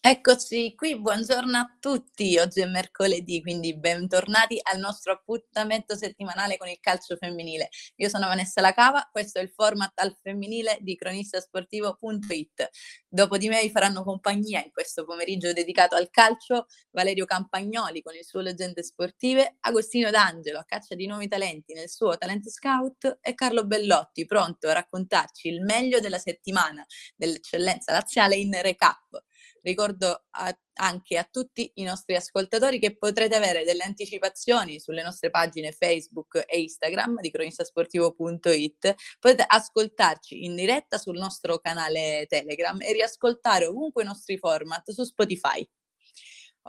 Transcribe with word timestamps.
Eccoci 0.00 0.76
qui, 0.76 0.96
buongiorno 0.98 1.58
a 1.58 1.76
tutti. 1.80 2.38
Oggi 2.38 2.60
è 2.60 2.66
mercoledì, 2.66 3.42
quindi 3.42 3.76
bentornati 3.76 4.56
al 4.62 4.78
nostro 4.78 5.12
appuntamento 5.12 5.96
settimanale 5.96 6.56
con 6.56 6.68
il 6.68 6.78
calcio 6.80 7.16
femminile. 7.16 7.68
Io 7.96 8.08
sono 8.08 8.28
Vanessa 8.28 8.60
Lacava, 8.60 9.08
questo 9.10 9.40
è 9.40 9.42
il 9.42 9.50
format 9.50 9.90
al 9.98 10.16
femminile 10.22 10.78
di 10.82 10.94
cronistasportivo.it. 10.94 12.68
Dopo 13.08 13.36
di 13.38 13.48
me 13.48 13.60
vi 13.60 13.70
faranno 13.70 14.04
compagnia 14.04 14.62
in 14.64 14.70
questo 14.70 15.04
pomeriggio 15.04 15.52
dedicato 15.52 15.96
al 15.96 16.10
calcio 16.10 16.66
Valerio 16.92 17.24
Campagnoli 17.24 18.00
con 18.00 18.14
il 18.14 18.24
suo 18.24 18.40
Leggende 18.40 18.84
Sportive, 18.84 19.56
Agostino 19.60 20.10
D'Angelo 20.10 20.60
a 20.60 20.64
caccia 20.64 20.94
di 20.94 21.08
nuovi 21.08 21.26
talenti 21.26 21.74
nel 21.74 21.90
suo 21.90 22.16
Talent 22.16 22.48
Scout 22.48 23.18
e 23.20 23.34
Carlo 23.34 23.66
Bellotti 23.66 24.26
pronto 24.26 24.68
a 24.68 24.74
raccontarci 24.74 25.48
il 25.48 25.60
meglio 25.60 25.98
della 25.98 26.18
settimana 26.18 26.86
dell'eccellenza 27.16 27.92
laziale 27.92 28.36
in 28.36 28.56
recap. 28.62 29.26
Ricordo 29.62 30.24
a, 30.30 30.58
anche 30.74 31.18
a 31.18 31.28
tutti 31.30 31.70
i 31.74 31.82
nostri 31.82 32.14
ascoltatori 32.14 32.78
che 32.78 32.96
potrete 32.96 33.36
avere 33.36 33.64
delle 33.64 33.82
anticipazioni 33.82 34.80
sulle 34.80 35.02
nostre 35.02 35.30
pagine 35.30 35.72
Facebook 35.72 36.44
e 36.46 36.60
Instagram 36.60 37.20
di 37.20 37.30
cronistasportivo.it. 37.30 38.94
Potete 39.18 39.44
ascoltarci 39.46 40.44
in 40.44 40.54
diretta 40.54 40.98
sul 40.98 41.18
nostro 41.18 41.58
canale 41.58 42.26
Telegram 42.28 42.80
e 42.80 42.92
riascoltare 42.92 43.66
ovunque 43.66 44.02
i 44.02 44.06
nostri 44.06 44.38
format 44.38 44.90
su 44.90 45.04
Spotify. 45.04 45.66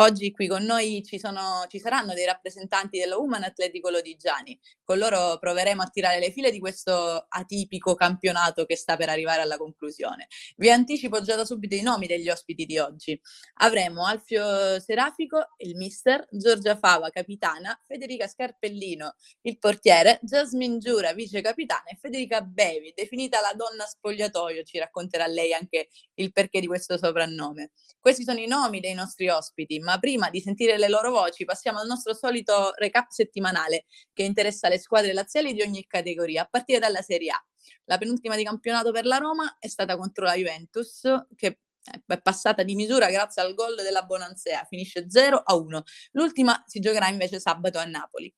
Oggi 0.02 0.32
qui 0.32 0.48
con 0.48 0.64
noi 0.64 1.04
ci, 1.04 1.20
sono, 1.20 1.66
ci 1.68 1.78
saranno 1.78 2.14
dei 2.14 2.24
rappresentanti 2.24 2.98
dello 2.98 3.20
Woman 3.20 3.44
Atletico 3.44 3.90
Lodigiani. 3.90 4.58
Con 4.82 4.98
loro 4.98 5.38
proveremo 5.38 5.82
a 5.82 5.88
tirare 5.88 6.20
le 6.20 6.32
file 6.32 6.52
di 6.52 6.60
questo 6.60 7.26
atipico 7.28 7.96
campionato 7.96 8.64
che 8.66 8.78
sta 8.78 8.96
per 8.96 9.10
arrivare 9.10 9.42
alla 9.42 9.58
conclusione. 9.58 10.28
Vi 10.56 10.72
anticipo 10.72 11.22
già 11.22 11.36
da 11.36 11.44
subito 11.44 11.76
i 11.76 11.82
nomi 11.82 12.08
degli 12.08 12.30
ospiti 12.30 12.64
di 12.66 12.78
oggi. 12.78 13.20
Avremo 13.56 14.06
Alfio 14.06 14.80
Serafico, 14.80 15.50
il 15.58 15.76
mister, 15.76 16.26
Giorgia 16.32 16.78
Fava, 16.78 17.10
capitana, 17.10 17.78
Federica 17.86 18.26
Scarpellino, 18.26 19.16
il 19.42 19.60
portiere, 19.60 20.20
Jasmine 20.22 20.78
Giura, 20.78 21.12
vice 21.12 21.42
capitana 21.42 21.84
e 21.84 21.98
Federica 22.00 22.40
Bevi, 22.40 22.94
definita 22.96 23.42
la 23.42 23.52
donna 23.54 23.84
spogliatoio, 23.84 24.64
ci 24.64 24.78
racconterà 24.78 25.28
lei 25.28 25.52
anche 25.52 25.90
il 26.14 26.32
perché 26.32 26.62
di 26.62 26.68
questo 26.68 26.98
soprannome. 26.98 27.72
Questi 28.00 28.24
sono 28.24 28.40
i 28.40 28.48
nomi 28.48 28.80
dei 28.80 28.94
nostri 28.94 29.28
ospiti, 29.28 29.78
ma 29.90 29.98
prima 29.98 30.30
di 30.30 30.40
sentire 30.40 30.78
le 30.78 30.88
loro 30.88 31.10
voci 31.10 31.46
passiamo 31.46 31.80
al 31.80 31.88
nostro 31.88 32.14
solito 32.14 32.74
recap 32.76 33.10
settimanale 33.10 33.86
che 34.14 34.24
interessa 34.24 34.70
le 34.70 34.78
squadre 34.78 35.14
laziali 35.14 35.54
di 35.54 35.62
ogni 35.62 35.86
categoria, 35.88 36.44
a 36.44 36.48
partire 36.50 36.78
dalla 36.80 37.02
Serie 37.02 37.32
A. 37.32 37.44
La 37.86 37.98
penultima 37.98 38.36
di 38.36 38.44
campionato 38.44 38.92
per 38.92 39.06
la 39.06 39.18
Roma 39.18 39.58
è 39.60 39.68
stata 39.68 39.98
contro 39.98 40.26
la 40.26 40.36
Juventus, 40.36 41.02
che 41.36 41.60
è 42.06 42.22
passata 42.22 42.62
di 42.62 42.76
misura 42.76 43.10
grazie 43.10 43.42
al 43.42 43.56
gol 43.56 43.76
della 43.76 44.04
Bonansea, 44.04 44.64
finisce 44.70 45.10
0 45.10 45.42
a 45.44 45.56
1. 45.56 45.84
L'ultima 46.12 46.64
si 46.68 46.80
giocherà 46.80 47.08
invece 47.08 47.40
sabato 47.40 47.80
a 47.80 47.86
Napoli. 47.86 48.32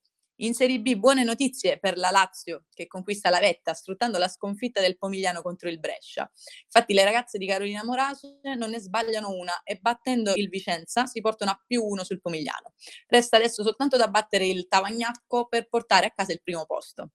In 0.44 0.56
Serie 0.56 0.80
B 0.80 0.96
buone 0.96 1.24
notizie 1.24 1.78
per 1.78 1.98
la 1.98 2.10
Lazio 2.10 2.64
che 2.74 2.88
conquista 2.88 3.30
la 3.30 3.38
vetta 3.38 3.76
sfruttando 3.76 4.18
la 4.18 4.28
sconfitta 4.28 4.82
del 4.82 4.98
Pomigliano 4.98 5.44
contro 5.44 5.70
il 5.70 5.80
Brescia. 5.80 6.28
Infatti 6.64 6.96
le 6.96 7.04
ragazze 7.04 7.38
di 7.38 7.46
Carolina 7.46 7.84
Morace 7.84 8.40
non 8.58 8.72
ne 8.72 8.80
sbagliano 8.80 9.30
una 9.30 9.62
e 9.62 9.78
battendo 9.80 10.34
il 10.34 10.50
Vicenza 10.50 11.06
si 11.06 11.22
portano 11.22 11.52
a 11.52 11.64
più 11.64 11.84
uno 11.84 12.04
sul 12.04 12.22
Pomigliano. 12.22 12.74
Resta 13.06 13.38
adesso 13.38 13.62
soltanto 13.62 13.98
da 13.98 14.08
battere 14.08 14.48
il 14.48 14.68
Tavagnacco 14.68 15.46
per 15.48 15.70
portare 15.70 16.08
a 16.08 16.12
casa 16.12 16.32
il 16.32 16.42
primo 16.42 16.66
posto 16.66 17.12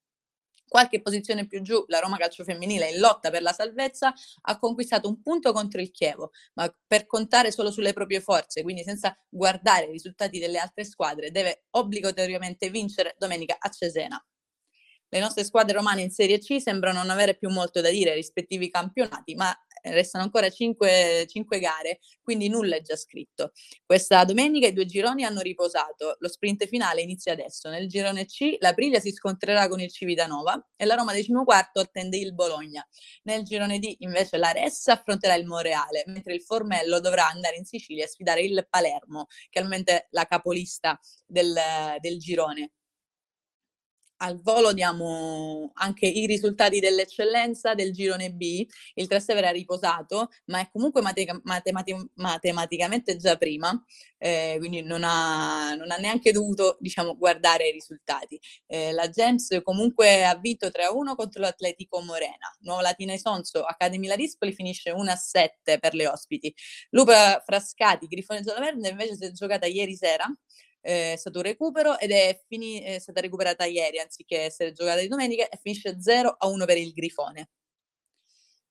qualche 0.69 1.00
posizione 1.00 1.47
più 1.47 1.62
giù, 1.62 1.84
la 1.89 1.98
Roma 1.98 2.17
Calcio 2.17 2.45
Femminile 2.45 2.91
in 2.91 2.98
lotta 2.98 3.31
per 3.31 3.42
la 3.42 3.53
salvezza 3.53 4.12
ha 4.42 4.59
conquistato 4.59 5.08
un 5.08 5.20
punto 5.23 5.53
contro 5.53 5.81
il 5.81 5.91
Chievo, 5.91 6.31
ma 6.55 6.73
per 6.86 7.06
contare 7.06 7.50
solo 7.53 7.70
sulle 7.70 7.92
proprie 7.92 8.20
forze, 8.20 8.62
quindi 8.62 8.83
senza 8.83 9.17
guardare 9.28 9.86
i 9.86 9.92
risultati 9.92 10.39
delle 10.39 10.58
altre 10.58 10.84
squadre, 10.84 11.31
deve 11.31 11.64
obbligatoriamente 11.70 12.70
vincere 12.70 13.14
domenica 13.19 13.57
a 13.58 13.68
Cesena. 13.70 14.23
Le 15.08 15.20
nostre 15.20 15.45
squadre 15.45 15.77
romane 15.77 16.02
in 16.02 16.11
Serie 16.11 16.39
C 16.39 16.61
sembrano 16.61 16.98
non 16.98 17.11
avere 17.11 17.36
più 17.36 17.48
molto 17.48 17.80
da 17.80 17.91
dire 17.91 18.11
ai 18.11 18.17
rispettivi 18.17 18.68
campionati, 18.70 19.36
ma 19.36 19.57
restano 19.92 20.24
ancora 20.24 20.51
cinque, 20.51 21.27
cinque 21.29 21.58
gare, 21.58 22.01
quindi 22.23 22.48
nulla 22.48 22.77
è 22.77 22.83
già 22.83 22.97
scritto. 22.97 23.52
Questa 23.85 24.24
domenica 24.24 24.67
i 24.67 24.73
due 24.73 24.86
gironi 24.86 25.24
hanno 25.24 25.41
riposato, 25.41 26.17
lo 26.19 26.29
sprint 26.29 26.67
finale 26.67 27.02
inizia 27.02 27.33
adesso. 27.33 27.69
Nel 27.69 27.89
girone 27.89 28.27
C 28.27 28.57
la 28.58 28.74
Priglia 28.74 29.01
si 29.01 29.13
scontrerà 29.13 29.69
con 29.69 29.80
il 29.80 29.91
Civitanova 29.91 30.70
e 30.77 30.85
la 30.85 30.95
Roma 30.95 31.13
decimoquarto 31.13 31.80
attende 31.80 32.17
il 32.17 32.35
Bologna. 32.35 32.86
Nel 33.24 33.42
girone 33.45 33.79
D 33.79 33.95
invece 33.98 34.36
la 34.36 34.52
Ressa 34.52 34.92
affronterà 34.92 35.35
il 35.35 35.47
Monreale, 35.47 36.05
mentre 36.07 36.35
il 36.35 36.42
Formello 36.42 37.01
dovrà 37.01 37.29
andare 37.29 37.57
in 37.57 37.64
Sicilia 37.64 38.05
a 38.05 38.08
sfidare 38.08 38.42
il 38.42 38.67
Palermo, 38.68 39.27
che 39.51 39.61
è 39.61 40.07
la 40.11 40.24
capolista 40.24 40.98
del, 41.27 41.55
del 42.01 42.18
girone 42.18 42.73
al 44.19 44.41
volo 44.41 44.73
diamo 44.73 45.71
anche 45.75 46.07
i 46.07 46.27
risultati 46.27 46.81
dell'eccellenza 46.81 47.75
del 47.75 47.93
girone 47.93 48.33
B. 48.33 48.67
Il 48.95 49.07
Trastevere 49.07 49.49
ha 49.49 49.51
riposato, 49.51 50.31
ma 50.47 50.61
è 50.61 50.69
comunque 50.73 51.03
matematica, 51.03 51.41
matemati- 51.45 52.11
matematicamente 52.15 53.17
già 53.17 53.37
prima, 53.37 53.79
eh, 54.19 54.57
quindi 54.59 54.83
non 54.83 55.03
ha, 55.05 55.75
non 55.75 55.91
ha, 55.91 55.97
neanche 55.97 56.33
dovuto 56.33 56.77
diciamo, 56.81 57.17
guardare 57.17 57.69
i 57.69 57.73
risultati. 57.73 58.41
Eh, 58.67 58.93
la 58.93 59.09
Gens 59.09 59.61
comunque 59.63 60.25
ha 60.25 60.37
vinto 60.37 60.69
3-1 60.69 61.15
contro 61.15 61.41
l'Atletico 61.43 62.01
Morena. 62.01 62.55
Nuovo 62.61 62.81
Latina 62.81 63.13
Isonzo, 63.13 63.63
Academy 63.65 64.07
Larispoli 64.07 64.53
finisce 64.53 64.93
1-7 64.93 65.79
per 65.79 65.95
le 65.95 66.09
ospiti. 66.09 66.55
Lupa 66.91 67.43
Frascati, 67.45 68.07
Grifone 68.07 68.43
Gialloverde 68.43 68.89
invece 68.89 69.17
si 69.17 69.25
è 69.25 69.31
giocata 69.33 69.67
ieri 69.67 69.95
sera 69.95 70.27
eh, 70.86 71.14
è 71.14 71.17
stato 71.17 71.39
un 71.39 71.45
recupero 71.45 71.98
ed 71.98 72.13
è, 72.13 72.41
fini- 72.47 72.80
è, 72.80 73.01
stata 73.01 73.20
recuperata 73.20 73.64
ieri 73.64 73.98
anziché 73.98 74.42
essere 74.42 74.73
giocata 74.73 75.01
di 75.01 75.08
domenica 75.08 75.48
e 75.48 75.58
finisce 75.61 76.01
0 76.01 76.36
a 76.39 76.47
1 76.47 76.64
per 76.64 76.79
il 76.79 76.92
Grifone. 76.92 77.51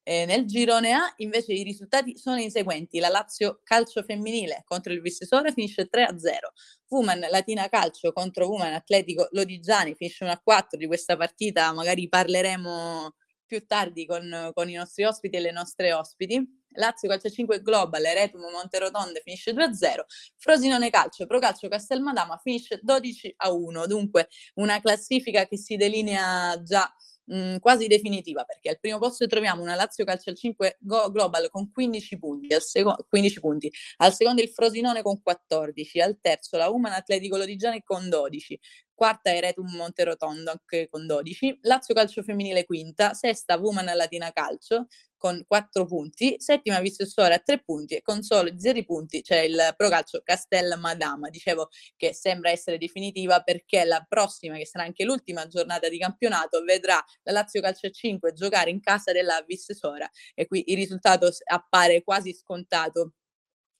Eh, 0.07 0.25
nel 0.25 0.45
girone 0.45 0.93
A 0.93 1.13
invece 1.17 1.51
i 1.53 1.63
risultati 1.63 2.17
sono 2.17 2.37
i 2.37 2.49
seguenti: 2.49 2.99
la 2.99 3.09
Lazio 3.09 3.59
calcio 3.63 4.01
femminile 4.03 4.61
contro 4.65 4.93
il 4.93 5.01
Vissesora 5.01 5.51
finisce 5.51 5.87
3 5.87 6.03
a 6.03 6.17
0, 6.17 6.53
Woman 6.89 7.19
Latina 7.29 7.67
Calcio 7.67 8.13
contro 8.13 8.47
Woman 8.47 8.73
Atletico 8.73 9.27
Lodigiani 9.31 9.95
finisce 9.95 10.23
1 10.23 10.33
a 10.33 10.39
4 10.41 10.77
di 10.77 10.87
questa 10.87 11.17
partita, 11.17 11.73
magari 11.73 12.07
parleremo 12.07 13.15
più 13.45 13.65
tardi 13.65 14.05
con, 14.05 14.51
con, 14.53 14.69
i 14.69 14.73
nostri 14.73 15.03
ospiti 15.03 15.35
e 15.35 15.39
le 15.39 15.51
nostre 15.51 15.91
ospiti. 15.91 16.63
Lazio 16.75 17.09
Calcio 17.09 17.29
5 17.29 17.61
Global, 17.61 18.03
Retum 18.03 18.41
Monterotonde 18.51 19.21
finisce 19.23 19.53
2-0, 19.53 20.05
Frosinone 20.37 20.89
Calcio, 20.89 21.25
Pro 21.25 21.39
Calcio 21.39 21.67
Castelmadama 21.67 22.37
finisce 22.37 22.79
12-1, 22.83 23.85
dunque 23.87 24.27
una 24.55 24.79
classifica 24.79 25.45
che 25.47 25.57
si 25.57 25.75
delinea 25.75 26.61
già 26.63 26.91
mh, 27.25 27.57
quasi 27.57 27.87
definitiva 27.87 28.43
perché 28.43 28.69
al 28.69 28.79
primo 28.79 28.97
posto 28.99 29.25
troviamo 29.27 29.61
una 29.61 29.75
Lazio 29.75 30.03
Calcio 30.05 30.33
5 30.33 30.77
Global 30.79 31.49
con 31.49 31.71
15 31.71 32.17
punti, 32.17 32.53
al, 32.53 32.61
seco- 32.61 33.05
15 33.09 33.39
punti, 33.39 33.71
al 33.97 34.13
secondo 34.13 34.41
il 34.41 34.49
Frosinone 34.49 35.01
con 35.01 35.21
14, 35.21 36.01
al 36.01 36.19
terzo 36.21 36.57
la 36.57 36.69
Uman 36.69 36.93
Atletico 36.93 37.37
Lodigiani 37.37 37.81
con 37.83 38.09
12, 38.09 38.59
quarta 38.93 39.31
è 39.31 39.39
Retum 39.39 39.75
Monterotondo 39.75 40.51
anche 40.51 40.87
con 40.89 41.05
12, 41.05 41.59
Lazio 41.61 41.93
Calcio 41.93 42.23
Femminile 42.23 42.65
quinta, 42.65 43.13
sesta 43.13 43.57
Woman 43.57 43.85
Latina 43.95 44.31
Calcio 44.31 44.87
con 45.25 45.43
4 45.47 45.85
punti, 45.85 46.35
settima 46.37 46.79
Vissessore 46.81 47.33
a 47.33 47.39
3 47.39 47.63
punti 47.63 47.95
e 47.95 48.03
con 48.03 48.21
solo 48.21 48.51
0 48.55 48.83
punti 48.83 49.23
c'è 49.23 49.39
il 49.39 49.73
Pro 49.75 49.89
Calcio 49.89 50.21
Castel 50.23 50.77
Madama, 50.77 51.29
dicevo 51.29 51.69
che 51.95 52.13
sembra 52.13 52.51
essere 52.51 52.77
definitiva 52.77 53.41
perché 53.41 53.85
la 53.85 54.05
prossima, 54.07 54.55
che 54.55 54.67
sarà 54.67 54.85
anche 54.85 55.03
l'ultima 55.03 55.47
giornata 55.47 55.89
di 55.89 55.97
campionato, 55.97 56.61
vedrà 56.61 57.03
la 57.23 57.31
Lazio 57.31 57.59
Calcio 57.59 57.89
5 57.89 58.33
giocare 58.33 58.69
in 58.69 58.79
casa 58.81 59.11
della 59.11 59.43
Vissessora 59.47 60.07
e 60.35 60.45
qui 60.45 60.63
il 60.67 60.75
risultato 60.75 61.31
appare 61.45 62.03
quasi 62.03 62.31
scontato 62.31 63.13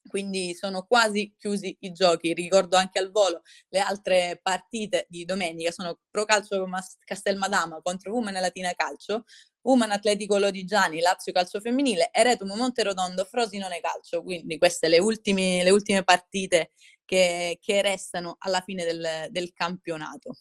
quindi 0.07 0.53
sono 0.53 0.83
quasi 0.83 1.33
chiusi 1.35 1.75
i 1.81 1.91
giochi. 1.91 2.33
Ricordo 2.33 2.77
anche 2.77 2.99
al 2.99 3.11
volo 3.11 3.41
le 3.69 3.79
altre 3.79 4.39
partite 4.41 5.05
di 5.09 5.25
domenica 5.25 5.71
sono 5.71 5.99
Pro 6.09 6.25
Calcio 6.25 6.67
Castelmadama 7.03 7.81
contro 7.81 8.13
Women 8.13 8.33
Latina 8.33 8.71
Calcio, 8.73 9.25
Women 9.65 9.91
Atletico 9.91 10.37
Lodigiani, 10.37 10.99
Lazio 10.99 11.31
Calcio 11.31 11.59
Femminile 11.59 12.09
e 12.11 12.23
Retum 12.23 12.55
Monterotondo 12.55 13.25
Frosinone 13.25 13.79
Calcio. 13.79 14.21
Quindi 14.21 14.57
queste 14.59 14.87
le 14.87 14.99
ultime, 14.99 15.63
le 15.63 15.71
ultime 15.71 16.03
partite 16.03 16.71
che, 17.03 17.57
che, 17.59 17.81
restano 17.81 18.35
alla 18.39 18.61
fine 18.61 18.83
del, 18.83 19.27
del 19.29 19.53
campionato. 19.53 20.35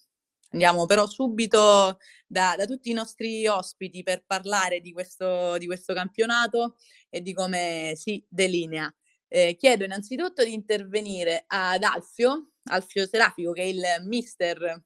Andiamo 0.50 0.85
però 0.87 1.06
subito 1.06 1.99
da, 2.26 2.55
da, 2.56 2.67
tutti 2.67 2.91
i 2.91 2.93
nostri 2.93 3.47
ospiti 3.47 4.03
per 4.03 4.25
parlare 4.26 4.81
di 4.81 4.93
questo, 4.93 5.56
di 5.59 5.67
questo 5.67 5.94
campionato 5.94 6.77
e 7.09 7.23
di 7.23 7.32
come 7.32 7.94
si 7.97 8.25
delinea. 8.29 8.94
Eh, 9.27 9.56
chiedo 9.56 9.85
innanzitutto 9.85 10.44
di 10.44 10.53
intervenire 10.53 11.44
ad 11.47 11.82
Alfio, 11.82 12.50
Alfio 12.65 13.06
Serafico, 13.06 13.53
che 13.53 13.62
è 13.62 13.65
il 13.65 13.82
mister 14.03 14.82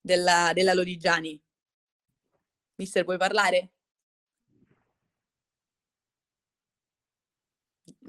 della, 0.00 0.52
della 0.54 0.74
Lodigiani. 0.74 1.40
Mister, 2.78 3.04
puoi 3.04 3.18
parlare? 3.18 3.70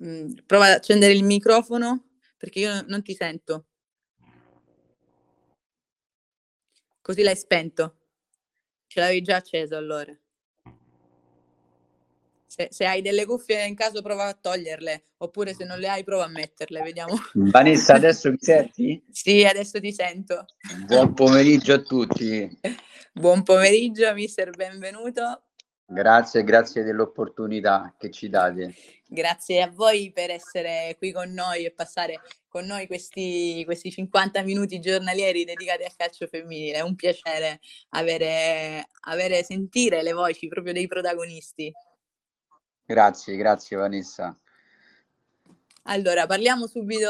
Mm, 0.04 0.34
prova 0.46 0.66
ad 0.68 0.74
accendere 0.74 1.14
il 1.14 1.24
microfono 1.24 2.06
perché 2.38 2.60
io 2.60 2.82
non 2.88 3.02
ti 3.02 3.14
sento. 3.16 3.66
Così 7.02 7.24
l'hai 7.24 7.36
spento. 7.36 7.98
Ce 8.88 9.00
l'avevi 9.00 9.22
già 9.22 9.38
acceso 9.38 9.76
allora. 9.76 10.16
Se, 12.60 12.68
se, 12.72 12.86
hai 12.86 13.02
delle 13.02 13.26
cuffie 13.26 13.66
in 13.66 13.74
caso 13.74 14.02
prova 14.02 14.26
a 14.26 14.34
toglierle, 14.34 15.12
oppure 15.20 15.54
se 15.54 15.64
non 15.64 15.80
le 15.80 15.88
hai 15.88 16.04
prova 16.04 16.26
a 16.26 16.28
metterle, 16.28 16.82
vediamo. 16.82 17.16
Vanessa, 17.36 17.94
adesso 17.94 18.30
mi 18.30 18.38
senti? 18.38 19.02
sì, 19.10 19.46
adesso 19.46 19.80
ti 19.80 19.94
sento. 19.94 20.44
Buon 20.86 21.14
pomeriggio 21.14 21.76
a 21.76 21.80
tutti. 21.80 22.60
Buon 23.14 23.44
pomeriggio, 23.44 24.14
mister, 24.14 24.50
benvenuto. 24.50 25.44
Grazie, 25.86 26.44
grazie 26.44 26.84
dell'opportunità 26.84 27.96
che 27.98 28.12
ci 28.12 28.28
date. 28.28 28.76
Grazie 29.08 29.62
a 29.62 29.72
voi 29.74 30.12
per 30.12 30.30
essere 30.30 30.96
qui 30.98 31.14
con 31.14 31.32
noi 31.32 31.64
e 31.64 31.72
passare 31.72 32.20
con 32.50 32.66
noi 32.66 32.88
questi, 32.88 33.64
questi 33.64 33.90
50 33.90 34.44
minuti 34.44 34.82
giornalieri 34.82 35.46
dedicati 35.46 35.84
al 35.84 35.96
calcio 35.96 36.28
femminile. 36.28 36.80
È 36.80 36.82
un 36.82 36.96
piacere 36.96 37.62
avere, 37.92 38.90
avere 39.08 39.44
sentire 39.46 40.04
le 40.04 40.12
voci 40.12 40.50
proprio 40.50 40.74
dei 40.74 40.88
protagonisti. 40.88 41.74
Grazie, 42.90 43.36
grazie 43.36 43.78
Vanessa. 43.78 44.36
Allora, 45.84 46.26
parliamo 46.26 46.66
subito 46.66 47.08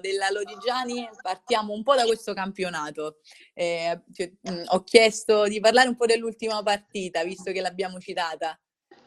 della 0.00 0.30
Lodigiani, 0.30 1.06
partiamo 1.20 1.74
un 1.74 1.82
po' 1.82 1.94
da 1.94 2.04
questo 2.04 2.32
campionato. 2.32 3.18
Eh, 3.52 4.04
cioè, 4.10 4.32
mh, 4.40 4.62
ho 4.68 4.82
chiesto 4.84 5.44
di 5.48 5.60
parlare 5.60 5.88
un 5.88 5.96
po' 5.96 6.06
dell'ultima 6.06 6.62
partita, 6.62 7.22
visto 7.24 7.52
che 7.52 7.60
l'abbiamo 7.60 8.00
citata. 8.00 8.58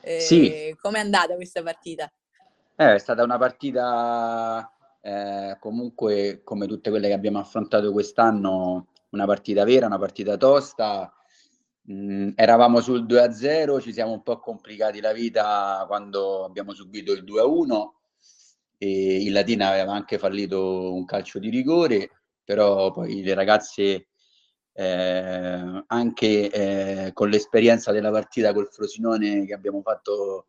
Eh, 0.01 0.19
sì. 0.19 0.75
Com'è 0.79 0.99
andata 0.99 1.33
questa 1.33 1.63
partita? 1.63 2.05
Eh, 2.75 2.93
è 2.93 2.99
stata 2.99 3.23
una 3.23 3.39
partita 3.39 4.71
eh, 5.01 5.57
comunque, 5.59 6.41
come 6.43 6.67
tutte 6.67 6.91
quelle 6.91 7.07
che 7.07 7.13
abbiamo 7.13 7.39
affrontato 7.39 7.91
quest'anno, 7.91 8.89
una 9.09 9.25
partita 9.25 9.63
vera, 9.63 9.87
una 9.87 9.97
partita 9.97 10.37
tosta. 10.37 11.11
Mm, 11.91 12.31
eravamo 12.35 12.81
sul 12.81 13.05
2-0, 13.05 13.79
ci 13.79 13.93
siamo 13.93 14.11
un 14.11 14.23
po' 14.23 14.39
complicati 14.39 14.99
la 15.01 15.13
vita 15.13 15.83
quando 15.87 16.43
abbiamo 16.43 16.73
subito 16.73 17.11
il 17.11 17.23
2-1 17.23 17.91
e 18.77 19.23
il 19.23 19.31
Latina 19.31 19.69
aveva 19.69 19.93
anche 19.93 20.17
fallito 20.17 20.93
un 20.93 21.05
calcio 21.05 21.37
di 21.37 21.49
rigore, 21.49 22.09
però 22.43 22.91
poi 22.91 23.21
le 23.23 23.33
ragazze 23.35 24.07
eh, 24.73 25.83
anche 25.87 26.49
eh, 27.07 27.13
con 27.13 27.29
l'esperienza 27.29 27.91
della 27.91 28.11
partita 28.11 28.51
col 28.53 28.69
Frosinone 28.71 29.45
che 29.45 29.53
abbiamo 29.53 29.81
fatto 29.81 30.47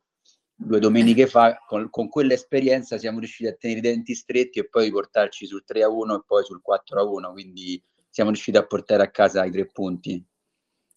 due 0.54 0.80
domeniche 0.80 1.26
fa, 1.26 1.58
con, 1.66 1.90
con 1.90 2.08
quell'esperienza 2.08 2.96
siamo 2.96 3.18
riusciti 3.18 3.48
a 3.48 3.54
tenere 3.54 3.80
i 3.80 3.82
denti 3.82 4.14
stretti 4.14 4.58
e 4.58 4.68
poi 4.68 4.90
portarci 4.90 5.46
sul 5.46 5.64
3-1 5.68 6.14
e 6.16 6.22
poi 6.26 6.44
sul 6.44 6.62
4-1, 6.66 7.32
quindi 7.32 7.82
siamo 8.08 8.30
riusciti 8.30 8.56
a 8.56 8.66
portare 8.66 9.02
a 9.02 9.10
casa 9.10 9.44
i 9.44 9.50
tre 9.50 9.66
punti. 9.66 10.24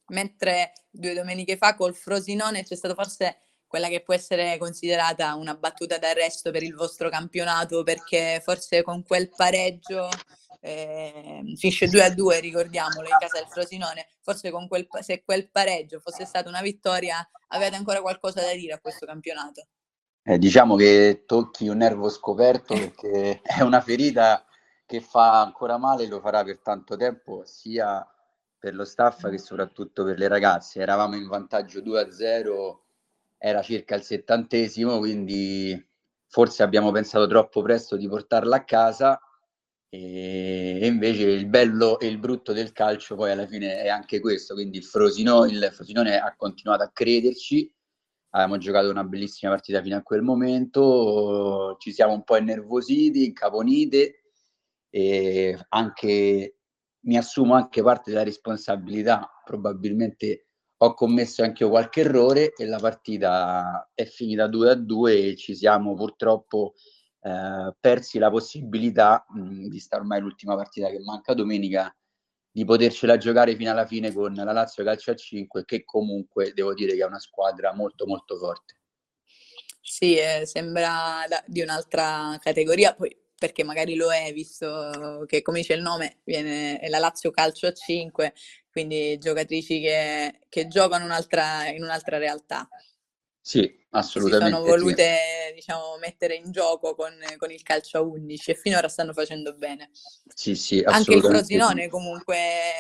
Mentre 0.10 0.74
due 0.90 1.14
domeniche 1.14 1.58
fa 1.58 1.76
col 1.76 1.96
Frosinone 1.96 2.64
c'è 2.64 2.76
stato 2.76 2.96
forse 2.96 3.38
quella 3.68 3.88
che 3.88 4.02
può 4.02 4.14
essere 4.16 4.58
considerata 4.58 5.36
una 5.36 5.54
battuta 5.54 5.98
d'arresto 6.00 6.50
per 6.50 6.64
il 6.64 6.74
vostro 6.74 7.10
campionato, 7.10 7.84
perché 7.84 8.42
forse 8.44 8.82
con 8.82 9.04
quel 9.04 9.30
pareggio 9.30 10.10
eh, 10.62 11.44
finisce 11.56 11.88
2 11.88 12.04
a 12.04 12.14
2, 12.14 12.40
ricordiamolo, 12.40 13.08
in 13.08 13.16
casa 13.20 13.40
del 13.40 13.48
Frosinone, 13.48 14.08
forse 14.22 14.52
quel, 14.52 14.88
se 15.02 15.24
quel 15.24 15.50
pareggio 15.50 16.00
fosse 16.00 16.26
stata 16.26 16.50
una 16.50 16.62
vittoria, 16.62 17.18
avete 17.50 17.76
ancora 17.76 18.02
qualcosa 18.02 18.42
da 18.42 18.54
dire 18.54 18.74
a 18.74 18.80
questo 18.80 19.06
campionato? 19.06 19.68
Eh, 20.24 20.38
diciamo 20.38 20.76
che 20.76 21.24
tocchi 21.26 21.68
un 21.68 21.78
nervo 21.78 22.10
scoperto 22.10 22.74
perché 22.74 23.42
è 23.44 23.62
una 23.62 23.82
ferita 23.82 24.44
che 24.86 25.02
fa 25.02 25.42
ancora 25.42 25.78
male, 25.78 26.08
lo 26.08 26.20
farà 26.20 26.44
per 26.44 26.60
tanto 26.60 26.98
tempo, 26.98 27.44
sia 27.46 28.06
per 28.60 28.76
lo 28.76 28.84
staff 28.86 29.30
che 29.30 29.38
soprattutto 29.38 30.04
per 30.04 30.18
le 30.20 30.28
ragazze. 30.28 30.82
Eravamo 30.82 31.16
in 31.16 31.28
vantaggio 31.28 31.82
2 31.82 32.02
a 32.02 32.12
0 32.12 32.84
era 33.38 33.62
circa 33.62 33.96
il 33.96 34.04
settantesimo, 34.04 34.98
quindi 35.00 35.82
forse 36.28 36.62
abbiamo 36.62 36.92
pensato 36.92 37.26
troppo 37.26 37.62
presto 37.62 37.96
di 37.96 38.08
portarla 38.08 38.58
a 38.58 38.64
casa. 38.66 39.20
E, 39.92 40.86
invece 40.86 41.24
il 41.24 41.48
bello 41.48 42.00
e 42.00 42.08
il 42.08 42.20
brutto 42.20 42.54
del 42.54 42.74
calcio 42.74 43.16
poi 43.16 43.32
alla 43.32 43.48
fine 43.48 43.82
è 43.82 43.88
anche 43.88 44.20
questo, 44.20 44.54
quindi 44.54 44.78
il, 44.78 44.84
Frosino, 44.84 45.46
il 45.46 45.70
Frosinone 45.74 46.20
ha 46.20 46.36
continuato 46.36 46.84
a 46.84 46.92
crederci, 46.92 47.74
abbiamo 48.32 48.58
giocato 48.58 48.90
una 48.90 49.04
bellissima 49.04 49.54
partita 49.54 49.82
fino 49.82 49.96
a 49.96 50.04
quel 50.04 50.22
momento, 50.22 51.78
ci 51.80 51.92
siamo 51.92 52.14
un 52.14 52.24
po' 52.24 52.38
innervositi, 52.38 53.26
incaponite. 53.26 54.16
E 54.92 55.58
anche 55.70 56.59
mi 57.02 57.18
assumo 57.18 57.54
anche 57.54 57.82
parte 57.82 58.12
della 58.12 58.24
responsabilità, 58.24 59.30
probabilmente 59.44 60.48
ho 60.82 60.94
commesso 60.94 61.44
anche 61.44 61.64
io 61.64 61.70
qualche 61.70 62.02
errore 62.02 62.54
e 62.54 62.66
la 62.66 62.80
partita 62.80 63.90
è 63.94 64.06
finita 64.06 64.48
2 64.48 64.70
a 64.70 64.76
2 64.76 65.28
e 65.28 65.36
ci 65.36 65.56
siamo 65.56 65.94
purtroppo 65.94 66.74
eh, 67.22 67.76
persi 67.80 68.18
la 68.18 68.30
possibilità 68.30 69.26
mh, 69.28 69.68
di 69.68 69.80
stare 69.80 70.02
ormai 70.02 70.22
l'ultima 70.22 70.56
partita 70.56 70.90
che 70.90 71.00
manca 71.02 71.34
domenica 71.34 71.94
di 72.52 72.64
potercela 72.64 73.18
giocare 73.18 73.56
fino 73.56 73.72
alla 73.72 73.86
fine 73.86 74.14
con 74.14 74.34
la 74.34 74.52
Lazio 74.52 74.84
Calcio 74.84 75.12
a 75.12 75.16
5 75.16 75.66
che 75.66 75.84
comunque 75.84 76.54
devo 76.54 76.74
dire 76.74 76.96
che 76.96 77.04
è 77.04 77.06
una 77.06 77.20
squadra 77.20 77.74
molto 77.74 78.06
molto 78.06 78.38
forte. 78.38 78.76
Sì, 79.82 80.16
eh, 80.18 80.46
sembra 80.46 81.26
da, 81.28 81.44
di 81.46 81.62
un'altra 81.62 82.38
categoria, 82.40 82.94
poi 82.94 83.16
perché 83.40 83.64
magari 83.64 83.96
lo 83.96 84.12
è, 84.12 84.32
visto 84.34 85.24
che 85.26 85.42
come 85.42 85.60
dice 85.60 85.74
il 85.74 85.82
nome, 85.82 86.18
viene, 86.26 86.78
è 86.78 86.90
la 86.90 87.00
Lazio 87.00 87.32
Calcio 87.32 87.68
a 87.68 87.74
5, 87.74 88.34
quindi 88.70 89.18
giocatrici 89.18 89.80
che, 89.80 90.42
che 90.50 90.68
giocano 90.68 91.06
un'altra, 91.06 91.68
in 91.70 91.82
un'altra 91.82 92.18
realtà. 92.18 92.68
Sì, 93.42 93.74
assolutamente. 93.92 94.46
Si 94.46 94.62
sono 94.62 94.66
volute 94.66 95.18
sì. 95.48 95.54
diciamo, 95.56 95.98
mettere 96.00 96.36
in 96.36 96.52
gioco 96.52 96.94
con, 96.94 97.14
con, 97.38 97.50
il 97.50 97.64
calcio 97.64 97.98
a 97.98 98.02
11 98.02 98.52
e 98.52 98.56
finora 98.56 98.88
stanno 98.90 99.14
facendo 99.14 99.56
bene. 99.56 99.90
Sì, 100.36 100.56
sì, 100.56 100.84
Anche 100.86 101.16
il 101.16 101.24
Frosinone 101.24 101.84
sì. 101.84 101.90
comunque 101.90 102.36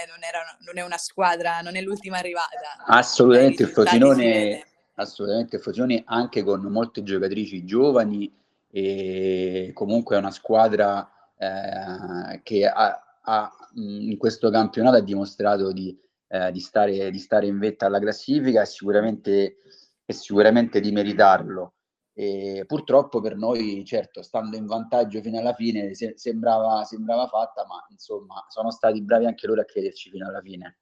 non, 0.08 0.22
era, 0.22 0.58
non, 0.66 0.78
è 0.78 0.82
una 0.82 0.98
squadra, 0.98 1.62
non 1.62 1.76
è 1.76 1.82
l'ultima 1.82 2.18
arrivata. 2.18 2.84
Assolutamente 2.86 3.64
il 3.64 3.70
Frosinone, 3.70 4.66
assolutamente 4.96 5.56
il 5.56 5.62
Frosinone 5.62 6.04
anche 6.06 6.44
con 6.44 6.62
molte 6.64 7.02
giocatrici 7.02 7.66
giovani 7.66 8.32
e 8.72 9.72
comunque 9.74 10.16
è 10.16 10.20
una 10.20 10.32
squadra 10.32 11.10
eh, 11.38 12.42
che 12.44 12.68
ha, 12.68 13.20
ha, 13.22 13.52
in 13.76 14.18
questo 14.18 14.50
campionato 14.50 14.98
ha 14.98 15.02
dimostrato 15.02 15.72
di, 15.72 15.98
eh, 16.28 16.52
di, 16.52 16.60
stare, 16.60 17.10
di, 17.12 17.20
stare, 17.20 17.48
in 17.48 17.58
vetta 17.60 17.88
alla 17.88 18.00
classifica 18.00 18.62
e 18.62 18.66
sicuramente, 18.66 19.58
e 20.06 20.14
sicuramente 20.14 20.80
di 20.80 20.92
meritarlo. 20.92 21.74
E 22.14 22.66
purtroppo 22.68 23.22
per 23.22 23.38
noi, 23.38 23.84
certo, 23.86 24.22
stando 24.22 24.58
in 24.58 24.66
vantaggio 24.66 25.22
fino 25.22 25.40
alla 25.40 25.54
fine, 25.54 25.94
se, 25.94 26.14
sembrava, 26.18 26.84
sembrava 26.84 27.28
fatta, 27.28 27.66
ma 27.66 27.86
insomma 27.90 28.46
sono 28.50 28.72
stati 28.72 29.02
bravi 29.02 29.26
anche 29.26 29.48
loro 29.48 29.62
a 29.62 29.66
crederci 29.66 30.10
fino 30.10 30.28
alla 30.28 30.42
fine. 30.42 30.80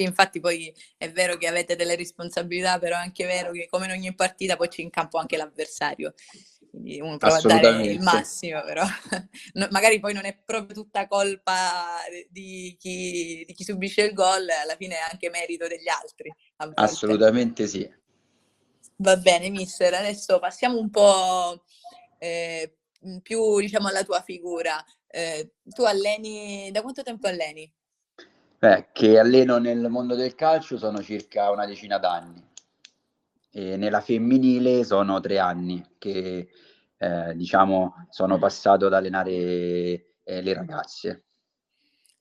Sì, 0.00 0.06
infatti 0.06 0.40
poi 0.40 0.74
è 0.96 1.12
vero 1.12 1.36
che 1.36 1.46
avete 1.46 1.76
delle 1.76 1.94
responsabilità, 1.94 2.78
però 2.78 2.96
è 2.96 3.00
anche 3.00 3.26
vero 3.26 3.52
che 3.52 3.68
come 3.68 3.84
in 3.84 3.90
ogni 3.90 4.14
partita 4.14 4.56
poi 4.56 4.68
c'è 4.68 4.80
in 4.80 4.88
campo 4.88 5.18
anche 5.18 5.36
l'avversario. 5.36 6.14
Quindi 6.70 7.02
uno 7.02 7.18
prova 7.18 7.36
a 7.36 7.40
dare 7.42 7.84
il 7.84 8.00
massimo, 8.00 8.62
però 8.62 8.82
no, 9.54 9.68
magari 9.70 10.00
poi 10.00 10.14
non 10.14 10.24
è 10.24 10.34
proprio 10.42 10.74
tutta 10.74 11.06
colpa 11.06 11.98
di 12.30 12.74
chi, 12.78 13.44
di 13.46 13.52
chi 13.52 13.62
subisce 13.62 14.04
il 14.04 14.14
gol, 14.14 14.48
alla 14.48 14.76
fine 14.76 14.94
è 14.94 15.10
anche 15.10 15.28
merito 15.28 15.66
degli 15.66 15.88
altri. 15.88 16.34
Assolutamente 16.76 17.66
sì. 17.66 17.86
Va 18.96 19.18
bene, 19.18 19.50
mister. 19.50 19.92
Adesso 19.92 20.38
passiamo 20.38 20.78
un 20.78 20.88
po' 20.88 21.62
eh, 22.16 22.74
più 23.20 23.60
diciamo 23.60 23.88
alla 23.88 24.02
tua 24.02 24.22
figura. 24.22 24.82
Eh, 25.08 25.56
tu 25.62 25.82
alleni, 25.82 26.70
da 26.70 26.80
quanto 26.80 27.02
tempo 27.02 27.26
alleni? 27.26 27.70
Beh, 28.60 28.88
che 28.92 29.18
alleno 29.18 29.56
nel 29.56 29.88
mondo 29.88 30.14
del 30.14 30.34
calcio 30.34 30.76
sono 30.76 31.00
circa 31.00 31.50
una 31.50 31.64
decina 31.64 31.96
d'anni 31.96 32.46
e 33.50 33.78
nella 33.78 34.02
femminile 34.02 34.84
sono 34.84 35.18
tre 35.18 35.38
anni 35.38 35.94
che 35.96 36.50
eh, 36.98 37.34
diciamo 37.36 38.06
sono 38.10 38.36
passato 38.36 38.84
ad 38.84 38.92
allenare 38.92 39.32
eh, 39.32 40.42
le 40.42 40.52
ragazze. 40.52 41.24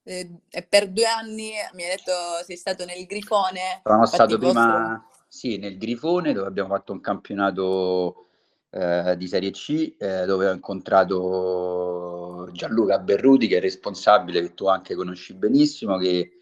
E 0.01 0.65
per 0.69 0.89
due 0.91 1.05
anni 1.07 1.51
mi 1.73 1.83
hai 1.83 1.89
detto 1.97 2.13
sei 2.45 2.55
stato 2.55 2.85
nel 2.85 3.05
Grifone? 3.05 3.81
Sono 3.83 4.05
stato 4.05 4.37
prima 4.37 5.03
vostro... 5.11 5.25
sì, 5.27 5.57
nel 5.57 5.77
Grifone 5.77 6.31
dove 6.31 6.47
abbiamo 6.47 6.69
fatto 6.69 6.93
un 6.93 7.01
campionato 7.01 8.28
eh, 8.71 9.15
di 9.17 9.27
Serie 9.27 9.51
C 9.51 9.95
eh, 9.97 10.25
dove 10.25 10.47
ho 10.47 10.53
incontrato 10.53 12.49
Gianluca 12.51 12.99
Berruti 12.99 13.47
che 13.47 13.57
è 13.57 13.61
responsabile 13.61 14.41
che 14.41 14.53
tu 14.53 14.67
anche 14.67 14.95
conosci 14.95 15.33
benissimo 15.33 15.97
che 15.97 16.39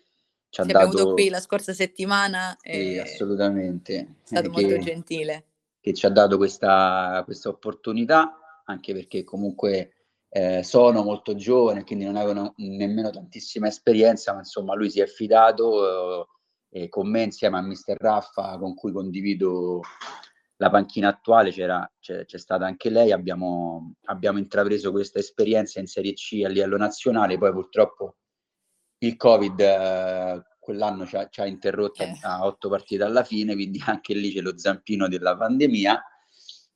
ci 0.49 0.61
ha 0.61 0.65
dato... 0.65 1.13
qui 1.13 1.29
la 1.29 1.39
scorsa 1.39 1.73
settimana 1.73 2.57
sì, 2.59 2.97
assolutamente. 2.97 3.99
è 3.99 4.05
stato 4.23 4.47
eh, 4.47 4.49
molto 4.49 4.77
gentile. 4.79 5.45
che 5.79 5.93
ci 5.93 6.05
ha 6.05 6.09
dato 6.09 6.37
questa, 6.37 7.21
questa 7.25 7.49
opportunità, 7.49 8.61
anche 8.65 8.93
perché 8.93 9.23
comunque 9.23 9.91
eh, 10.29 10.63
sono 10.63 11.03
molto 11.03 11.35
giovane, 11.35 11.83
quindi 11.83 12.05
non 12.05 12.15
avevano 12.15 12.53
nemmeno 12.57 13.09
tantissima 13.09 13.67
esperienza, 13.67 14.33
ma 14.33 14.39
insomma 14.39 14.73
lui 14.75 14.89
si 14.89 14.99
è 14.99 15.05
fidato 15.05 16.27
eh, 16.69 16.89
con 16.89 17.09
me 17.09 17.23
insieme 17.23 17.57
a 17.57 17.61
Mister 17.61 17.97
Raffa, 17.99 18.57
con 18.57 18.73
cui 18.73 18.91
condivido 18.91 19.81
la 20.57 20.69
panchina 20.69 21.09
attuale, 21.09 21.51
c'era, 21.51 21.89
c'è, 21.99 22.25
c'è 22.25 22.37
stata 22.37 22.65
anche 22.65 22.89
lei, 22.89 23.11
abbiamo, 23.11 23.93
abbiamo 24.05 24.39
intrapreso 24.39 24.91
questa 24.91 25.19
esperienza 25.19 25.79
in 25.79 25.87
Serie 25.87 26.13
C 26.13 26.41
a 26.43 26.49
livello 26.49 26.77
nazionale, 26.77 27.37
poi 27.37 27.51
purtroppo 27.51 28.17
il 28.99 29.15
Covid 29.15 29.59
eh, 29.59 30.43
quell'anno 30.59 31.05
ci 31.05 31.15
ha, 31.15 31.27
ci 31.29 31.41
ha 31.41 31.45
interrotto 31.45 32.03
eh. 32.03 32.17
a 32.21 32.45
otto 32.45 32.69
partite 32.69 33.03
alla 33.03 33.23
fine, 33.23 33.53
quindi 33.53 33.81
anche 33.85 34.13
lì 34.13 34.33
c'è 34.33 34.41
lo 34.41 34.57
zampino 34.57 35.07
della 35.07 35.35
pandemia. 35.37 36.03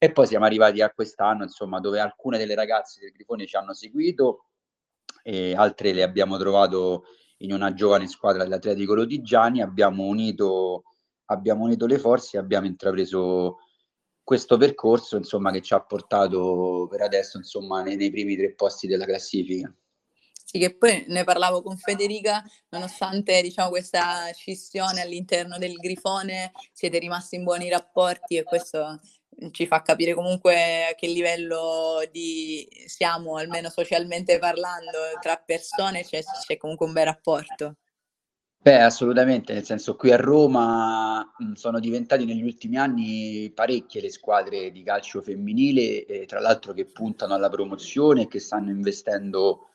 E 0.04 0.12
poi 0.12 0.26
siamo 0.26 0.46
arrivati 0.46 0.82
a 0.82 0.90
quest'anno, 0.90 1.44
insomma, 1.44 1.80
dove 1.80 2.00
alcune 2.00 2.40
delle 2.40 2.56
ragazze 2.56 3.02
del 3.02 3.12
Grifone 3.12 3.46
ci 3.46 3.56
hanno 3.56 3.74
seguito 3.74 4.46
e 5.22 5.54
altre 5.56 5.94
le 5.94 6.02
abbiamo 6.02 6.38
trovato 6.38 7.04
in 7.38 7.54
una 7.54 7.74
giovane 7.74 8.08
squadra 8.08 8.44
dell'Atletico 8.44 8.96
Lodigiani, 8.96 9.62
abbiamo 9.62 10.06
unito, 10.06 10.84
abbiamo 11.26 11.66
unito 11.66 11.86
le 11.86 12.00
forze 12.00 12.38
e 12.38 12.40
abbiamo 12.40 12.66
intrapreso 12.66 13.58
questo 14.32 14.56
percorso, 14.56 15.18
insomma, 15.18 15.52
che 15.52 15.62
ci 15.62 15.74
ha 15.74 15.82
portato 15.82 16.88
per 16.90 17.02
adesso, 17.02 17.36
insomma, 17.36 17.82
nei, 17.82 17.98
nei 17.98 18.10
primi 18.10 18.38
tre 18.38 18.54
posti 18.54 18.88
della 18.88 19.04
classifica. 19.04 19.70
Sì, 20.46 20.58
che 20.58 20.78
poi 20.78 21.04
ne 21.10 21.26
parlavo 21.26 21.62
con 21.62 21.76
Federica, 21.76 22.42
nonostante 22.70 23.42
diciamo, 23.42 23.68
questa 23.68 24.32
scissione 24.32 25.02
all'interno 25.02 25.58
del 25.58 25.74
Grifone, 25.74 26.54
siete 26.72 26.98
rimasti 26.98 27.36
in 27.36 27.44
buoni 27.44 27.68
rapporti 27.68 28.38
e 28.38 28.44
questo 28.44 29.02
ci 29.52 29.68
fa 29.68 29.82
capire 29.82 30.14
comunque 30.14 30.88
a 30.92 30.96
che 30.96 31.08
livello 31.08 32.02
di 32.10 32.66
siamo, 32.86 33.36
almeno 33.36 33.70
socialmente 33.70 34.40
parlando, 34.40 34.98
tra 35.20 35.36
persone 35.46 36.06
c'è, 36.06 36.22
c'è 36.24 36.56
comunque 36.56 36.86
un 36.86 36.94
bel 36.94 37.06
rapporto. 37.06 37.76
Beh, 38.64 38.80
assolutamente, 38.80 39.54
nel 39.54 39.64
senso 39.64 39.96
qui 39.96 40.12
a 40.12 40.18
Roma 40.18 41.28
sono 41.56 41.80
diventate 41.80 42.26
negli 42.26 42.44
ultimi 42.44 42.78
anni 42.78 43.52
parecchie 43.56 44.02
le 44.02 44.12
squadre 44.12 44.70
di 44.72 44.84
calcio 44.84 45.24
femminile, 45.24 46.06
eh, 46.06 46.26
tra 46.28 46.40
l'altro 46.40 46.72
che 46.72 46.86
puntano 46.86 47.34
alla 47.34 47.50
promozione 47.50 48.22
e 48.22 48.28
che 48.28 48.40
stanno 48.40 48.70
investendo 48.70 49.70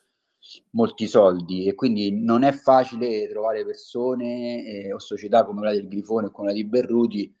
molti 0.71 1.05
soldi. 1.05 1.65
E 1.65 1.75
quindi 1.75 2.13
non 2.13 2.43
è 2.43 2.53
facile 2.53 3.27
trovare 3.27 3.65
persone 3.65 4.63
eh, 4.63 4.93
o 4.93 4.99
società 4.99 5.43
come 5.43 5.59
quella 5.59 5.73
del 5.73 5.89
Grifone 5.89 6.27
o 6.27 6.31
come 6.31 6.53
quella 6.53 6.53
di 6.53 6.65
Berruti 6.65 7.35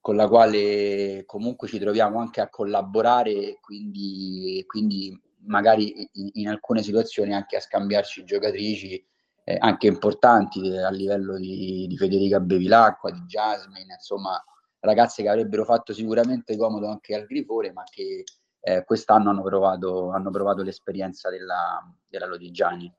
con 0.00 0.16
la 0.16 0.28
quale 0.28 1.24
comunque 1.24 1.66
ci 1.66 1.78
troviamo 1.78 2.18
anche 2.18 2.42
a 2.42 2.50
collaborare 2.50 3.32
e 3.32 3.58
quindi, 3.58 4.62
quindi 4.66 5.18
magari 5.46 6.10
in, 6.12 6.28
in, 6.34 6.48
alcune 6.48 6.82
situazioni 6.82 7.32
anche 7.32 7.56
a 7.56 7.60
scambiarci 7.60 8.24
giocatrici 8.24 9.02
eh, 9.44 9.56
anche 9.58 9.86
importanti 9.86 10.72
eh, 10.72 10.82
a 10.82 10.90
livello 10.90 11.36
di, 11.36 11.86
di 11.86 11.96
Federica 11.96 12.40
Bevilacqua, 12.40 13.10
di 13.10 13.20
Jasmine, 13.20 13.94
insomma 13.94 14.42
ragazze 14.80 15.22
che 15.22 15.28
avrebbero 15.28 15.64
fatto 15.64 15.92
sicuramente 15.92 16.56
comodo 16.56 16.88
anche 16.88 17.14
al 17.14 17.24
Grifone 17.24 17.72
ma 17.72 17.84
che 17.84 18.24
eh, 18.60 18.84
quest'anno 18.84 19.30
hanno 19.30 19.42
provato, 19.42 20.10
hanno 20.10 20.30
provato 20.30 20.62
l'esperienza 20.62 21.30
della, 21.30 21.80
della 22.08 22.26
Lodigiani. 22.26 22.92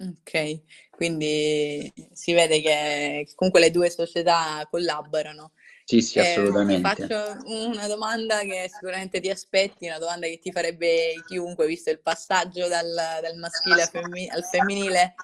Ok, 0.00 0.62
quindi 0.90 1.92
si 2.12 2.32
vede 2.32 2.60
che 2.60 3.28
comunque 3.34 3.60
le 3.60 3.70
due 3.70 3.90
società 3.90 4.66
collaborano. 4.70 5.52
Sì, 5.88 6.02
sì, 6.02 6.18
eh, 6.18 6.32
assolutamente. 6.32 7.06
ti 7.06 7.08
faccio 7.08 7.42
una 7.46 7.86
domanda 7.86 8.40
che 8.40 8.68
sicuramente 8.68 9.20
ti 9.20 9.30
aspetti, 9.30 9.86
una 9.86 9.98
domanda 9.98 10.26
che 10.26 10.38
ti 10.38 10.52
farebbe 10.52 11.14
chiunque, 11.26 11.66
visto 11.66 11.88
il 11.88 12.02
passaggio 12.02 12.68
dal, 12.68 12.92
dal 13.22 13.38
maschile 13.38 13.80
al, 13.80 13.88
femmi- 13.88 14.28
al 14.28 14.44
femminile. 14.44 15.14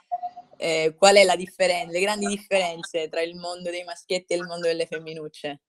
Eh, 0.56 0.94
qual 0.96 1.16
è 1.16 1.24
la 1.24 1.36
differenza, 1.36 1.92
le 1.92 2.00
grandi 2.00 2.28
differenze 2.28 3.10
tra 3.10 3.20
il 3.20 3.36
mondo 3.36 3.68
dei 3.68 3.84
maschietti 3.84 4.32
e 4.32 4.36
il 4.36 4.46
mondo 4.46 4.66
delle 4.66 4.86
femminucce? 4.86 5.60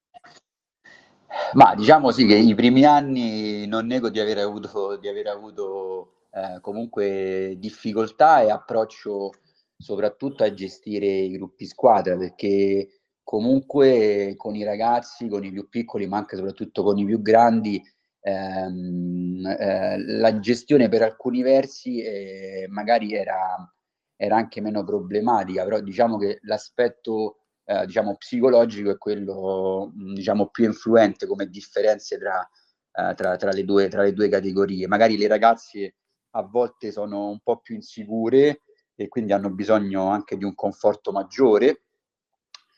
Ma 1.55 1.75
diciamo 1.75 2.11
sì 2.11 2.25
che 2.25 2.37
i 2.37 2.55
primi 2.55 2.85
anni 2.85 3.67
non 3.67 3.87
nego 3.87 4.09
di 4.09 4.21
aver 4.21 4.37
avuto, 4.37 4.95
di 4.95 5.09
aver 5.09 5.27
avuto 5.27 6.27
eh, 6.31 6.61
comunque 6.61 7.55
difficoltà 7.57 8.43
e 8.43 8.49
approccio 8.49 9.31
soprattutto 9.77 10.45
a 10.45 10.53
gestire 10.53 11.05
i 11.05 11.31
gruppi 11.31 11.65
squadra 11.65 12.15
perché 12.15 13.01
comunque 13.25 14.35
con 14.37 14.55
i 14.55 14.63
ragazzi, 14.63 15.27
con 15.27 15.43
i 15.43 15.51
più 15.51 15.67
piccoli 15.67 16.07
ma 16.07 16.19
anche 16.19 16.37
soprattutto 16.37 16.83
con 16.83 16.97
i 16.97 17.03
più 17.05 17.21
grandi 17.21 17.83
ehm, 18.21 19.45
eh, 19.59 19.97
la 19.99 20.39
gestione 20.39 20.87
per 20.87 21.01
alcuni 21.01 21.41
versi 21.41 22.01
eh, 22.01 22.67
magari 22.69 23.13
era, 23.13 23.69
era 24.15 24.37
anche 24.37 24.61
meno 24.61 24.85
problematica 24.85 25.65
però 25.65 25.81
diciamo 25.81 26.17
che 26.17 26.39
l'aspetto 26.43 27.39
eh, 27.65 27.85
diciamo, 27.85 28.15
psicologico 28.15 28.91
è 28.91 28.97
quello 28.97 29.91
diciamo, 29.93 30.47
più 30.49 30.65
influente 30.65 31.25
come 31.25 31.47
differenze 31.47 32.17
tra, 32.17 32.47
eh, 32.91 33.13
tra, 33.15 33.35
tra, 33.35 33.51
le 33.51 33.65
due, 33.65 33.87
tra 33.89 34.03
le 34.03 34.13
due 34.13 34.29
categorie. 34.29 34.87
Magari 34.87 35.17
le 35.17 35.27
ragazze 35.27 35.95
a 36.31 36.43
volte 36.43 36.91
sono 36.91 37.29
un 37.29 37.39
po' 37.39 37.59
più 37.61 37.75
insicure 37.75 38.61
e 38.95 39.07
quindi 39.07 39.33
hanno 39.33 39.49
bisogno 39.49 40.07
anche 40.09 40.37
di 40.37 40.43
un 40.43 40.53
conforto 40.53 41.11
maggiore, 41.11 41.84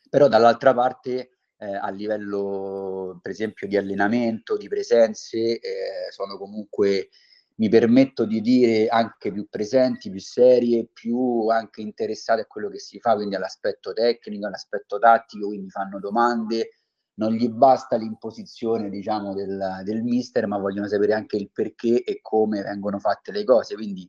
però 0.09 0.27
dall'altra 0.27 0.73
parte 0.73 1.37
eh, 1.57 1.75
a 1.75 1.89
livello 1.89 3.19
per 3.21 3.31
esempio 3.31 3.67
di 3.67 3.77
allenamento, 3.77 4.57
di 4.57 4.67
presenze, 4.67 5.59
eh, 5.59 6.11
sono 6.11 6.37
comunque 6.37 7.09
mi 7.55 7.69
permetto 7.69 8.25
di 8.25 8.41
dire 8.41 8.87
anche 8.87 9.31
più 9.31 9.47
presenti, 9.49 10.11
più 10.11 10.19
serie, 10.19 10.89
più 10.93 11.47
anche 11.47 11.81
interessate 11.81 12.41
a 12.41 12.45
quello 12.45 12.69
che 12.69 12.79
si 12.79 12.99
fa, 12.99 13.15
quindi 13.15 13.35
all'aspetto 13.35 13.93
tecnico, 13.93 14.45
all'aspetto 14.45 14.99
tattico, 14.99 15.47
quindi 15.47 15.69
fanno 15.69 15.99
domande, 15.99 16.69
non 17.15 17.33
gli 17.33 17.49
basta 17.49 17.95
l'imposizione 17.95 18.89
diciamo 18.89 19.33
del, 19.33 19.81
del 19.83 20.03
mister, 20.03 20.45
ma 20.45 20.59
vogliono 20.59 20.87
sapere 20.87 21.13
anche 21.13 21.37
il 21.37 21.49
perché 21.51 22.03
e 22.03 22.19
come 22.21 22.61
vengono 22.61 22.99
fatte 22.99 23.31
le 23.31 23.43
cose, 23.43 23.73
quindi 23.73 24.07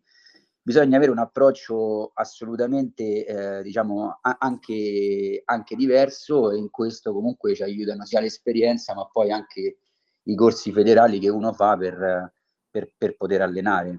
bisogna 0.68 0.98
avere 0.98 1.10
un 1.10 1.18
approccio 1.18 2.10
assolutamente 2.12 3.24
eh, 3.24 3.62
diciamo 3.62 4.18
a- 4.20 4.36
anche, 4.38 5.40
anche 5.46 5.76
diverso 5.76 6.50
e 6.50 6.58
in 6.58 6.68
questo 6.68 7.14
comunque 7.14 7.54
ci 7.54 7.62
aiutano 7.62 8.04
sia 8.04 8.20
l'esperienza 8.20 8.94
ma 8.94 9.06
poi 9.06 9.30
anche 9.32 9.78
i 10.24 10.34
corsi 10.34 10.70
federali 10.70 11.18
che 11.18 11.30
uno 11.30 11.54
fa 11.54 11.74
per 11.78 12.32
per, 12.70 12.92
per 12.96 13.16
poter 13.16 13.42
allenare. 13.42 13.98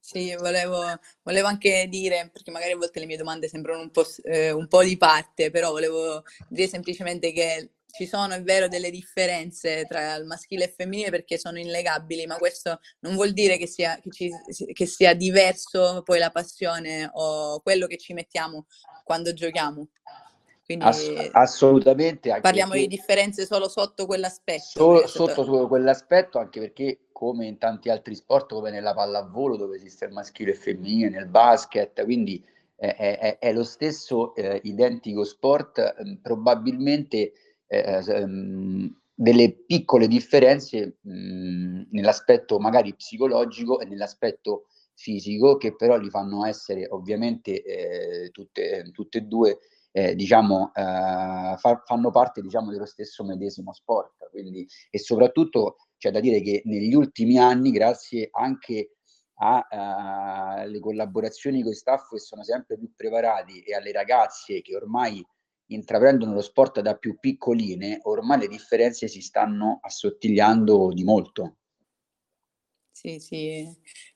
Sì, 0.00 0.34
volevo, 0.36 0.82
volevo, 1.22 1.48
anche 1.48 1.86
dire, 1.88 2.30
perché 2.32 2.50
magari 2.50 2.72
a 2.72 2.76
volte 2.76 2.98
le 2.98 3.06
mie 3.06 3.18
domande 3.18 3.48
sembrano 3.48 3.82
un 3.82 3.90
po', 3.90 4.06
eh, 4.22 4.50
un 4.50 4.66
po', 4.66 4.82
di 4.82 4.96
parte, 4.96 5.50
però 5.50 5.70
volevo 5.70 6.22
dire 6.48 6.66
semplicemente 6.66 7.32
che 7.32 7.72
ci 7.90 8.06
sono, 8.06 8.34
è 8.34 8.42
vero, 8.42 8.68
delle 8.68 8.90
differenze 8.90 9.84
tra 9.86 10.14
il 10.14 10.24
maschile 10.26 10.64
e 10.64 10.66
il 10.66 10.72
femminile 10.76 11.10
perché 11.10 11.38
sono 11.38 11.58
innegabili, 11.58 12.26
ma 12.26 12.36
questo 12.36 12.80
non 13.00 13.14
vuol 13.14 13.32
dire 13.32 13.56
che 13.56 13.66
sia, 13.66 13.98
che, 14.00 14.10
ci, 14.10 14.30
che 14.72 14.86
sia 14.86 15.14
diverso 15.14 16.02
poi 16.04 16.18
la 16.18 16.30
passione 16.30 17.08
o 17.12 17.60
quello 17.60 17.86
che 17.86 17.96
ci 17.96 18.12
mettiamo 18.12 18.66
quando 19.04 19.32
giochiamo. 19.32 19.88
Quindi 20.64 20.84
Ass- 20.84 21.30
assolutamente. 21.32 22.38
Parliamo 22.42 22.74
di 22.74 22.86
differenze 22.88 23.46
solo 23.46 23.68
sotto 23.68 24.04
quell'aspetto. 24.04 24.64
Solo, 24.64 25.06
sotto, 25.06 25.66
quell'aspetto, 25.66 26.38
anche 26.38 26.60
perché 26.60 26.98
come 27.10 27.46
in 27.46 27.56
tanti 27.56 27.88
altri 27.88 28.14
sport, 28.14 28.52
come 28.52 28.70
nella 28.70 28.92
pallavolo 28.92 29.56
dove 29.56 29.76
esiste 29.76 30.04
il 30.04 30.12
maschile 30.12 30.50
e 30.50 30.52
il 30.52 30.60
femminile, 30.60 31.08
nel 31.08 31.26
basket, 31.26 32.04
quindi 32.04 32.44
è, 32.76 32.94
è, 32.94 33.38
è 33.38 33.52
lo 33.54 33.64
stesso 33.64 34.34
eh, 34.34 34.60
identico 34.64 35.24
sport, 35.24 35.78
eh, 35.78 36.18
probabilmente 36.20 37.32
delle 39.14 39.64
piccole 39.66 40.08
differenze 40.08 40.98
mh, 41.02 41.88
nell'aspetto 41.90 42.58
magari 42.58 42.94
psicologico 42.94 43.80
e 43.80 43.84
nell'aspetto 43.84 44.66
fisico 44.94 45.56
che 45.56 45.76
però 45.76 45.96
li 45.96 46.10
fanno 46.10 46.44
essere 46.44 46.86
ovviamente 46.88 47.62
eh, 47.62 48.30
tutte, 48.30 48.90
tutte 48.92 49.18
e 49.18 49.22
due 49.22 49.58
eh, 49.92 50.14
diciamo, 50.14 50.72
eh, 50.74 51.54
fa, 51.56 51.82
fanno 51.84 52.10
parte 52.10 52.40
diciamo, 52.40 52.70
dello 52.70 52.86
stesso 52.86 53.24
medesimo 53.24 53.72
sport. 53.72 54.30
Quindi, 54.30 54.66
e 54.90 54.98
soprattutto 54.98 55.76
c'è 55.96 56.10
da 56.10 56.20
dire 56.20 56.40
che 56.40 56.62
negli 56.64 56.94
ultimi 56.94 57.38
anni, 57.38 57.70
grazie 57.70 58.28
anche 58.30 58.92
alle 59.40 60.80
collaborazioni 60.80 61.62
con 61.62 61.70
i 61.70 61.76
staff 61.76 62.08
che 62.10 62.18
sono 62.18 62.42
sempre 62.42 62.76
più 62.76 62.92
preparati 62.96 63.60
e 63.60 63.72
alle 63.72 63.92
ragazze 63.92 64.60
che 64.62 64.74
ormai 64.74 65.24
intraprendono 65.68 66.32
lo 66.32 66.42
sport 66.42 66.80
da 66.80 66.96
più 66.96 67.18
piccoline, 67.18 68.00
ormai 68.02 68.40
le 68.40 68.48
differenze 68.48 69.08
si 69.08 69.20
stanno 69.20 69.78
assottigliando 69.82 70.92
di 70.92 71.04
molto. 71.04 71.56
Sì, 72.98 73.20
sì, 73.20 73.64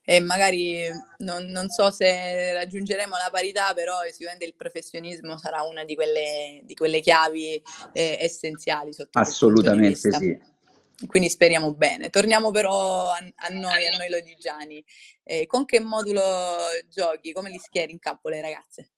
e 0.02 0.18
magari 0.18 0.88
non, 1.18 1.44
non, 1.47 1.68
so 1.68 1.92
se 1.92 2.52
raggiungeremo 2.52 3.16
la 3.16 3.30
parità, 3.30 3.73
però 3.75 3.99
sicuramente 4.11 4.44
il 4.44 4.56
professionismo 4.56 5.38
sarà 5.38 5.62
una 5.62 5.85
di 5.85 5.94
quelle, 5.94 6.61
di 6.64 6.75
quelle 6.75 6.99
chiavi 6.99 7.62
eh, 7.92 8.16
essenziali 8.18 8.92
sotto 8.92 9.21
Assolutamente 9.21 10.11
sì. 10.11 10.37
Quindi 11.06 11.28
speriamo 11.28 11.75
bene. 11.75 12.11
Torniamo 12.11 12.50
però 12.50 13.11
a, 13.11 13.18
a 13.18 13.49
noi, 13.50 13.87
a 13.87 13.97
noi 13.97 14.09
lodigiani. 14.09 14.85
Eh, 15.23 15.47
con 15.47 15.64
che 15.64 15.80
modulo 15.80 16.23
giochi? 16.88 17.32
Come 17.32 17.50
li 17.50 17.59
schieri 17.59 17.92
in 17.92 17.99
campo 17.99 18.28
le 18.28 18.40
ragazze? 18.40 18.90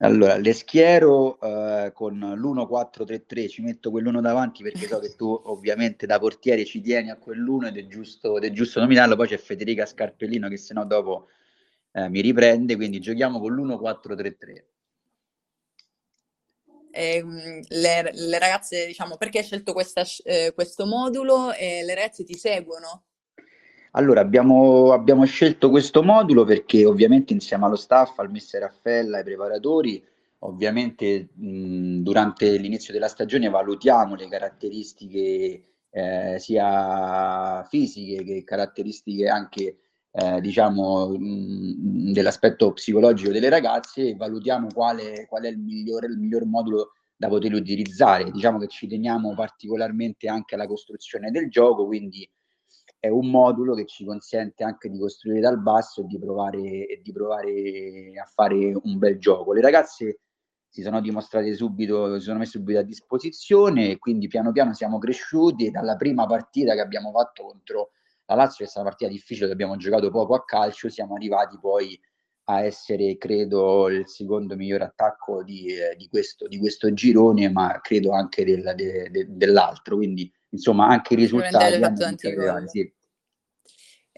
Allora, 0.00 0.36
le 0.36 0.52
schiero 0.52 1.40
eh, 1.40 1.90
con 1.94 2.18
l'1-4-3-3, 2.18 3.48
ci 3.48 3.62
metto 3.62 3.90
quell'uno 3.90 4.20
davanti 4.20 4.62
perché 4.62 4.86
so 4.86 4.98
che 4.98 5.14
tu 5.16 5.40
ovviamente 5.44 6.04
da 6.04 6.18
portiere 6.18 6.66
ci 6.66 6.82
tieni 6.82 7.10
a 7.10 7.16
quell'uno 7.16 7.68
ed 7.68 7.78
è 7.78 7.86
giusto, 7.86 8.36
ed 8.36 8.44
è 8.44 8.52
giusto 8.52 8.78
nominarlo, 8.80 9.16
poi 9.16 9.28
c'è 9.28 9.38
Federica 9.38 9.86
Scarpellino 9.86 10.48
che 10.48 10.58
sennò 10.58 10.84
dopo 10.84 11.28
eh, 11.92 12.10
mi 12.10 12.20
riprende, 12.20 12.76
quindi 12.76 13.00
giochiamo 13.00 13.40
con 13.40 13.54
l'1-4-3-3. 13.54 14.64
Eh, 16.90 17.24
le, 17.68 18.10
le, 18.12 18.38
ragazze, 18.38 18.86
diciamo, 18.86 19.16
perché 19.16 19.38
hai 19.38 19.44
scelto 19.44 19.72
questa, 19.72 20.02
eh, 20.24 20.52
questo 20.54 20.84
modulo 20.84 21.50
le 21.50 21.94
ragazze 21.94 22.24
ti 22.24 22.34
seguono? 22.34 23.04
Allora, 23.96 24.20
abbiamo, 24.20 24.92
abbiamo, 24.92 25.24
scelto 25.24 25.70
questo 25.70 26.02
modulo 26.02 26.44
perché 26.44 26.84
ovviamente 26.84 27.32
insieme 27.32 27.64
allo 27.64 27.76
staff, 27.76 28.18
al 28.18 28.30
mister 28.30 28.60
Raffaella, 28.60 29.18
ai 29.18 29.24
preparatori, 29.24 30.04
ovviamente 30.40 31.30
mh, 31.32 32.02
durante 32.02 32.58
l'inizio 32.58 32.92
della 32.92 33.08
stagione 33.08 33.48
valutiamo 33.48 34.14
le 34.14 34.28
caratteristiche 34.28 35.62
eh, 35.88 36.36
sia 36.38 37.64
fisiche 37.70 38.22
che 38.22 38.44
caratteristiche 38.44 39.28
anche 39.28 39.78
eh, 40.10 40.40
diciamo 40.42 41.08
mh, 41.08 42.12
dell'aspetto 42.12 42.72
psicologico 42.74 43.30
delle 43.32 43.48
ragazze 43.48 44.08
e 44.10 44.14
valutiamo 44.14 44.68
quale, 44.74 45.24
qual 45.26 45.44
è 45.44 45.48
il 45.48 45.58
migliore, 45.58 46.06
il 46.08 46.18
miglior 46.18 46.44
modulo 46.44 46.92
da 47.16 47.28
poter 47.28 47.54
utilizzare. 47.54 48.30
Diciamo 48.30 48.58
che 48.58 48.66
ci 48.68 48.86
teniamo 48.86 49.32
particolarmente 49.34 50.28
anche 50.28 50.54
alla 50.54 50.66
costruzione 50.66 51.30
del 51.30 51.48
gioco, 51.48 51.86
quindi 51.86 52.28
è 52.98 53.08
un 53.08 53.30
modulo 53.30 53.74
che 53.74 53.86
ci 53.86 54.04
consente 54.04 54.64
anche 54.64 54.88
di 54.90 54.98
costruire 54.98 55.40
dal 55.40 55.60
basso 55.60 56.02
e 56.02 56.06
di 56.06 56.18
provare, 56.18 56.86
e 56.86 57.00
di 57.02 57.12
provare 57.12 58.12
a 58.22 58.24
fare 58.32 58.72
un 58.82 58.98
bel 58.98 59.18
gioco. 59.18 59.52
Le 59.52 59.60
ragazze 59.60 60.20
si 60.68 60.82
sono 60.82 61.00
dimostrate 61.00 61.54
subito, 61.54 62.18
si 62.18 62.24
sono 62.24 62.38
messe 62.38 62.58
subito 62.58 62.78
a 62.78 62.82
disposizione 62.82 63.90
e 63.90 63.98
quindi 63.98 64.28
piano 64.28 64.52
piano 64.52 64.74
siamo 64.74 64.98
cresciuti 64.98 65.70
dalla 65.70 65.96
prima 65.96 66.26
partita 66.26 66.74
che 66.74 66.80
abbiamo 66.80 67.10
fatto 67.12 67.44
contro 67.44 67.90
la 68.26 68.34
Lazio, 68.34 68.58
che 68.58 68.64
è 68.64 68.66
stata 68.66 68.80
una 68.80 68.90
partita 68.90 69.10
difficile, 69.10 69.50
abbiamo 69.50 69.76
giocato 69.76 70.10
poco 70.10 70.34
a 70.34 70.44
calcio, 70.44 70.90
siamo 70.90 71.14
arrivati 71.14 71.58
poi 71.58 71.98
a 72.48 72.62
essere, 72.62 73.16
credo, 73.16 73.88
il 73.88 74.06
secondo 74.08 74.54
miglior 74.54 74.82
attacco 74.82 75.42
di, 75.42 75.66
eh, 75.68 75.96
di, 75.96 76.08
questo, 76.08 76.46
di 76.46 76.58
questo, 76.58 76.92
girone, 76.92 77.48
ma 77.48 77.80
credo 77.80 78.12
anche 78.12 78.44
del, 78.44 78.72
de, 78.76 79.10
de, 79.10 79.26
dell'altro. 79.28 79.96
Quindi, 79.96 80.30
insomma, 80.56 80.88
anche 80.88 81.14
i 81.14 81.16
risultati 81.16 81.82
hanno 81.82 82.66
sì. 82.66 82.92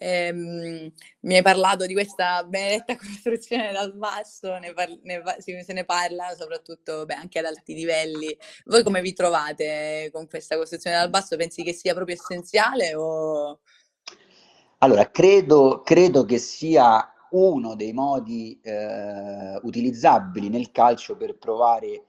Ehm, 0.01 0.93
mi 1.23 1.35
hai 1.35 1.43
parlato 1.43 1.85
di 1.85 1.93
questa 1.93 2.45
benedetta 2.45 2.95
costruzione 2.97 3.73
dal 3.73 3.95
basso, 3.97 4.57
ne 4.59 4.73
par- 4.73 4.97
ne 5.03 5.21
va- 5.21 5.37
se 5.41 5.73
ne 5.73 5.85
parla 5.85 6.35
soprattutto 6.37 7.05
beh, 7.05 7.15
anche 7.15 7.41
ad 7.41 7.47
alti 7.47 7.75
livelli. 7.75 8.37
Voi 8.67 8.85
come 8.85 9.01
vi 9.01 9.13
trovate 9.13 10.09
con 10.13 10.29
questa 10.29 10.57
costruzione 10.57 10.97
dal 10.97 11.11
basso? 11.11 11.37
Pensi 11.37 11.65
che 11.65 11.73
sia 11.73 11.95
proprio 11.95 12.15
essenziale? 12.15 12.95
O... 12.95 13.61
Allora, 14.79 15.11
credo, 15.11 15.83
credo 15.85 16.25
che 16.25 16.39
sia 16.39 17.13
uno 17.31 17.75
dei 17.75 17.93
modi 17.93 18.59
eh, 18.63 19.59
utilizzabili 19.63 20.49
nel 20.49 20.71
calcio 20.71 21.17
per 21.17 21.37
provare 21.37 22.05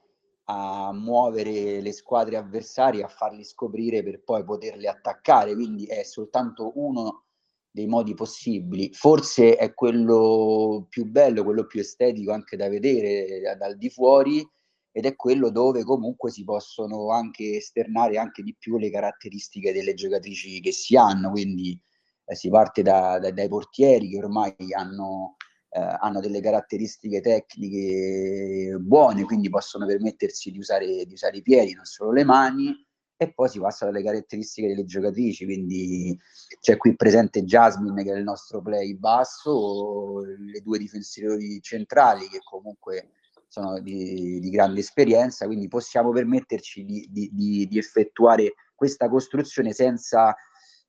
a 0.51 0.91
muovere 0.91 1.79
le 1.79 1.91
squadre 1.91 2.35
avversarie, 2.35 3.03
a 3.03 3.07
farli 3.07 3.43
scoprire 3.43 4.01
per 4.01 4.23
poi 4.23 4.43
poterle 4.43 4.87
attaccare. 4.87 5.53
Quindi 5.53 5.85
è 5.85 6.01
soltanto 6.03 6.71
uno 6.75 7.25
dei 7.69 7.85
modi 7.85 8.15
possibili. 8.15 8.91
Forse 8.93 9.55
è 9.55 9.73
quello 9.75 10.87
più 10.89 11.05
bello, 11.05 11.43
quello 11.43 11.67
più 11.67 11.79
estetico 11.81 12.31
anche 12.31 12.57
da 12.57 12.67
vedere 12.67 13.55
dal 13.57 13.77
di 13.77 13.89
fuori 13.89 14.47
ed 14.91 15.05
è 15.05 15.15
quello 15.15 15.51
dove 15.51 15.83
comunque 15.83 16.31
si 16.31 16.43
possono 16.43 17.11
anche 17.11 17.57
esternare 17.57 18.17
anche 18.17 18.41
di 18.41 18.55
più 18.57 18.77
le 18.77 18.89
caratteristiche 18.89 19.71
delle 19.71 19.93
giocatrici 19.93 20.59
che 20.61 20.71
si 20.71 20.97
hanno, 20.97 21.29
quindi 21.29 21.79
eh, 22.25 22.35
si 22.35 22.49
parte 22.49 22.81
da, 22.81 23.19
da, 23.19 23.29
dai 23.31 23.47
portieri 23.47 24.09
che 24.09 24.17
ormai 24.17 24.55
hanno, 24.75 25.35
eh, 25.69 25.97
hanno, 25.99 26.19
delle 26.19 26.41
caratteristiche 26.41 27.21
tecniche 27.21 28.77
buone, 28.79 29.23
quindi 29.23 29.49
possono 29.49 29.85
permettersi 29.85 30.51
di 30.51 30.59
usare, 30.59 31.05
di 31.05 31.13
usare 31.13 31.37
i 31.37 31.41
piedi, 31.41 31.73
non 31.73 31.85
solo 31.85 32.11
le 32.11 32.23
mani, 32.23 32.87
e 33.21 33.33
poi 33.33 33.49
si 33.49 33.59
passa 33.59 33.85
dalle 33.85 34.01
caratteristiche 34.01 34.69
delle 34.69 34.85
giocatrici, 34.85 35.43
quindi 35.43 36.17
c'è 36.61 36.77
qui 36.77 36.95
presente 36.95 37.43
Jasmine 37.43 38.03
che 38.03 38.13
è 38.13 38.17
il 38.17 38.23
nostro 38.23 38.61
play 38.61 38.95
basso, 38.95 40.21
le 40.23 40.61
due 40.61 40.77
difensori 40.77 41.59
centrali 41.61 42.29
che 42.29 42.39
comunque 42.41 43.11
sono 43.49 43.79
di, 43.79 44.39
di 44.39 44.49
grande 44.49 44.79
esperienza, 44.79 45.45
quindi 45.47 45.67
possiamo 45.67 46.11
permetterci 46.11 46.85
di, 46.85 47.09
di, 47.09 47.67
di 47.67 47.77
effettuare 47.77 48.53
questa 48.73 49.09
costruzione 49.09 49.73
senza, 49.73 50.33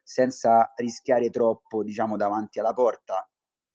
senza 0.02 0.72
rischiare 0.76 1.30
troppo 1.30 1.82
diciamo, 1.82 2.16
davanti 2.16 2.60
alla 2.60 2.74
porta. 2.74 3.28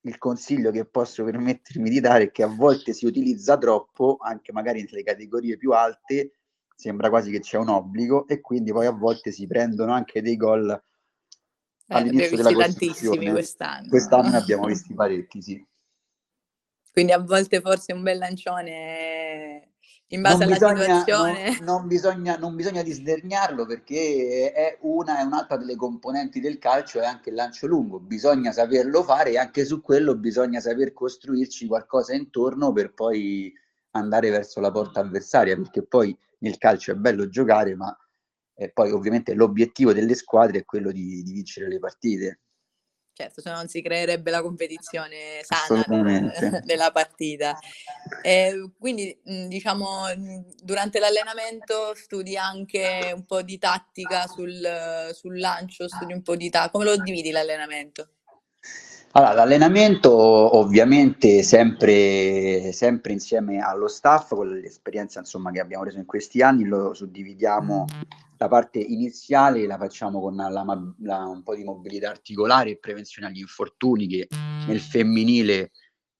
Il 0.06 0.18
consiglio 0.20 0.70
che 0.72 0.86
posso 0.86 1.24
permettermi 1.24 1.90
di 1.90 2.00
dare 2.00 2.26
è 2.26 2.32
che 2.32 2.44
a 2.44 2.48
volte 2.48 2.94
si 2.94 3.08
utilizza 3.08 3.58
troppo, 3.58 4.18
anche 4.20 4.52
magari 4.52 4.84
nelle 4.84 5.04
categorie 5.04 5.58
più 5.58 5.72
alte, 5.72 6.34
sembra 6.76 7.10
quasi 7.10 7.32
che 7.32 7.40
c'è 7.40 7.58
un 7.58 7.70
obbligo 7.70 8.28
e 8.28 8.40
quindi 8.40 8.72
poi 8.72 8.86
a 8.86 8.92
volte 8.92 9.32
si 9.32 9.48
prendono 9.48 9.94
anche 9.94 10.22
dei 10.22 10.36
gol 10.36 10.70
eh, 10.70 11.96
all'inizio 11.96 12.38
della 12.38 12.52
tantissimi 12.52 13.32
quest'anno. 13.32 13.90
Quest'anno 13.90 14.30
ne 14.30 14.38
abbiamo 14.38 14.66
visti 14.68 14.94
parecchi, 14.94 15.42
sì. 15.42 15.66
Quindi 16.92 17.12
a 17.12 17.20
volte 17.20 17.60
forse 17.60 17.92
un 17.92 18.04
bel 18.04 18.18
lancione 18.18 19.75
in 20.10 20.22
base 20.22 20.46
non 20.46 20.54
alla 20.54 20.54
bisogna, 20.54 21.00
situazione. 21.00 21.58
Non, 21.62 21.66
non, 21.66 21.88
bisogna, 21.88 22.38
non 22.38 22.56
bisogna 22.56 22.84
disdernarlo 22.84 23.66
perché 23.66 24.52
è 24.54 24.78
una 24.82 25.20
e 25.20 25.24
un'altra 25.24 25.58
delle 25.58 25.76
componenti 25.76 26.40
del 26.40 26.60
calcio 26.60 27.00
è 27.00 27.06
anche 27.06 27.30
il 27.30 27.36
lancio 27.36 27.66
lungo. 27.66 28.00
Bisogna 28.00 28.52
saperlo 28.52 29.04
fare 29.04 29.32
e 29.32 29.38
anche 29.38 29.66
su 29.66 29.82
quello 29.82 30.16
bisogna 30.16 30.60
saper 30.60 30.94
costruirci 30.94 31.66
qualcosa 31.66 32.14
intorno 32.14 32.72
per 32.72 32.94
poi 32.94 33.52
andare 33.92 34.30
verso 34.30 34.60
la 34.60 34.72
porta 34.72 35.00
avversaria 35.00 35.56
perché 35.56 35.84
poi 35.84 36.16
nel 36.40 36.58
calcio 36.58 36.92
è 36.92 36.96
bello 36.96 37.28
giocare, 37.28 37.76
ma 37.76 37.96
eh, 38.54 38.70
poi 38.72 38.92
ovviamente 38.92 39.34
l'obiettivo 39.34 39.92
delle 39.92 40.14
squadre 40.14 40.60
è 40.60 40.66
quello 40.66 40.92
di, 40.92 41.24
di 41.24 41.32
vincere 41.32 41.68
le 41.68 41.80
partite. 41.80 42.42
Certo, 43.18 43.40
se 43.40 43.50
no 43.50 43.56
non 43.56 43.70
si 43.70 43.82
creerebbe 43.82 44.30
la 44.30 44.42
competizione 44.42 45.40
sana 45.44 45.86
della 46.66 46.92
partita. 46.92 47.58
E 48.22 48.72
quindi, 48.78 49.18
diciamo, 49.24 50.08
durante 50.62 51.00
l'allenamento 51.00 51.96
studi 51.96 52.36
anche 52.36 53.14
un 53.16 53.24
po' 53.26 53.42
di 53.42 53.58
tattica 53.58 54.28
sul, 54.28 55.12
sul 55.14 55.40
lancio, 55.40 55.88
studi 55.88 56.12
un 56.12 56.24
po' 56.24 56.36
di 56.36 56.50
tattica. 56.50 56.72
Come 56.72 56.84
lo 56.84 56.98
dividi 56.98 57.32
l'allenamento? 57.32 58.10
Allora, 59.18 59.34
l'allenamento 59.34 60.12
ovviamente 60.12 61.42
sempre, 61.42 62.74
sempre, 62.74 63.14
insieme 63.14 63.60
allo 63.60 63.88
staff, 63.88 64.36
con 64.36 64.50
l'esperienza 64.50 65.20
insomma, 65.20 65.52
che 65.52 65.62
abbiamo 65.62 65.86
reso 65.86 65.98
in 65.98 66.06
questi 66.06 66.42
anni, 66.42 66.66
lo 66.66 66.94
suddividiamo 66.94 67.86
la 68.36 68.48
parte 68.50 68.80
iniziale, 68.80 69.68
la 69.68 69.78
facciamo 69.78 70.20
con 70.20 70.36
la, 70.36 70.50
la, 70.50 71.26
un 71.28 71.44
po' 71.44 71.56
di 71.56 71.64
mobilità 71.64 72.10
articolare 72.10 72.72
e 72.72 72.78
prevenzione 72.78 73.30
agli 73.30 73.40
infortuni 73.40 74.06
che 74.06 74.28
nel 74.68 74.82
femminile 74.82 75.72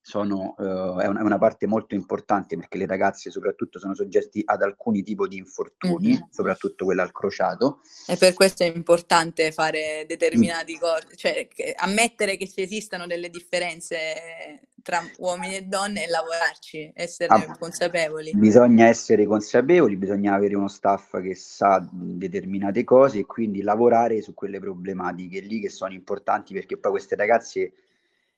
sono, 0.08 0.54
uh, 0.56 1.00
è, 1.00 1.08
una, 1.08 1.22
è, 1.22 1.24
una, 1.24 1.40
parte 1.40 1.66
molto 1.66 1.96
importante 1.96 2.56
perché 2.56 2.78
le 2.78 2.86
ragazze 2.86 3.32
soprattutto 3.32 3.80
sono 3.80 3.96
soggette 3.96 4.44
ad 4.46 4.62
alcuni 4.62 5.02
tipi 5.02 5.28
di 5.28 5.38
infortuni, 5.38 6.10
mm-hmm. 6.10 6.30
soprattutto 6.30 6.86
quella 6.86 7.02
al 7.02 7.12
crociato. 7.12 7.80
E 8.06 8.16
per 8.16 8.34
questo 8.34 8.62
è 8.62 8.68
importante 8.68 9.52
fare 9.52 10.06
determinati 10.08 10.76
mm. 10.76 10.80
cose, 10.80 11.08
cioè 11.16 11.48
che, 11.48 11.74
ammettere 11.76 12.38
che 12.38 12.48
ci 12.48 12.62
esistano 12.62 13.08
delle 13.08 13.32
differenze 13.32 14.70
tra 14.84 15.02
uomini 15.18 15.56
e 15.56 15.62
donne 15.64 16.06
e 16.06 16.08
lavorarci, 16.08 16.92
essere 16.94 17.34
ah, 17.34 17.58
consapevoli. 17.58 18.32
Bisogna 18.36 18.86
essere 18.86 19.26
consapevoli, 19.26 19.96
bisogna 19.96 20.36
avere 20.36 20.56
uno 20.56 20.68
staff 20.68 21.20
che 21.20 21.34
sa 21.34 21.84
determinate 21.92 22.84
cose 22.84 23.18
e 23.18 23.26
quindi 23.26 23.64
lavorare 23.64 24.22
su 24.22 24.36
quelle 24.36 24.60
problematiche 24.60 25.40
lì 25.40 25.62
che 25.62 25.70
sono 25.70 25.94
importanti 25.94 26.54
perché 26.54 26.78
poi 26.78 26.92
queste 26.92 27.16
ragazze 27.16 27.74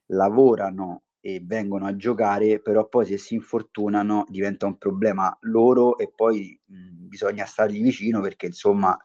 lavorano 0.05 1.01
e 1.19 1.41
vengono 1.43 1.87
a 1.87 1.95
giocare, 1.95 2.59
però 2.59 2.87
poi 2.87 3.05
se 3.05 3.17
si 3.17 3.35
infortunano 3.35 4.25
diventa 4.29 4.65
un 4.65 4.77
problema 4.77 5.35
loro 5.41 5.97
e 5.97 6.11
poi 6.15 6.59
mh, 6.65 7.07
bisogna 7.07 7.45
stargli 7.45 7.81
vicino 7.81 8.21
perché 8.21 8.47
insomma 8.47 8.97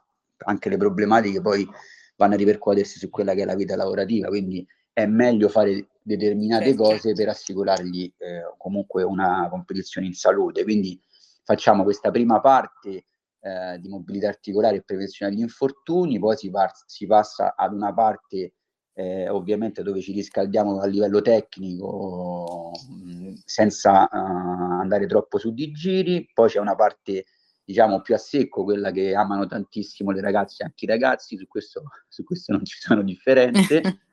anche 0.44 0.68
le 0.68 0.76
problematiche 0.76 1.40
poi 1.40 1.68
vanno 2.16 2.34
a 2.34 2.36
ripercuotersi 2.36 2.98
su 2.98 3.10
quella 3.10 3.34
che 3.34 3.42
è 3.42 3.44
la 3.44 3.54
vita 3.54 3.76
lavorativa, 3.76 4.28
quindi 4.28 4.66
è 4.92 5.06
meglio 5.06 5.48
fare 5.48 5.88
determinate 6.02 6.66
certo. 6.66 6.82
cose 6.82 7.12
per 7.14 7.28
assicurargli 7.28 8.12
eh, 8.18 8.54
comunque 8.58 9.02
una 9.02 9.48
competizione 9.50 10.06
in 10.06 10.14
salute. 10.14 10.62
Quindi 10.64 11.00
facciamo 11.44 11.82
questa 11.82 12.10
prima 12.10 12.40
parte 12.40 13.06
eh, 13.40 13.78
di 13.80 13.88
mobilità 13.88 14.28
articolare 14.28 14.76
e 14.76 14.82
prevenzione 14.82 15.32
degli 15.32 15.42
infortuni, 15.42 16.18
poi 16.18 16.36
si, 16.36 16.50
par- 16.50 16.84
si 16.86 17.06
passa 17.06 17.54
ad 17.56 17.72
una 17.72 17.92
parte 17.92 18.54
eh, 18.94 19.28
ovviamente 19.28 19.82
dove 19.82 20.00
ci 20.00 20.12
riscaldiamo 20.12 20.80
a 20.80 20.86
livello 20.86 21.22
tecnico 21.22 22.72
mh, 22.88 23.34
senza 23.44 24.04
uh, 24.04 24.80
andare 24.80 25.06
troppo 25.06 25.38
su 25.38 25.52
di 25.52 25.70
giri, 25.72 26.28
poi 26.32 26.48
c'è 26.48 26.58
una 26.58 26.74
parte 26.74 27.24
diciamo 27.64 28.00
più 28.00 28.14
a 28.14 28.18
secco, 28.18 28.64
quella 28.64 28.90
che 28.90 29.14
amano 29.14 29.46
tantissimo 29.46 30.10
le 30.10 30.20
ragazze 30.20 30.62
e 30.62 30.66
anche 30.66 30.84
i 30.84 30.88
ragazzi, 30.88 31.36
su 31.36 31.46
questo, 31.46 31.82
su 32.08 32.22
questo 32.24 32.52
non 32.52 32.64
ci 32.64 32.78
sono 32.78 33.02
differenze. 33.02 33.80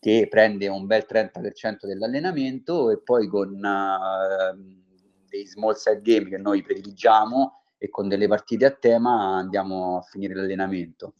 che 0.00 0.28
prende 0.30 0.66
un 0.66 0.86
bel 0.86 1.04
30% 1.06 1.86
dell'allenamento 1.86 2.90
e 2.90 3.02
poi 3.02 3.28
con 3.28 3.50
uh, 3.50 4.88
dei 5.28 5.46
small 5.46 5.74
set 5.74 6.00
game 6.00 6.30
che 6.30 6.38
noi 6.38 6.62
prediligiamo 6.62 7.60
e 7.76 7.90
con 7.90 8.08
delle 8.08 8.26
partite 8.26 8.64
a 8.64 8.70
tema 8.70 9.36
andiamo 9.36 9.98
a 9.98 10.02
finire 10.02 10.34
l'allenamento. 10.34 11.14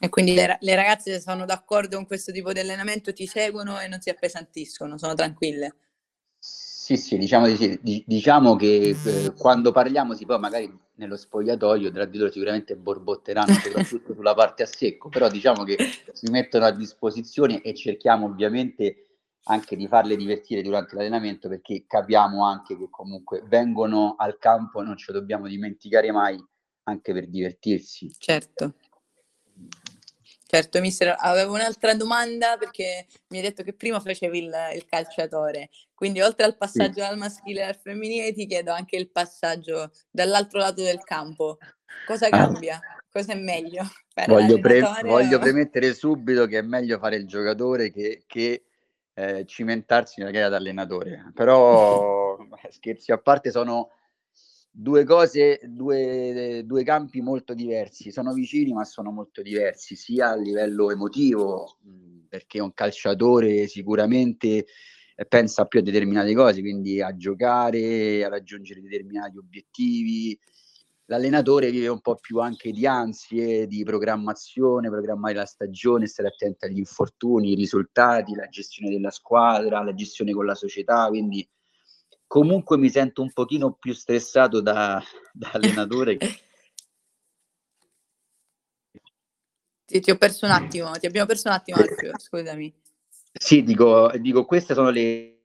E 0.00 0.08
quindi 0.08 0.34
le, 0.34 0.58
le 0.60 0.74
ragazze 0.74 1.20
sono 1.20 1.44
d'accordo 1.44 1.96
con 1.96 2.06
questo 2.06 2.32
tipo 2.32 2.52
di 2.52 2.58
allenamento, 2.58 3.12
ti 3.12 3.26
seguono 3.26 3.78
e 3.80 3.86
non 3.86 4.00
si 4.00 4.10
appesantiscono, 4.10 4.98
sono 4.98 5.14
tranquille? 5.14 5.76
Sì, 6.84 6.98
sì, 6.98 7.16
diciamo, 7.16 7.48
di, 7.48 8.04
diciamo 8.06 8.56
che 8.56 8.94
eh, 9.02 9.32
quando 9.38 9.72
parliamo, 9.72 10.12
si 10.12 10.26
poi 10.26 10.38
magari 10.38 10.70
nello 10.96 11.16
spogliatoio 11.16 11.90
tra 11.90 12.04
di 12.04 12.18
loro 12.18 12.30
sicuramente 12.30 12.76
borbotteranno 12.76 13.54
soprattutto 13.54 14.12
sulla 14.12 14.34
parte 14.34 14.64
a 14.64 14.66
secco, 14.66 15.08
però 15.08 15.30
diciamo 15.30 15.64
che 15.64 15.78
si 16.12 16.30
mettono 16.30 16.66
a 16.66 16.72
disposizione 16.72 17.62
e 17.62 17.74
cerchiamo 17.74 18.26
ovviamente 18.26 19.06
anche 19.44 19.76
di 19.76 19.88
farle 19.88 20.16
divertire 20.16 20.60
durante 20.60 20.94
l'allenamento 20.94 21.48
perché 21.48 21.84
capiamo 21.86 22.44
anche 22.44 22.76
che 22.76 22.88
comunque 22.90 23.42
vengono 23.46 24.14
al 24.18 24.36
campo, 24.38 24.82
non 24.82 24.98
ce 24.98 25.12
lo 25.12 25.20
dobbiamo 25.20 25.46
dimenticare 25.46 26.12
mai, 26.12 26.38
anche 26.84 27.12
per 27.14 27.28
divertirsi. 27.28 28.12
Certo. 28.18 28.74
Certo, 30.46 30.80
mister, 30.80 31.16
avevo 31.18 31.54
un'altra 31.54 31.94
domanda 31.94 32.56
perché 32.58 33.06
mi 33.28 33.38
hai 33.38 33.42
detto 33.42 33.62
che 33.62 33.72
prima 33.72 33.98
facevi 33.98 34.38
il, 34.38 34.54
il 34.74 34.84
calciatore, 34.84 35.70
quindi 35.94 36.20
oltre 36.20 36.44
al 36.44 36.56
passaggio 36.56 37.00
sì. 37.00 37.00
dal 37.00 37.16
maschile 37.16 37.64
al 37.64 37.76
femminile 37.76 38.32
ti 38.32 38.46
chiedo 38.46 38.70
anche 38.70 38.96
il 38.96 39.10
passaggio 39.10 39.90
dall'altro 40.10 40.58
lato 40.58 40.82
del 40.82 41.02
campo. 41.02 41.58
Cosa 42.06 42.26
ah. 42.26 42.30
cambia? 42.30 42.80
Cosa 43.10 43.32
è 43.32 43.36
meglio? 43.36 43.82
Voglio, 44.26 44.60
pre- 44.60 44.80
voglio, 45.02 45.40
premettere 45.40 45.92
subito 45.92 46.46
che 46.46 46.58
è 46.58 46.62
meglio 46.62 46.98
fare 47.00 47.16
il 47.16 47.26
giocatore 47.26 47.90
che, 47.90 48.22
che 48.26 48.64
eh, 49.14 49.44
cimentarsi 49.44 50.20
nella 50.20 50.30
gara 50.30 50.48
da 50.48 50.56
allenatore, 50.56 51.32
però 51.34 52.36
scherzi 52.70 53.10
a 53.10 53.18
parte 53.18 53.50
sono 53.50 53.90
due 54.76 55.04
cose, 55.04 55.60
due, 55.62 56.62
due, 56.66 56.82
campi 56.82 57.20
molto 57.20 57.54
diversi, 57.54 58.10
sono 58.10 58.32
vicini 58.32 58.72
ma 58.72 58.84
sono 58.84 59.12
molto 59.12 59.40
diversi, 59.40 59.94
sia 59.94 60.30
a 60.30 60.36
livello 60.36 60.90
emotivo, 60.90 61.78
perché 62.28 62.58
un 62.58 62.74
calciatore 62.74 63.68
sicuramente 63.68 64.66
eh, 65.14 65.26
pensa 65.26 65.66
più 65.66 65.78
a 65.78 65.82
determinate 65.82 66.34
cose, 66.34 66.60
quindi 66.60 67.00
a 67.00 67.16
giocare, 67.16 68.24
a 68.24 68.28
raggiungere 68.28 68.80
determinati 68.80 69.38
obiettivi. 69.38 70.36
L'allenatore 71.06 71.70
vive 71.70 71.86
un 71.86 72.00
po' 72.00 72.16
più 72.16 72.38
anche 72.40 72.72
di 72.72 72.84
ansie, 72.84 73.68
di 73.68 73.84
programmazione, 73.84 74.88
programmare 74.88 75.34
la 75.34 75.44
stagione, 75.44 76.06
stare 76.08 76.28
attento 76.28 76.66
agli 76.66 76.78
infortuni, 76.78 77.52
i 77.52 77.54
risultati, 77.54 78.34
la 78.34 78.48
gestione 78.48 78.90
della 78.90 79.10
squadra, 79.10 79.84
la 79.84 79.94
gestione 79.94 80.32
con 80.32 80.46
la 80.46 80.54
società, 80.56 81.06
quindi 81.08 81.46
comunque 82.34 82.76
mi 82.76 82.90
sento 82.90 83.22
un 83.22 83.32
pochino 83.32 83.74
più 83.74 83.92
stressato 83.92 84.60
da, 84.60 85.00
da 85.32 85.50
allenatore. 85.52 86.18
Ti, 89.86 90.00
ti, 90.00 90.10
ho 90.10 90.16
perso 90.16 90.46
un 90.46 90.50
attimo, 90.50 90.92
ti 90.92 91.04
abbiamo 91.04 91.26
perso 91.26 91.48
un 91.48 91.54
attimo, 91.54 91.76
Alfio, 91.76 92.18
scusami. 92.18 92.74
Sì, 93.30 93.62
dico, 93.62 94.10
dico, 94.18 94.46
queste 94.46 94.72
sono 94.72 94.88
le, 94.88 95.42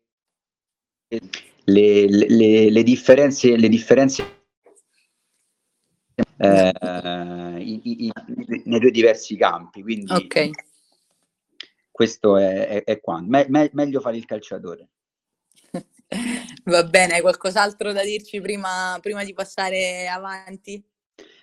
le, 1.65 2.07
le, 2.07 2.69
le 2.71 2.83
differenze, 2.83 3.57
le 3.57 3.67
differenze 3.67 4.43
eh, 6.37 6.71
i, 7.59 8.05
i, 8.05 8.11
nei 8.63 8.79
due 8.79 8.91
diversi 8.91 9.35
campi. 9.35 9.81
Quindi 9.81 10.11
okay. 10.13 10.51
questo 11.91 12.37
è, 12.37 12.67
è, 12.67 12.83
è 12.85 12.99
qua. 13.01 13.21
Me, 13.21 13.45
me, 13.49 13.69
meglio 13.73 13.99
fare 13.99 14.15
il 14.15 14.25
calciatore. 14.25 14.87
Va 16.65 16.83
bene, 16.83 17.15
hai 17.15 17.21
qualcos'altro 17.21 17.93
da 17.93 18.03
dirci 18.03 18.41
prima, 18.41 18.97
prima 19.01 19.23
di 19.23 19.33
passare 19.33 20.07
avanti? 20.07 20.83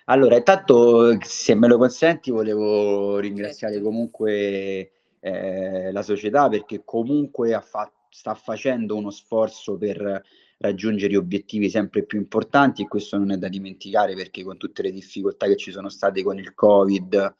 Allora, 0.05 0.35
intanto, 0.35 1.17
se 1.21 1.55
me 1.55 1.67
lo 1.67 1.77
consenti, 1.77 2.31
volevo 2.31 3.17
ringraziare 3.19 3.73
certo. 3.73 3.89
comunque 3.89 4.91
eh, 5.19 5.91
la 5.91 6.01
società 6.01 6.47
perché 6.47 6.81
comunque 6.83 7.59
fa- 7.61 7.91
sta 8.09 8.33
facendo 8.33 8.95
uno 8.95 9.09
sforzo 9.09 9.77
per 9.77 10.23
raggiungere 10.59 11.15
obiettivi 11.17 11.69
sempre 11.69 12.03
più 12.03 12.17
importanti 12.17 12.81
e 12.81 12.87
questo 12.87 13.17
non 13.17 13.31
è 13.31 13.37
da 13.37 13.47
dimenticare 13.47 14.15
perché 14.15 14.43
con 14.43 14.57
tutte 14.57 14.81
le 14.81 14.91
difficoltà 14.91 15.45
che 15.45 15.55
ci 15.55 15.71
sono 15.71 15.89
state 15.89 16.23
con 16.23 16.39
il 16.39 16.53
Covid, 16.53 17.35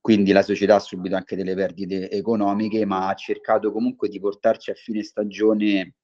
quindi 0.00 0.32
la 0.32 0.42
società 0.42 0.76
ha 0.76 0.80
subito 0.80 1.16
anche 1.16 1.36
delle 1.36 1.54
perdite 1.54 2.10
economiche, 2.10 2.84
ma 2.86 3.08
ha 3.08 3.14
cercato 3.14 3.70
comunque 3.70 4.08
di 4.08 4.18
portarci 4.18 4.70
a 4.70 4.74
fine 4.74 5.02
stagione 5.02 5.94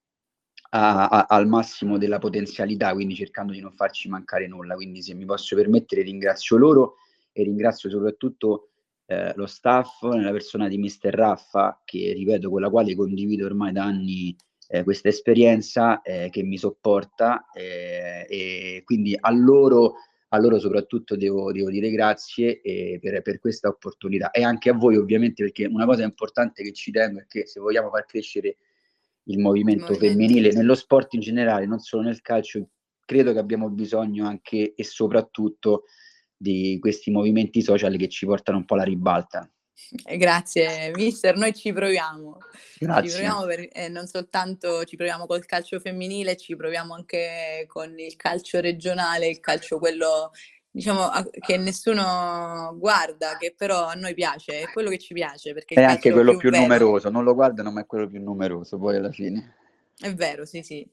a, 0.77 1.07
a, 1.07 1.27
al 1.29 1.47
massimo 1.47 1.99
della 1.99 2.19
potenzialità, 2.19 2.93
quindi 2.93 3.15
cercando 3.15 3.53
di 3.53 3.61
non 3.61 3.73
farci 3.73 4.09
mancare 4.09 4.49
nulla. 4.49 4.75
Quindi 4.75 5.03
se 5.03 5.15
mi 5.15 5.25
posso 5.25 5.55
permettere 5.55 6.03
ringrazio 6.03 6.57
loro 6.57 6.97
e 7.33 7.45
ringrazio 7.45 7.89
soprattutto 7.89 8.71
eh, 9.07 9.33
lo 9.37 9.47
staff 9.47 10.03
nella 10.03 10.33
persona 10.33 10.67
di 10.67 10.77
Mister 10.77 11.15
Raffa, 11.15 11.81
che 11.85 12.13
ripeto 12.13 12.51
con 12.51 12.61
la 12.61 12.71
quale 12.71 12.97
condivido 12.97 13.47
ormai 13.47 13.73
da 13.73 13.85
anni 13.85 14.37
eh, 14.69 14.83
questa 14.83 15.09
esperienza, 15.09 16.03
eh, 16.03 16.29
che 16.31 16.43
mi 16.43 16.59
sopporta 16.59 17.51
eh, 17.53 18.27
e 18.29 18.83
quindi 18.85 19.17
a 19.19 19.31
loro, 19.31 19.95
a 20.31 20.39
loro 20.41 20.59
soprattutto 20.59 21.17
devo, 21.17 21.53
devo 21.53 21.71
dire 21.71 21.89
grazie 21.91 22.61
per, 23.01 23.23
per, 23.23 23.39
questa 23.39 23.69
opportunità 23.69 24.33
e 24.33 24.43
anche 24.43 24.71
a 24.71 24.75
voi 24.75 24.97
ovviamente 24.97 25.45
perché 25.45 25.67
una 25.67 25.85
cosa 25.87 26.03
importante 26.03 26.65
che 26.65 26.73
ci 26.73 26.91
tengo 26.91 27.21
è 27.21 27.27
che 27.29 27.47
se 27.47 27.61
vogliamo 27.61 27.91
far 27.91 28.07
crescere 28.07 28.57
il 29.25 29.39
movimento, 29.39 29.93
movimento 29.93 30.07
femminile, 30.07 30.53
nello 30.53 30.75
sport 30.75 31.15
in 31.15 31.21
generale, 31.21 31.67
non 31.67 31.79
solo 31.79 32.03
nel 32.03 32.21
calcio, 32.21 32.69
credo 33.05 33.33
che 33.33 33.39
abbiamo 33.39 33.69
bisogno 33.71 34.27
anche 34.27 34.75
e 34.75 34.85
soprattutto 34.85 35.85
di 36.37 36.79
questi 36.81 37.11
movimenti 37.11 37.63
social 37.63 37.97
che 37.97 38.09
ci 38.09 38.27
portano 38.27 38.59
un 38.59 38.65
po' 38.65 38.75
alla 38.75 38.85
ribalta. 38.85 39.49
Eh, 40.05 40.17
grazie 40.17 40.93
mister, 40.95 41.37
noi 41.37 41.53
ci 41.53 41.73
proviamo. 41.73 42.39
Grazie. 42.79 43.09
Ci 43.09 43.17
proviamo 43.17 43.45
per, 43.47 43.69
eh, 43.73 43.89
non 43.89 44.07
soltanto 44.07 44.85
ci 44.85 44.97
proviamo 44.97 45.27
col 45.27 45.45
calcio 45.47 45.81
femminile, 45.81 46.37
ci 46.37 46.55
proviamo 46.57 46.95
anche 46.95 47.65
con 47.67 47.99
il 47.99 48.17
calcio 48.17 48.61
regionale, 48.61 49.29
il 49.29 49.41
calcio 49.41 49.79
quello 49.79 50.31
diciamo 50.75 51.09
che 51.39 51.57
nessuno 51.57 52.75
guarda, 52.77 53.37
che 53.37 53.55
però 53.57 53.85
a 53.85 53.95
noi 53.95 54.13
piace, 54.13 54.63
è 54.63 54.73
quello 54.73 54.91
che 54.91 54.99
ci 54.99 55.15
piace. 55.15 55.55
Perché 55.55 55.77
è 55.77 55.85
anche 55.85 56.11
quello 56.11 56.37
più, 56.37 56.51
più 56.51 56.61
numeroso, 56.61 57.11
non 57.11 57.23
lo 57.23 57.33
guardano, 57.33 57.71
ma 57.71 57.83
è 57.83 57.87
quello 57.87 58.09
più 58.09 58.21
numeroso 58.21 58.77
poi 58.77 58.97
alla 58.97 59.13
fine. 59.13 59.55
È 59.97 60.13
vero, 60.13 60.45
sì, 60.45 60.63
sì. 60.63 60.85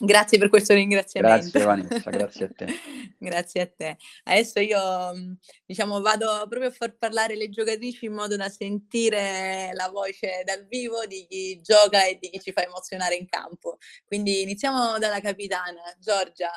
Grazie 0.00 0.38
per 0.38 0.48
questo 0.48 0.74
ringraziamento. 0.74 1.50
Grazie 1.50 1.64
Vanessa, 1.64 2.10
grazie 2.10 2.44
a 2.46 2.50
te. 2.56 2.66
grazie 3.18 3.60
a 3.60 3.66
te. 3.68 3.96
Adesso 4.24 4.60
io 4.60 5.36
diciamo 5.64 6.00
vado 6.00 6.44
proprio 6.48 6.68
a 6.68 6.72
far 6.72 6.96
parlare 6.96 7.36
le 7.36 7.48
giocatrici 7.48 8.06
in 8.06 8.14
modo 8.14 8.36
da 8.36 8.48
sentire 8.48 9.70
la 9.74 9.88
voce 9.90 10.42
dal 10.44 10.66
vivo 10.66 11.04
di 11.06 11.24
chi 11.28 11.60
gioca 11.60 12.04
e 12.04 12.18
di 12.20 12.30
chi 12.30 12.40
ci 12.40 12.52
fa 12.52 12.64
emozionare 12.64 13.14
in 13.14 13.26
campo. 13.26 13.78
Quindi 14.04 14.42
iniziamo 14.42 14.98
dalla 14.98 15.20
capitana, 15.20 15.82
Giorgia. 16.00 16.50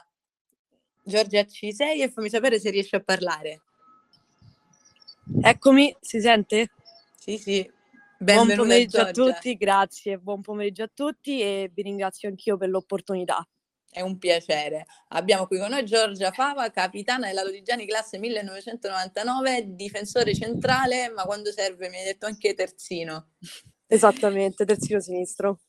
Giorgia, 1.03 1.45
ci 1.45 1.73
sei 1.73 2.01
e 2.01 2.09
fammi 2.09 2.29
sapere 2.29 2.59
se 2.59 2.69
riesci 2.69 2.95
a 2.95 2.99
parlare. 3.01 3.61
Eccomi, 5.41 5.95
si 5.99 6.21
sente? 6.21 6.71
Sì, 7.17 7.37
sì. 7.37 7.69
Benvenuta, 8.19 8.55
buon 8.55 8.67
pomeriggio 8.67 8.97
Giorgia. 8.97 9.21
a 9.23 9.33
tutti, 9.33 9.55
grazie, 9.55 10.17
buon 10.19 10.41
pomeriggio 10.41 10.83
a 10.83 10.91
tutti 10.93 11.41
e 11.41 11.71
vi 11.73 11.81
ringrazio 11.81 12.29
anch'io 12.29 12.55
per 12.55 12.69
l'opportunità. 12.69 13.47
È 13.89 14.01
un 14.01 14.19
piacere. 14.19 14.85
Abbiamo 15.09 15.47
qui 15.47 15.57
con 15.57 15.71
noi 15.71 15.85
Giorgia 15.85 16.31
Fava, 16.31 16.69
capitana 16.69 17.27
della 17.27 17.43
Lodigiani 17.43 17.87
classe 17.87 18.19
1999, 18.19 19.75
difensore 19.75 20.35
centrale, 20.35 21.09
ma 21.09 21.23
quando 21.23 21.51
serve 21.51 21.89
mi 21.89 21.97
hai 21.97 22.05
detto 22.05 22.27
anche 22.27 22.53
terzino. 22.53 23.31
Esattamente, 23.87 24.65
terzino 24.65 24.99
sinistro. 24.99 25.61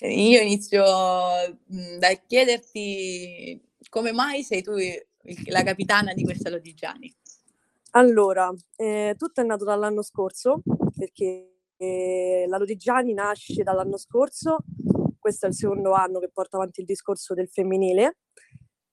Io 0.00 0.40
inizio 0.40 0.82
da 0.82 2.14
chiederti 2.26 3.60
come 3.92 4.12
mai 4.12 4.42
sei 4.42 4.62
tu 4.62 4.72
la 5.48 5.62
capitana 5.62 6.14
di 6.14 6.24
questa 6.24 6.48
Lodigiani? 6.48 7.14
Allora, 7.90 8.50
eh, 8.76 9.14
tutto 9.18 9.42
è 9.42 9.44
nato 9.44 9.66
dall'anno 9.66 10.00
scorso, 10.00 10.62
perché 10.96 11.58
eh, 11.76 12.46
la 12.48 12.56
Lodigiani 12.56 13.12
nasce 13.12 13.62
dall'anno 13.62 13.98
scorso, 13.98 14.60
questo 15.18 15.44
è 15.44 15.50
il 15.50 15.54
secondo 15.54 15.92
anno 15.92 16.20
che 16.20 16.30
porta 16.30 16.56
avanti 16.56 16.80
il 16.80 16.86
discorso 16.86 17.34
del 17.34 17.50
femminile. 17.50 18.16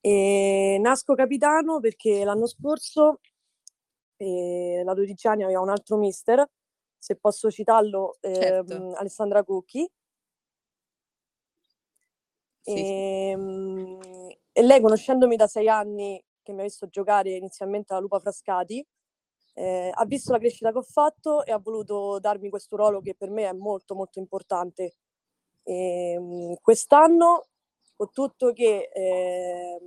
E 0.01 0.77
nasco 0.81 1.15
capitano 1.15 1.79
perché 1.79 2.25
l'anno 2.25 2.45
scorso 2.45 3.21
eh, 4.17 4.81
la 4.83 4.91
Lodigiani 4.91 5.45
aveva 5.45 5.61
un 5.61 5.69
altro 5.69 5.95
mister, 5.95 6.45
se 6.97 7.15
posso 7.15 7.49
citarlo, 7.49 8.17
certo. 8.19 8.73
Ehm, 8.73 8.93
Alessandra 8.97 9.45
Cucchi, 9.45 9.89
sì, 12.61 12.71
e, 12.73 13.35
sì. 13.37 14.18
E, 14.59 14.61
lei, 14.61 14.81
conoscendomi 14.81 15.37
da 15.37 15.47
sei 15.47 15.69
anni, 15.69 16.21
che 16.43 16.51
mi 16.51 16.59
ha 16.59 16.63
visto 16.63 16.87
giocare 16.87 17.31
inizialmente 17.31 17.93
alla 17.93 18.01
Lupa 18.01 18.19
Frascati, 18.19 18.85
eh, 19.53 19.89
ha 19.93 20.05
visto 20.05 20.33
la 20.33 20.37
crescita 20.37 20.73
che 20.73 20.79
ho 20.79 20.83
fatto 20.83 21.45
e 21.45 21.53
ha 21.53 21.59
voluto 21.59 22.19
darmi 22.19 22.49
questo 22.49 22.75
ruolo 22.75 22.99
che 22.99 23.15
per 23.15 23.29
me 23.29 23.47
è 23.47 23.53
molto 23.53 23.95
molto 23.95 24.19
importante. 24.19 24.95
E, 25.63 26.11
ehm, 26.11 26.55
quest'anno, 26.61 27.45
con 27.95 28.11
tutto 28.11 28.51
che 28.51 28.89
eh, 28.93 29.79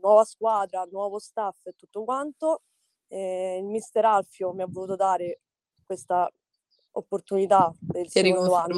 nuova 0.00 0.24
squadra, 0.24 0.84
nuovo 0.90 1.20
staff 1.20 1.64
e 1.66 1.74
tutto 1.76 2.02
quanto, 2.02 2.62
eh, 3.06 3.58
il 3.58 3.64
mister 3.64 4.04
Alfio 4.04 4.52
mi 4.52 4.62
ha 4.62 4.66
voluto 4.68 4.96
dare 4.96 5.42
questa 5.84 6.28
opportunità 6.92 7.72
per 7.92 8.06
il 8.06 8.10
secondo 8.10 8.54
anno. 8.54 8.74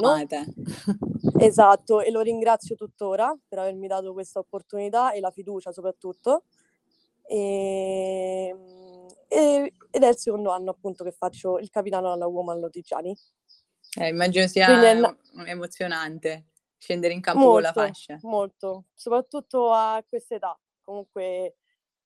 Esatto, 1.44 2.00
e 2.00 2.10
lo 2.10 2.20
ringrazio 2.20 2.74
tuttora 2.74 3.36
per 3.48 3.58
avermi 3.58 3.86
dato 3.86 4.12
questa 4.12 4.38
opportunità 4.38 5.12
e 5.12 5.20
la 5.20 5.30
fiducia 5.30 5.72
soprattutto. 5.72 6.44
E, 7.22 8.48
ehm, 8.48 9.06
e, 9.28 9.74
ed 9.90 10.02
è 10.02 10.08
il 10.08 10.16
secondo 10.16 10.50
anno 10.50 10.70
appunto 10.70 11.04
che 11.04 11.12
faccio 11.12 11.58
il 11.58 11.70
capitano 11.70 12.12
alla 12.12 12.26
Woman 12.26 12.60
Lodigiani. 12.60 13.16
Eh, 13.98 14.08
immagino 14.08 14.46
sia 14.46 14.66
è... 14.66 15.00
emozionante 15.46 16.46
scendere 16.78 17.12
in 17.12 17.20
campo 17.20 17.40
molto, 17.40 17.72
con 17.72 17.82
la 17.82 17.88
fascia. 17.88 18.18
Molto, 18.22 18.84
soprattutto 18.94 19.72
a 19.72 20.02
questa 20.08 20.34
età. 20.36 20.58
Comunque 20.82 21.56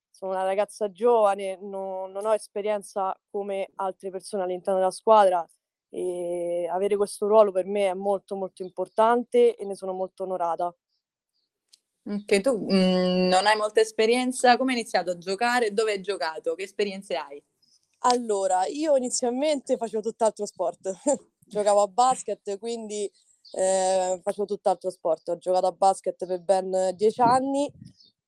sono 0.09 0.31
una 0.31 0.43
ragazza 0.43 0.91
giovane, 0.91 1.57
non, 1.61 2.11
non 2.11 2.25
ho 2.25 2.33
esperienza 2.33 3.17
come 3.29 3.69
altre 3.75 4.09
persone 4.09 4.43
all'interno 4.43 4.79
della 4.79 4.91
squadra 4.91 5.45
e 5.89 6.44
avere 6.67 6.95
questo 6.95 7.27
ruolo 7.27 7.51
per 7.51 7.65
me 7.65 7.87
è 7.87 7.93
molto 7.93 8.35
molto 8.35 8.63
importante 8.63 9.55
e 9.55 9.65
ne 9.65 9.75
sono 9.75 9.93
molto 9.93 10.23
onorata. 10.23 10.73
Che 12.25 12.41
tu 12.41 12.57
mh, 12.57 12.73
mhmm, 12.73 13.27
non 13.27 13.45
hai 13.47 13.55
molta 13.57 13.81
esperienza, 13.81 14.57
come 14.57 14.73
hai 14.73 14.79
iniziato 14.79 15.11
a 15.11 15.17
giocare? 15.17 15.73
Dove 15.73 15.93
hai 15.93 16.01
giocato? 16.01 16.53
Che 16.53 16.63
esperienze 16.63 17.15
hai? 17.15 17.41
Allora, 17.99 18.65
io 18.67 18.95
inizialmente 18.95 19.77
facevo 19.77 20.03
tutt'altro 20.03 20.45
sport, 20.45 20.91
giocavo 21.39 21.81
a 21.81 21.87
basket, 21.87 22.59
quindi 22.59 23.09
eh, 23.53 24.19
facevo 24.21 24.45
tutt'altro 24.45 24.91
sport. 24.91 25.29
Ho 25.29 25.37
giocato 25.37 25.65
a 25.65 25.71
basket 25.71 26.25
per 26.25 26.41
ben 26.41 26.91
dieci 26.95 27.21
anni, 27.21 27.71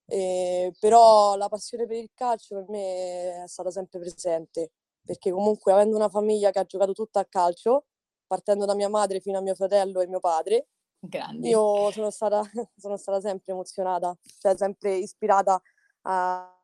eh, 0.07 0.73
però 0.79 1.35
la 1.35 1.47
passione 1.47 1.85
per 1.85 1.97
il 1.97 2.09
calcio 2.15 2.55
per 2.55 2.65
me 2.69 3.43
è 3.43 3.47
stata 3.47 3.69
sempre 3.69 3.99
presente 3.99 4.71
perché 5.07 5.31
comunque 5.31 5.71
avendo 5.71 5.95
una 5.95 6.09
famiglia 6.09 6.51
che 6.51 6.59
ha 6.59 6.65
giocato 6.65 6.91
tutta 6.91 7.21
a 7.21 7.25
calcio, 7.25 7.85
partendo 8.27 8.65
da 8.65 8.75
mia 8.75 8.89
madre 8.89 9.19
fino 9.19 9.37
a 9.37 9.41
mio 9.41 9.55
fratello 9.55 10.01
e 10.01 10.07
mio 10.07 10.19
padre, 10.19 10.67
Grandi. 10.99 11.49
io 11.49 11.89
sono 11.91 12.09
stata, 12.11 12.41
sono 12.77 12.97
stata 12.97 13.19
sempre 13.21 13.53
emozionata, 13.53 14.15
cioè 14.39 14.55
sempre 14.57 14.95
ispirata 14.95 15.61
a, 16.01 16.61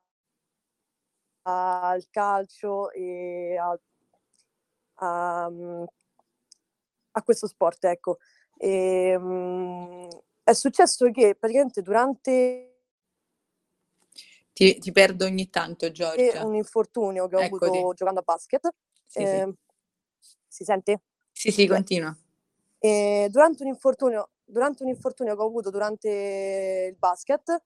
a, 1.44 1.90
al 1.90 2.08
calcio 2.10 2.92
e 2.92 3.58
a, 3.58 3.80
a, 7.12 7.22
questo 7.24 7.48
sport, 7.48 7.84
ecco. 7.86 8.18
E, 8.58 9.16
um, 9.16 10.08
è 10.44 10.54
successo 10.54 11.10
che 11.12 11.36
praticamente 11.36 11.82
durante 11.82 12.74
ti, 14.54 14.78
ti, 14.78 14.92
perdo 14.92 15.26
ogni 15.26 15.50
tanto, 15.50 15.90
Giorgia. 15.90 16.46
un 16.46 16.54
infortunio 16.54 17.28
che 17.28 17.36
ho 17.36 17.42
Eccoti. 17.42 17.66
avuto 17.66 17.94
giocando 17.94 18.20
a 18.20 18.24
basket. 18.24 18.70
Sì, 19.08 19.20
eh, 19.20 19.46
sì. 19.48 20.28
Si 20.48 20.64
sente? 20.64 21.02
Sì, 21.44 21.52
sì, 21.52 21.68
continua. 21.68 22.18
E 22.80 23.28
durante, 23.30 23.64
un 23.64 23.68
infortunio, 23.68 24.30
durante 24.46 24.84
un 24.84 24.88
infortunio 24.88 25.36
che 25.36 25.42
ho 25.42 25.46
avuto 25.46 25.70
durante 25.70 26.88
il 26.90 26.96
basket, 26.98 27.62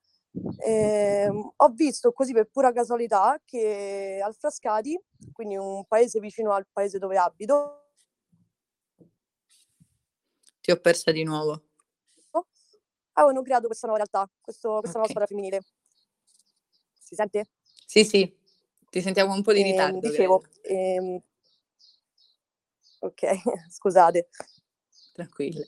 eh, 0.66 1.30
ho 1.56 1.70
visto 1.76 2.12
così 2.12 2.34
per 2.34 2.50
pura 2.50 2.72
casualità 2.72 3.40
che 3.46 4.20
al 4.20 4.34
Frascati, 4.34 5.00
quindi 5.32 5.58
un 5.58 5.86
paese 5.86 6.20
vicino 6.20 6.54
al 6.54 6.66
paese 6.72 6.98
dove 6.98 7.18
abito, 7.20 7.92
ti 10.60 10.72
ho 10.72 10.78
persa 10.78 11.12
di 11.12 11.24
nuovo. 11.24 11.62
Avevano 13.14 13.44
creato 13.44 13.68
questa 13.68 13.86
nuova 13.86 14.04
realtà, 14.04 14.28
questo, 14.42 14.80
questa 14.80 14.98
okay. 14.98 15.02
nuova 15.02 15.08
squadra 15.08 15.28
femminile. 15.28 15.62
Si 17.00 17.14
sente? 17.14 17.50
Sì, 17.86 18.04
sì, 18.04 18.36
ti 18.90 19.02
sentiamo 19.02 19.36
un 19.36 19.44
po' 19.44 19.54
di 19.54 19.62
ehm, 19.62 19.66
ritardo. 19.66 19.98
Eh, 19.98 20.10
dicevo, 20.10 20.44
ehm, 20.64 21.22
ok, 23.00 23.42
scusate. 23.70 24.30
Tranquille. 25.14 25.68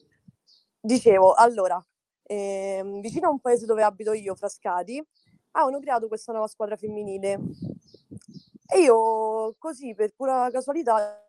Dicevo, 0.79 1.33
allora, 1.33 1.83
ehm, 2.23 3.01
vicino 3.01 3.27
a 3.27 3.31
un 3.31 3.39
paese 3.39 3.65
dove 3.65 3.83
abito 3.83 4.13
io, 4.13 4.35
Frascati, 4.35 5.05
hanno 5.51 5.79
creato 5.79 6.07
questa 6.07 6.31
nuova 6.31 6.47
squadra 6.47 6.77
femminile. 6.77 7.39
E 8.71 8.79
io, 8.81 9.55
così, 9.57 9.95
per 9.95 10.13
pura 10.15 10.49
casualità, 10.51 11.19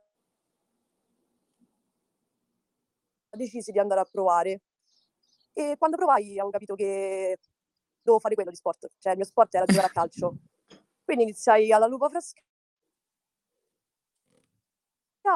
decisi 3.30 3.72
di 3.72 3.78
andare 3.78 4.00
a 4.00 4.04
provare. 4.04 4.60
E 5.52 5.76
quando 5.78 5.96
provai 5.96 6.32
avevo 6.32 6.50
capito 6.50 6.74
che 6.74 7.38
dovevo 8.02 8.20
fare 8.20 8.34
quello 8.34 8.50
di 8.50 8.56
sport, 8.56 8.88
cioè 8.98 9.12
il 9.12 9.18
mio 9.18 9.26
sport 9.26 9.54
era 9.54 9.64
giocare 9.64 9.86
a 9.86 9.90
calcio. 9.90 10.36
Quindi 11.04 11.24
iniziai 11.24 11.72
alla 11.72 11.86
Lupa 11.86 12.08
Frascati, 12.08 12.46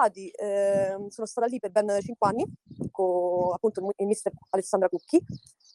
eh, 0.02 0.96
sono 1.09 1.26
stata 1.26 1.46
lì 1.46 1.59
per 1.59 1.70
ben 1.70 1.98
5 2.00 2.28
anni 2.28 2.44
con 2.90 3.52
appunto 3.52 3.92
il 3.96 4.07
mister 4.07 4.33
Alessandra 4.50 4.88
Cucchi 4.88 5.16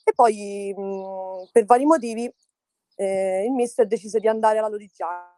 e 0.03 0.13
poi 0.13 0.73
mh, 0.75 1.49
per 1.51 1.65
vari 1.65 1.85
motivi 1.85 2.31
eh, 2.95 3.45
il 3.45 3.51
mister 3.51 3.87
decise 3.87 4.19
di 4.19 4.27
andare 4.27 4.59
alla 4.59 4.67
Lodigiani 4.67 5.37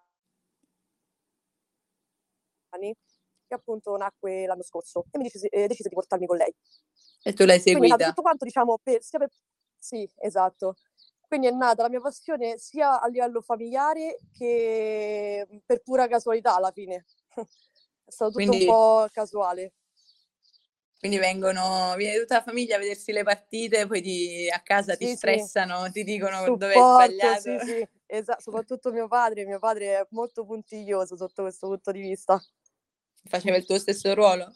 che 3.52 3.54
appunto 3.54 3.96
nacque 3.98 4.46
l'anno 4.46 4.63
scorso 4.63 5.06
e 5.12 5.17
mi 5.17 5.26
decise, 5.26 5.50
eh, 5.50 5.67
decise 5.67 5.89
di 5.89 5.96
portarmi 5.96 6.26
con 6.26 6.38
lei. 6.38 6.54
E 7.24 7.34
tu 7.34 7.44
l'hai 7.44 7.60
seguita? 7.60 7.96
Quindi, 7.96 8.04
tutto 8.06 8.22
quanto 8.22 8.46
diciamo 8.46 8.80
per, 8.82 9.04
sia 9.04 9.20
per... 9.20 9.30
Sì, 9.78 10.10
esatto. 10.17 10.76
Quindi 11.28 11.48
è 11.48 11.52
nata 11.52 11.84
la 11.84 11.89
mia 11.89 12.00
passione 12.00 12.58
sia 12.58 13.00
a 13.02 13.08
livello 13.08 13.41
familiare 13.41 14.20
che 14.38 15.46
mhmm, 15.50 15.60
per 15.65 15.82
pura 15.82 16.08
casualità 16.08 16.56
alla 16.56 16.72
fine. 16.72 17.06
È 18.12 18.13
stato 18.13 18.32
tutto 18.32 18.45
quindi, 18.45 18.65
un 18.65 18.71
po' 18.71 19.08
casuale. 19.10 19.74
Quindi 21.00 21.17
vengono, 21.17 21.95
viene 21.95 22.19
tutta 22.19 22.36
la 22.36 22.43
famiglia 22.43 22.76
a 22.76 22.80
vedersi 22.80 23.12
le 23.12 23.24
partite, 23.24 23.88
poi 23.88 24.02
ti, 24.02 24.50
a 24.52 24.60
casa 24.62 24.93
sì, 24.93 25.08
ti 25.08 25.15
stressano, 25.15 25.86
sì. 25.86 25.91
ti 25.93 26.04
dicono 26.04 26.38
Supporto, 26.43 26.58
dove 26.58 26.76
hai 26.76 26.84
sbagliato. 26.84 27.41
Sì, 27.41 27.71
sì, 27.71 27.88
esatto, 28.06 28.41
soprattutto 28.41 28.91
mio 28.91 29.08
padre, 29.08 29.45
mio 29.45 29.58
padre 29.58 30.00
è 30.00 30.08
molto 30.12 30.45
puntiglioso 30.45 31.15
sotto 31.15 31.41
questo 31.41 31.67
punto 31.67 31.91
di 31.91 32.02
vista. 32.02 32.39
Faceva 33.24 33.56
il 33.56 33.65
tuo 33.65 33.80
stesso 33.80 34.13
ruolo? 34.13 34.54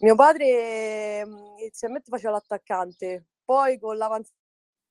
Mio 0.00 0.14
padre 0.14 1.24
mhmm, 1.24 1.58
inizialmente 1.58 2.10
faceva 2.10 2.32
l'attaccante, 2.32 3.28
poi 3.44 3.78
con 3.78 3.96
l'avanzata 3.96 4.34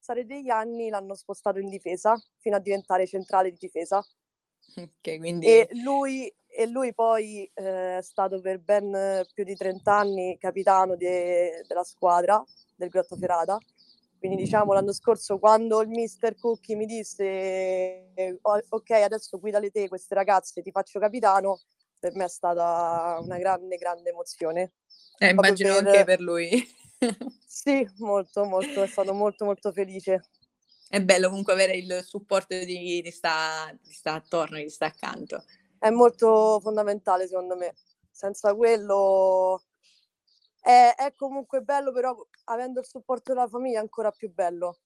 passare 0.05 0.25
degli 0.25 0.49
anni 0.49 0.89
l'hanno 0.89 1.15
spostato 1.15 1.57
in 1.57 1.67
difesa 1.67 2.15
fino 2.37 2.55
a 2.55 2.59
diventare 2.59 3.07
centrale 3.07 3.49
di 3.49 3.57
difesa. 3.57 4.05
Okay, 4.75 5.17
quindi... 5.17 5.47
e, 5.47 5.67
lui, 5.83 6.31
e 6.55 6.67
lui 6.67 6.93
poi 6.93 7.49
eh, 7.53 7.97
è 7.97 8.01
stato 8.01 8.39
per 8.39 8.59
ben 8.59 9.25
più 9.33 9.43
di 9.43 9.55
30 9.55 9.93
anni 9.93 10.37
capitano 10.39 10.95
de, 10.95 11.65
della 11.67 11.83
squadra 11.83 12.41
del 12.75 12.89
Grottoferrata. 12.89 13.57
Quindi 14.17 14.41
diciamo 14.41 14.73
l'anno 14.73 14.93
scorso 14.93 15.37
quando 15.37 15.81
il 15.81 15.89
mister 15.89 16.35
Cucchi 16.35 16.75
mi 16.75 16.85
disse 16.85 18.33
ok 18.41 18.89
adesso 18.91 19.37
guidale 19.37 19.69
te 19.69 19.87
queste 19.87 20.15
ragazze 20.15 20.61
ti 20.61 20.71
faccio 20.71 20.99
capitano, 20.99 21.59
per 21.99 22.15
me 22.15 22.23
è 22.23 22.29
stata 22.29 23.19
una 23.21 23.37
grande 23.37 23.75
grande 23.75 24.09
emozione. 24.09 24.73
Eh, 25.17 25.29
immagino 25.29 25.75
per... 25.75 25.87
anche 25.87 26.03
per 26.05 26.21
lui. 26.21 26.73
Sì, 27.55 27.87
molto, 27.97 28.43
molto, 28.43 28.83
è 28.83 28.87
stato 28.87 29.13
molto, 29.13 29.45
molto 29.45 29.71
felice. 29.71 30.23
È 30.89 31.01
bello 31.01 31.29
comunque 31.29 31.53
avere 31.53 31.77
il 31.77 32.03
supporto 32.05 32.57
di 32.57 33.01
chi 33.01 33.11
sta, 33.11 33.73
sta 33.81 34.13
attorno, 34.13 34.57
chi 34.57 34.69
sta 34.69 34.87
accanto. 34.87 35.43
È 35.77 35.89
molto 35.89 36.59
fondamentale 36.61 37.27
secondo 37.27 37.55
me. 37.55 37.75
Senza 38.11 38.55
quello 38.55 39.61
è, 40.61 40.95
è 40.97 41.13
comunque 41.15 41.61
bello, 41.61 41.91
però 41.91 42.15
avendo 42.45 42.79
il 42.79 42.85
supporto 42.87 43.33
della 43.33 43.47
famiglia 43.47 43.77
è 43.77 43.81
ancora 43.81 44.11
più 44.11 44.33
bello. 44.33 44.79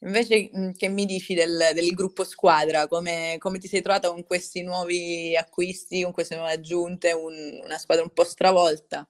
Invece 0.00 0.50
che 0.76 0.88
mi 0.88 1.06
dici 1.06 1.32
del, 1.32 1.70
del 1.72 1.94
gruppo 1.94 2.24
squadra? 2.24 2.86
Come, 2.86 3.36
come, 3.38 3.58
ti 3.58 3.68
sei 3.68 3.80
trovata 3.80 4.10
con 4.10 4.22
questi 4.24 4.62
nuovi 4.62 5.34
acquisti, 5.34 6.02
con 6.02 6.12
queste 6.12 6.36
nuove 6.36 6.52
aggiunte, 6.52 7.12
un, 7.12 7.60
una 7.64 7.78
squadra 7.78 8.04
un 8.04 8.12
po' 8.12 8.24
stravolta? 8.24 9.08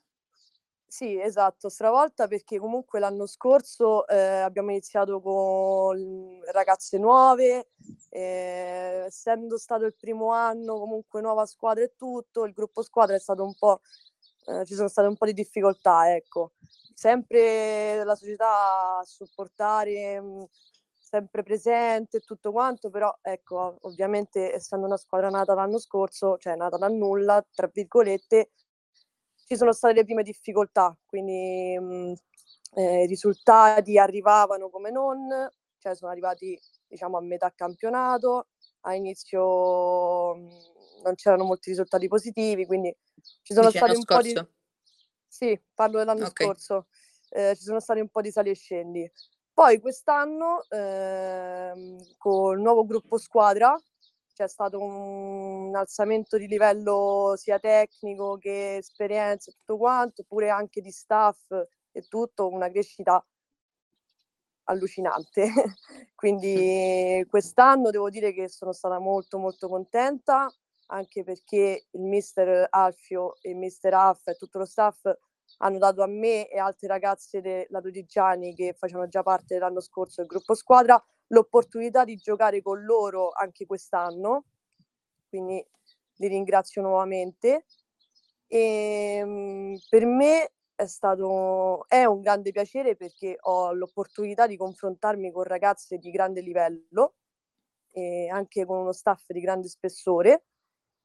Sì, 0.96 1.18
esatto, 1.20 1.68
stravolta 1.70 2.28
perché 2.28 2.56
comunque 2.60 3.00
l'anno 3.00 3.26
scorso 3.26 4.06
eh, 4.06 4.16
abbiamo 4.16 4.70
iniziato 4.70 5.20
con 5.20 6.38
ragazze 6.52 6.98
nuove, 6.98 7.70
eh, 8.10 9.02
essendo 9.06 9.58
stato 9.58 9.86
il 9.86 9.94
primo 9.98 10.30
anno 10.30 10.78
comunque 10.78 11.20
nuova 11.20 11.46
squadra 11.46 11.82
e 11.82 11.94
tutto, 11.96 12.44
il 12.44 12.52
gruppo 12.52 12.82
squadra 12.84 13.16
è 13.16 13.18
stato 13.18 13.42
un 13.42 13.54
po', 13.58 13.80
eh, 14.46 14.64
ci 14.66 14.74
sono 14.74 14.86
state 14.86 15.08
un 15.08 15.16
po' 15.16 15.26
di 15.26 15.32
difficoltà, 15.32 16.14
ecco. 16.14 16.52
Sempre 16.94 18.04
la 18.04 18.14
società 18.14 18.98
a 19.00 19.02
supportare, 19.04 20.20
mh, 20.20 20.46
sempre 20.92 21.42
presente 21.42 22.18
e 22.18 22.20
tutto 22.20 22.52
quanto, 22.52 22.88
però 22.90 23.12
ecco, 23.20 23.78
ovviamente 23.82 24.52
essendo 24.54 24.86
una 24.86 24.96
squadra 24.96 25.28
nata 25.28 25.54
l'anno 25.54 25.78
scorso, 25.80 26.36
cioè 26.38 26.54
nata 26.54 26.76
da 26.76 26.86
nulla, 26.88 27.44
tra 27.52 27.68
virgolette, 27.72 28.50
ci 29.54 29.60
sono 29.60 29.72
state 29.72 29.94
le 29.94 30.04
prime 30.04 30.22
difficoltà, 30.22 30.96
quindi 31.06 31.78
mh, 31.78 31.84
mm, 31.84 32.12
eh, 32.74 33.02
i 33.04 33.06
risultati 33.06 33.98
arrivavano 33.98 34.68
come 34.68 34.90
non, 34.90 35.48
cioè 35.78 35.94
sono 35.94 36.10
arrivati 36.10 36.58
diciamo 36.86 37.16
a 37.16 37.20
metà 37.20 37.52
campionato, 37.54 38.48
a 38.80 38.94
inizio 38.94 40.34
mh, 40.34 40.40
mm, 40.40 40.48
non 41.04 41.14
c'erano 41.14 41.44
molti 41.44 41.70
risultati 41.70 42.08
positivi, 42.08 42.66
quindi 42.66 42.94
ci 43.42 43.54
sono 43.54 43.66
Dice 43.66 43.78
stati 43.78 43.94
un 43.94 44.02
scorso? 44.02 44.32
po' 44.32 44.40
di... 44.40 44.48
Sì, 45.28 45.60
parlo 45.72 45.98
dell'anno 45.98 46.26
okay. 46.26 46.46
scorso, 46.46 46.86
eh, 47.30 47.54
ci 47.56 47.62
sono 47.62 47.80
stati 47.80 48.00
un 48.00 48.08
po' 48.08 48.20
di 48.20 48.30
sali 48.30 48.50
e 48.50 48.54
scendi. 48.54 49.10
Poi 49.52 49.78
quest'anno 49.80 50.64
eh, 50.68 51.96
con 52.18 52.56
il 52.56 52.60
nuovo 52.60 52.84
gruppo 52.84 53.18
squadra 53.18 53.76
c'è 54.34 54.48
stato 54.48 54.78
un 54.80 55.74
alzamento 55.74 56.36
di 56.36 56.46
livello 56.48 57.34
sia 57.36 57.58
tecnico 57.58 58.36
che 58.36 58.76
esperienza 58.78 59.50
e 59.50 59.54
tutto 59.54 59.76
quanto, 59.78 60.22
oppure 60.22 60.50
anche 60.50 60.80
di 60.80 60.90
staff 60.90 61.50
e 61.92 62.02
tutto, 62.08 62.48
una 62.48 62.68
crescita 62.70 63.24
allucinante. 64.64 65.46
Quindi 66.14 67.24
quest'anno 67.28 67.90
devo 67.90 68.10
dire 68.10 68.32
che 68.32 68.48
sono 68.48 68.72
stata 68.72 68.98
molto 68.98 69.38
molto 69.38 69.68
contenta, 69.68 70.52
anche 70.86 71.22
perché 71.24 71.86
il 71.90 72.02
mister 72.02 72.66
Alfio 72.70 73.36
e 73.40 73.50
il 73.50 73.56
mister 73.56 73.94
Aff 73.94 74.26
e 74.28 74.34
tutto 74.34 74.58
lo 74.58 74.64
staff 74.66 75.06
hanno 75.58 75.78
dato 75.78 76.02
a 76.02 76.06
me 76.06 76.48
e 76.48 76.58
altre 76.58 76.88
ragazze 76.88 77.40
della 77.40 77.80
Dodigiani 77.80 78.54
che 78.54 78.74
facevano 78.74 79.08
già 79.08 79.22
parte 79.22 79.54
dell'anno 79.54 79.80
scorso 79.80 80.20
del 80.20 80.28
gruppo 80.30 80.54
squadra 80.54 81.02
l'opportunità 81.28 82.04
di 82.04 82.16
giocare 82.16 82.62
con 82.62 82.84
loro 82.84 83.30
anche 83.32 83.66
quest'anno, 83.66 84.44
quindi 85.28 85.64
li 86.16 86.28
ringrazio 86.28 86.82
nuovamente. 86.82 87.64
E, 88.46 89.16
ehm, 89.20 89.78
per 89.88 90.06
me 90.06 90.52
è 90.76 90.86
stato 90.86 91.86
è 91.88 92.04
un 92.04 92.20
grande 92.20 92.50
piacere 92.52 92.96
perché 92.96 93.36
ho 93.40 93.72
l'opportunità 93.72 94.46
di 94.46 94.56
confrontarmi 94.56 95.30
con 95.32 95.44
ragazze 95.44 95.98
di 95.98 96.10
grande 96.10 96.40
livello 96.40 97.14
e 97.92 98.28
anche 98.28 98.64
con 98.66 98.78
uno 98.78 98.92
staff 98.92 99.30
di 99.32 99.40
grande 99.40 99.68
spessore. 99.68 100.44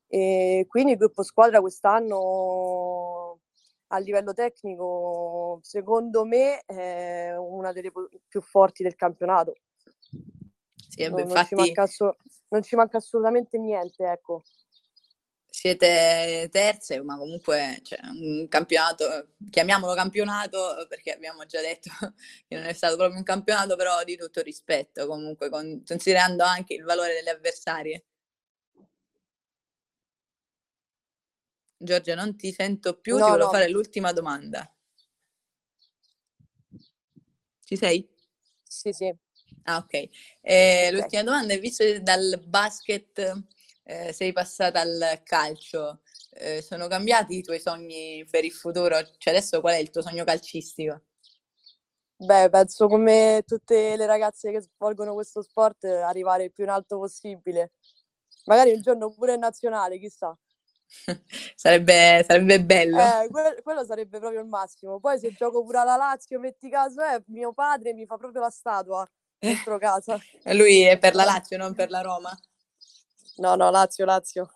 E 0.08 0.66
quindi 0.68 0.94
il 0.94 0.98
gruppo 0.98 1.24
squadra 1.24 1.62
quest'anno 1.62 2.18
a 3.91 3.97
livello 3.99 4.34
tecnico, 4.34 5.60
secondo 5.62 6.25
me, 6.25 6.62
è 6.65 7.36
una 7.38 7.71
delle 7.71 7.91
più 8.28 8.41
forti 8.41 8.84
del 8.84 8.95
campionato. 8.95 9.54
Sì, 10.88 11.08
no, 11.08 11.19
infatti... 11.19 11.56
non, 11.56 11.65
ci 11.65 11.73
manca, 11.75 11.88
non 12.49 12.63
ci 12.63 12.75
manca 12.75 12.97
assolutamente 12.97 13.58
niente, 13.58 14.04
ecco 14.04 14.43
siete 15.60 16.47
terze, 16.52 17.02
ma 17.02 17.17
comunque 17.17 17.82
cioè, 17.84 17.99
un 18.04 18.47
campionato, 18.47 19.32
chiamiamolo 19.49 19.93
campionato 19.93 20.86
perché 20.88 21.12
abbiamo 21.12 21.45
già 21.45 21.60
detto 21.60 21.89
che 22.47 22.56
non 22.56 22.63
è 22.63 22.71
stato 22.71 22.95
proprio 22.95 23.17
un 23.17 23.25
campionato, 23.25 23.75
però 23.75 24.02
di 24.06 24.15
tutto 24.15 24.41
rispetto 24.41 25.06
comunque, 25.06 25.49
con, 25.49 25.84
considerando 25.86 26.45
anche 26.45 26.75
il 26.75 26.84
valore 26.84 27.13
delle 27.13 27.32
avversarie. 27.32 28.06
Giorgia, 31.82 32.13
non 32.13 32.36
ti 32.36 32.52
sento 32.52 33.00
più, 33.00 33.15
no, 33.15 33.24
ti 33.24 33.30
volevo 33.30 33.46
no. 33.46 33.52
fare 33.52 33.70
l'ultima 33.70 34.12
domanda. 34.12 34.70
Ci 37.63 37.78
sei? 37.78 38.06
Sì, 38.62 38.92
sì. 38.92 39.15
Ah, 39.63 39.78
ok. 39.78 39.94
Eh, 39.94 40.10
okay. 40.42 40.92
L'ultima 40.92 41.24
domanda 41.24 41.54
è, 41.54 41.60
visto 41.60 41.86
che 41.86 42.02
dal 42.02 42.44
basket 42.46 43.46
eh, 43.84 44.12
sei 44.12 44.34
passata 44.34 44.82
al 44.82 45.22
calcio, 45.24 46.02
eh, 46.32 46.62
sono 46.62 46.88
cambiati 46.88 47.38
i 47.38 47.44
tuoi 47.44 47.62
sogni 47.62 48.28
per 48.30 48.44
il 48.44 48.52
futuro? 48.52 48.98
Cioè 49.18 49.34
adesso 49.34 49.62
qual 49.62 49.76
è 49.76 49.78
il 49.78 49.89
tuo 49.89 50.02
sogno 50.02 50.26
calcistico? 50.26 51.04
Beh, 52.18 52.50
penso 52.50 52.89
come 52.89 53.44
tutte 53.46 53.96
le 53.96 54.06
ragazze 54.06 54.52
che 54.52 54.60
svolgono 54.60 55.13
questo 55.13 55.42
sport, 55.42 55.86
arrivare 55.86 56.44
il 56.44 56.52
più 56.52 56.65
in 56.65 56.70
alto 56.72 56.98
possibile. 56.98 57.72
Magari 58.48 58.74
un 58.74 58.82
giorno 58.82 59.10
pure 59.13 59.36
in 59.36 59.39
nazionale, 59.39 59.98
chissà. 59.98 60.38
sarebbe, 61.56 62.23
sarebbe, 62.28 62.63
bello. 62.63 62.99
Eh, 62.99 63.28
que- 63.30 63.62
quello 63.63 63.86
sarebbe 63.86 64.19
proprio 64.19 64.41
il 64.41 64.47
massimo. 64.47 64.99
Poi 64.99 65.19
se 65.19 65.34
gioco 65.34 65.63
pure 65.63 65.80
alla 65.80 65.95
Lazio, 65.95 66.39
metti 66.39 66.69
caso, 66.69 67.02
eh, 67.02 67.23
mio 67.28 67.54
padre 67.54 67.93
mi 67.93 68.06
fa 68.06 68.17
proprio 68.17 68.41
la 68.41 68.49
statua 68.49 69.08
dentro 69.38 69.78
casa. 69.78 70.19
Lui 70.54 70.82
è 70.82 70.97
per 70.97 71.15
la 71.15 71.23
Lazio, 71.23 71.58
non 71.58 71.73
per 71.73 71.89
la 71.89 72.02
Roma? 72.02 72.38
No, 73.38 73.56
no, 73.56 73.69
Lazio, 73.69 74.06
Lazio. 74.06 74.52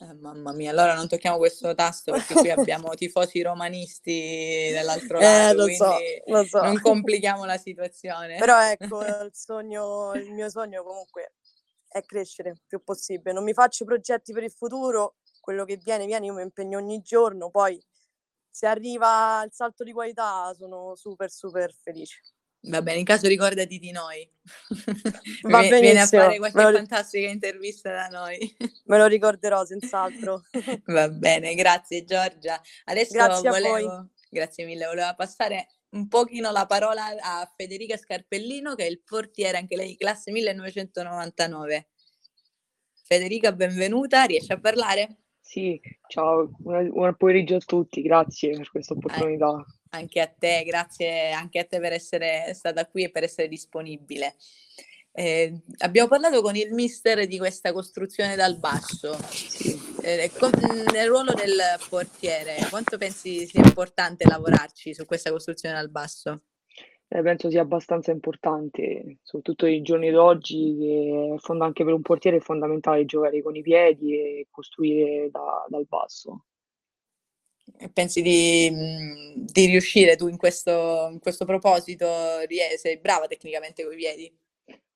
Eh, 0.00 0.12
mamma 0.14 0.52
mia, 0.52 0.72
allora 0.72 0.94
non 0.94 1.06
tocchiamo 1.06 1.36
questo 1.36 1.72
tasto 1.74 2.10
perché 2.12 2.34
qui 2.34 2.50
abbiamo 2.50 2.94
tifosi 2.94 3.42
romanisti 3.42 4.70
dall'altro 4.72 5.18
eh, 5.18 5.22
lato, 5.22 5.56
lo 5.56 5.68
so, 5.68 6.48
so. 6.48 6.62
non 6.62 6.80
complichiamo 6.80 7.44
la 7.44 7.58
situazione. 7.58 8.38
Però 8.38 8.60
ecco, 8.60 9.02
il, 9.02 9.30
sogno, 9.32 10.12
il 10.14 10.32
mio 10.32 10.48
sogno 10.48 10.82
comunque 10.82 11.34
è 11.86 12.02
crescere 12.02 12.50
il 12.50 12.60
più 12.66 12.82
possibile. 12.82 13.32
Non 13.32 13.44
mi 13.44 13.52
faccio 13.52 13.84
progetti 13.84 14.32
per 14.32 14.42
il 14.42 14.50
futuro, 14.50 15.16
quello 15.44 15.66
che 15.66 15.76
viene, 15.76 16.06
viene, 16.06 16.24
io 16.24 16.32
mi 16.32 16.40
impegno 16.40 16.78
ogni 16.78 17.02
giorno, 17.02 17.50
poi 17.50 17.78
se 18.48 18.66
arriva 18.66 19.42
il 19.44 19.52
salto 19.52 19.84
di 19.84 19.92
qualità 19.92 20.54
sono 20.56 20.96
super, 20.96 21.30
super 21.30 21.70
felice. 21.74 22.20
Va 22.62 22.80
bene, 22.80 23.00
in 23.00 23.04
caso 23.04 23.28
ricordati 23.28 23.78
di 23.78 23.90
noi. 23.90 24.26
Va 25.42 25.58
benissimo. 25.58 25.80
Vieni 25.80 25.98
a 25.98 26.06
fare 26.06 26.38
qualche 26.38 26.62
lo... 26.62 26.72
fantastica 26.72 27.28
intervista 27.28 27.92
da 27.92 28.06
noi. 28.06 28.56
Me 28.86 28.96
lo 28.96 29.04
ricorderò 29.06 29.66
senz'altro. 29.66 30.44
Va 30.86 31.10
bene, 31.10 31.54
grazie 31.54 32.04
Giorgia. 32.04 32.58
Adesso 32.84 33.12
grazie 33.12 33.50
volevo, 33.50 34.08
grazie 34.30 34.64
mille, 34.64 34.86
volevo 34.86 35.12
passare 35.14 35.68
un 35.90 36.08
pochino 36.08 36.50
la 36.52 36.64
parola 36.64 37.14
a 37.20 37.52
Federica 37.54 37.98
Scarpellino, 37.98 38.74
che 38.74 38.86
è 38.86 38.88
il 38.88 39.02
portiere, 39.02 39.58
anche 39.58 39.76
lei, 39.76 39.94
classe 39.94 40.30
1999. 40.30 41.88
Federica, 43.06 43.52
benvenuta, 43.52 44.24
riesci 44.24 44.52
a 44.52 44.58
parlare? 44.58 45.23
Sì, 45.44 45.78
ciao, 46.08 46.50
buon 46.56 47.14
pomeriggio 47.16 47.56
a 47.56 47.60
tutti, 47.60 48.00
grazie 48.00 48.56
per 48.56 48.70
questa 48.70 48.94
opportunità. 48.94 49.64
Anche 49.90 50.20
a 50.20 50.26
te, 50.26 50.64
grazie 50.64 51.32
anche 51.32 51.58
a 51.58 51.64
te 51.64 51.78
per 51.78 51.92
essere 51.92 52.52
stata 52.54 52.86
qui 52.86 53.04
e 53.04 53.10
per 53.10 53.24
essere 53.24 53.46
disponibile. 53.46 54.36
Eh, 55.12 55.60
abbiamo 55.80 56.08
parlato 56.08 56.40
con 56.40 56.56
il 56.56 56.72
mister 56.72 57.26
di 57.26 57.36
questa 57.36 57.74
costruzione 57.74 58.36
dal 58.36 58.58
basso. 58.58 59.16
Eh, 60.02 60.30
con, 60.38 60.50
nel 60.92 61.08
ruolo 61.08 61.34
del 61.34 61.60
portiere, 61.90 62.66
quanto 62.70 62.96
pensi 62.96 63.46
sia 63.46 63.62
importante 63.62 64.26
lavorarci 64.26 64.94
su 64.94 65.04
questa 65.04 65.30
costruzione 65.30 65.74
dal 65.74 65.90
basso? 65.90 66.40
Eh, 67.14 67.22
penso 67.22 67.48
sia 67.48 67.60
abbastanza 67.60 68.10
importante, 68.10 69.18
soprattutto 69.22 69.66
nei 69.66 69.82
giorni 69.82 70.10
d'oggi, 70.10 70.76
che 70.76 71.52
anche 71.60 71.84
per 71.84 71.92
un 71.94 72.02
portiere 72.02 72.38
è 72.38 72.40
fondamentale 72.40 73.04
giocare 73.04 73.40
con 73.40 73.54
i 73.54 73.62
piedi 73.62 74.14
e 74.14 74.46
costruire 74.50 75.30
da, 75.30 75.64
dal 75.68 75.86
basso. 75.86 76.46
Pensi 77.92 78.20
di, 78.20 78.68
mhmm, 78.68 79.44
di 79.44 79.66
riuscire 79.66 80.16
tu 80.16 80.26
in 80.26 80.36
questo, 80.36 81.08
in 81.12 81.20
questo 81.20 81.44
proposito? 81.44 82.04
Sei 82.78 82.98
brava 82.98 83.28
tecnicamente 83.28 83.84
con 83.84 83.92
i 83.92 83.96
piedi? 83.96 84.36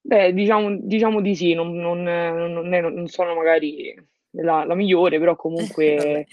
Beh, 0.01 0.33
diciamo, 0.33 0.77
diciamo 0.77 1.21
di 1.21 1.37
sì, 1.37 1.55
non, 1.55 1.73
non, 1.77 2.03
non, 2.03 2.69
non 2.69 3.07
sono 3.07 3.37
magari 3.37 3.95
la, 4.31 4.65
la, 4.65 4.75
migliore, 4.75 5.21
però 5.21 5.37
comunque 5.39 6.27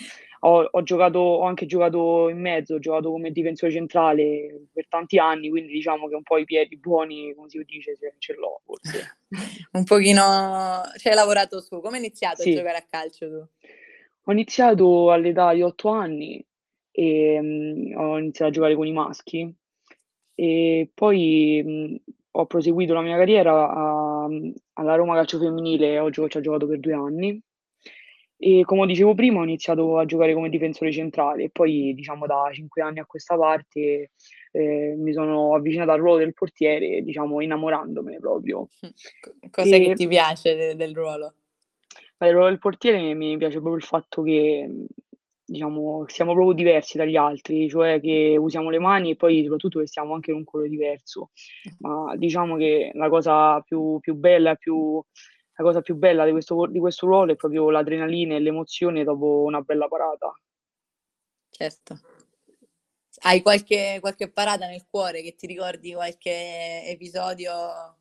ho, 0.45 0.67
ho, 0.69 0.83
giocato, 0.83 1.19
ho 1.19 1.43
anche 1.43 1.65
giocato 1.65 2.29
in 2.29 2.39
mezzo, 2.39 2.75
ho 2.75 2.79
giocato 2.79 3.09
come 3.09 3.31
difensore 3.31 3.71
centrale 3.71 4.67
per 4.71 4.87
tanti 4.87 5.17
anni, 5.17 5.49
quindi 5.49 5.71
diciamo 5.71 6.07
che 6.07 6.15
un 6.15 6.21
po' 6.21 6.37
i 6.37 6.45
piedi 6.45 6.77
buoni, 6.77 7.33
come 7.33 7.49
si 7.49 7.63
dice, 7.65 7.95
ce, 7.97 8.13
ce 8.19 8.33
l'ho 8.35 8.61
forse. 8.63 9.17
un 9.73 9.83
pochino 9.83 10.83
ci 10.97 11.07
hai 11.07 11.15
lavorato 11.15 11.61
su. 11.61 11.81
Come 11.81 11.97
hai 11.97 12.03
iniziato 12.03 12.43
sì. 12.43 12.51
a 12.51 12.55
giocare 12.57 12.77
a 12.77 12.85
calcio 12.87 13.27
tu? 13.27 13.67
Ho 14.27 14.31
iniziato 14.31 15.11
all'età 15.11 15.53
di 15.53 15.63
8 15.63 15.89
anni 15.89 16.45
e 16.91 17.41
mh, 17.41 17.97
ho 17.97 18.17
iniziato 18.19 18.51
a 18.51 18.53
giocare 18.53 18.75
con 18.75 18.87
i 18.87 18.93
maschi 18.93 19.53
e 20.35 20.91
poi 20.93 21.63
mh, 21.63 22.11
ho 22.31 22.45
proseguito 22.45 22.93
la 22.93 23.01
mia 23.01 23.17
carriera 23.17 23.69
a, 23.69 24.27
alla 24.73 24.95
Roma 24.95 25.15
Calcio 25.15 25.39
Femminile, 25.39 25.97
ho 25.97 26.11
ci 26.11 26.19
ho 26.19 26.27
giocato 26.27 26.67
per 26.67 26.79
due 26.79 26.93
anni 26.93 27.41
e 28.37 28.63
come 28.65 28.85
dicevo 28.85 29.13
prima 29.13 29.39
ho 29.39 29.43
iniziato 29.43 29.97
a 29.97 30.05
giocare 30.05 30.33
come 30.33 30.49
difensore 30.49 30.91
centrale 30.91 31.43
e 31.43 31.49
poi 31.49 31.93
diciamo 31.93 32.25
da 32.25 32.49
cinque 32.51 32.81
anni 32.81 32.99
a 32.99 33.05
questa 33.05 33.37
parte 33.37 34.11
eh, 34.51 34.95
mi 34.97 35.13
sono 35.13 35.53
avvicinata 35.55 35.93
al 35.93 35.99
ruolo 35.99 36.19
del 36.19 36.33
portiere, 36.33 37.01
diciamo 37.01 37.41
innamorandomene 37.41 38.19
proprio. 38.19 38.69
Cos'è 39.51 39.75
e... 39.75 39.85
che 39.85 39.93
ti 39.93 40.07
piace 40.07 40.55
de- 40.55 40.75
del 40.75 40.93
ruolo? 40.93 41.35
Il 42.19 42.31
ruolo 42.31 42.47
del 42.47 42.59
portiere 42.59 43.13
mi 43.13 43.37
piace 43.37 43.55
proprio 43.55 43.75
il 43.75 43.83
fatto 43.83 44.21
che 44.21 44.69
diciamo, 45.45 46.05
siamo 46.07 46.33
proprio 46.33 46.55
diversi 46.55 46.97
dagli 46.97 47.15
altri, 47.15 47.69
cioè 47.69 47.99
che 48.01 48.35
usiamo 48.39 48.69
le 48.69 48.79
mani 48.79 49.11
e 49.11 49.15
poi 49.15 49.43
soprattutto 49.43 49.79
che 49.79 49.87
stiamo 49.87 50.13
anche 50.13 50.31
in 50.31 50.37
un 50.37 50.43
colore 50.43 50.69
diverso. 50.69 51.31
Ma 51.79 52.15
diciamo 52.15 52.55
che 52.57 52.91
la 52.93 53.09
cosa 53.09 53.61
più, 53.61 53.99
più 53.99 54.15
bella, 54.15 54.55
più, 54.55 55.03
la 55.57 55.63
cosa 55.63 55.81
più 55.81 55.95
bella 55.95 56.25
di 56.25 56.31
questo, 56.31 56.65
di 56.65 56.79
questo 56.79 57.05
ruolo 57.05 57.31
è 57.31 57.35
proprio 57.35 57.69
l'adrenalina 57.69 58.35
e 58.35 58.39
l'emozione 58.39 59.03
dopo 59.03 59.43
una 59.43 59.61
bella 59.61 59.87
parata. 59.87 60.33
Certo. 61.49 61.99
Hai 63.21 63.41
qualche, 63.41 63.99
qualche 64.01 64.29
parata 64.29 64.67
nel 64.67 64.85
cuore 64.89 65.21
che 65.21 65.35
ti 65.35 65.47
ricordi 65.47 65.93
qualche 65.93 66.83
episodio 66.85 67.97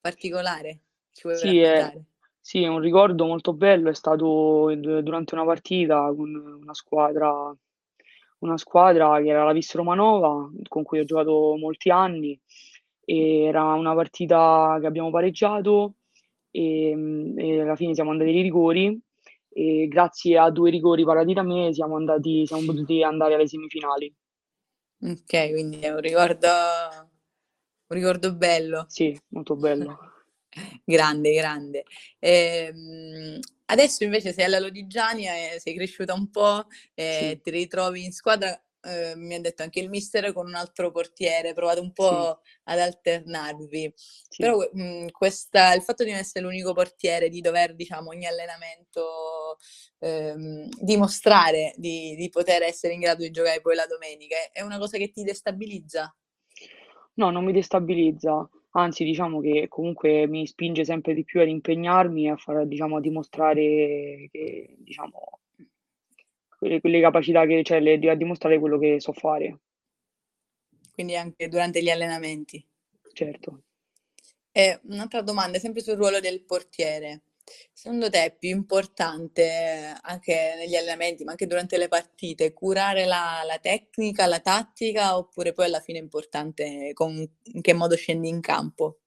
particolare? 0.00 0.78
Sì, 1.10 1.58
è, 1.58 2.00
sì, 2.40 2.62
è 2.62 2.68
un 2.68 2.78
ricordo 2.78 3.26
molto 3.26 3.52
bello, 3.52 3.90
è 3.90 3.94
stato 3.94 4.72
durante 4.74 5.34
una 5.34 5.44
partita 5.44 6.12
con 6.14 6.32
una 6.34 6.74
squadra, 6.74 7.54
una 8.38 8.56
squadra 8.56 9.20
che 9.20 9.28
era 9.28 9.44
la 9.44 9.52
Vis 9.52 9.74
Romanova, 9.74 10.48
con 10.68 10.84
cui 10.84 11.00
ho 11.00 11.04
giocato 11.04 11.56
molti 11.58 11.90
anni, 11.90 12.40
era 13.04 13.74
una 13.74 13.94
partita 13.94 14.78
che 14.80 14.86
abbiamo 14.86 15.10
pareggiato 15.10 15.94
e, 16.52 17.34
e 17.36 17.60
alla 17.60 17.74
fine 17.74 17.94
siamo 17.94 18.10
andati 18.12 18.30
ai 18.30 18.42
rigori 18.42 19.00
e 19.48 19.88
grazie 19.88 20.38
a 20.38 20.50
due 20.50 20.70
rigori 20.70 21.04
parati 21.04 21.32
da 21.32 21.42
me 21.42 21.74
siamo, 21.74 21.96
andati, 21.96 22.46
siamo 22.46 22.64
potuti 22.64 23.02
andare 23.02 23.34
alle 23.34 23.48
semifinali. 23.48 24.14
Ok, 25.00 25.50
quindi 25.50 25.80
è 25.80 25.92
un 25.92 26.00
ricordo, 26.00 26.48
un 26.48 27.96
ricordo 27.96 28.34
bello. 28.34 28.84
Sì, 28.88 29.18
molto 29.28 29.56
bello. 29.56 30.10
Grande, 30.84 31.32
grande. 31.32 31.84
Ehm, 32.18 33.38
adesso 33.66 34.04
invece 34.04 34.32
sei 34.34 34.44
alla 34.44 34.58
Lodigiani, 34.58 35.26
eh, 35.26 35.58
sei 35.58 35.74
cresciuta 35.74 36.12
un 36.12 36.30
po', 36.30 36.66
eh, 36.94 37.36
sì. 37.36 37.40
ti 37.40 37.50
ritrovi 37.50 38.04
in 38.04 38.12
squadra, 38.12 38.62
eh, 38.82 39.14
mi 39.16 39.34
ha 39.34 39.40
detto 39.40 39.62
anche 39.62 39.80
il 39.80 39.88
mister 39.88 40.32
con 40.32 40.46
un 40.46 40.54
altro 40.54 40.90
portiere, 40.90 41.54
provate 41.54 41.80
un 41.80 41.92
po' 41.92 42.40
sì. 42.42 42.50
ad 42.64 42.78
alternarvi. 42.78 43.92
Sì. 43.96 44.42
Però 44.42 44.58
mh, 44.58 45.10
questa, 45.10 45.74
il 45.74 45.82
fatto 45.82 46.04
di 46.04 46.10
non 46.10 46.18
essere 46.18 46.44
l'unico 46.44 46.72
portiere, 46.72 47.28
di 47.28 47.40
dover, 47.40 47.74
diciamo, 47.74 48.10
ogni 48.10 48.26
allenamento 48.26 49.58
ehm, 49.98 50.68
dimostrare 50.80 51.72
di, 51.76 52.14
di 52.16 52.28
poter 52.28 52.62
essere 52.62 52.94
in 52.94 53.00
grado 53.00 53.22
di 53.22 53.30
giocare 53.30 53.60
poi 53.60 53.74
la 53.74 53.86
domenica, 53.86 54.36
è 54.52 54.62
una 54.62 54.78
cosa 54.78 54.98
che 54.98 55.10
ti 55.10 55.22
destabilizza? 55.22 56.14
No, 57.14 57.30
non 57.30 57.44
mi 57.44 57.52
destabilizza 57.52 58.48
anzi 58.72 59.04
diciamo 59.04 59.40
che 59.40 59.66
comunque 59.68 60.26
mi 60.26 60.46
spinge 60.46 60.84
sempre 60.84 61.14
di 61.14 61.24
più 61.24 61.40
ad 61.40 61.48
impegnarmi 61.48 62.26
e 62.26 62.30
a 62.30 62.36
far 62.36 62.66
diciamo, 62.66 62.96
a 62.96 63.00
dimostrare 63.00 64.28
che, 64.30 64.76
diciamo, 64.78 65.40
quelle, 66.62 66.80
quelle 66.80 67.00
capacità 67.00 67.44
che 67.44 67.64
cioè, 67.64 67.80
le, 67.80 67.98
a 68.08 68.14
dimostrare 68.14 68.60
quello 68.60 68.78
che 68.78 69.00
so 69.00 69.12
fare. 69.12 69.58
Quindi 70.92 71.16
anche 71.16 71.48
durante 71.48 71.82
gli 71.82 71.90
allenamenti. 71.90 72.64
Certo. 73.12 73.62
E 74.52 74.78
un'altra 74.84 75.22
domanda, 75.22 75.58
sempre 75.58 75.82
sul 75.82 75.96
ruolo 75.96 76.20
del 76.20 76.44
portiere. 76.44 77.22
Secondo 77.72 78.08
te 78.08 78.26
è 78.26 78.36
più 78.36 78.50
importante 78.50 79.92
anche 80.02 80.54
negli 80.56 80.76
allenamenti, 80.76 81.24
ma 81.24 81.32
anche 81.32 81.48
durante 81.48 81.76
le 81.78 81.88
partite, 81.88 82.52
curare 82.52 83.06
la, 83.06 83.42
la 83.44 83.58
tecnica, 83.58 84.26
la 84.26 84.38
tattica, 84.38 85.16
oppure 85.16 85.52
poi 85.52 85.64
alla 85.64 85.80
fine 85.80 85.98
è 85.98 86.02
importante 86.02 86.92
con, 86.92 87.28
in 87.42 87.60
che 87.60 87.72
modo 87.72 87.96
scendi 87.96 88.28
in 88.28 88.40
campo? 88.40 89.00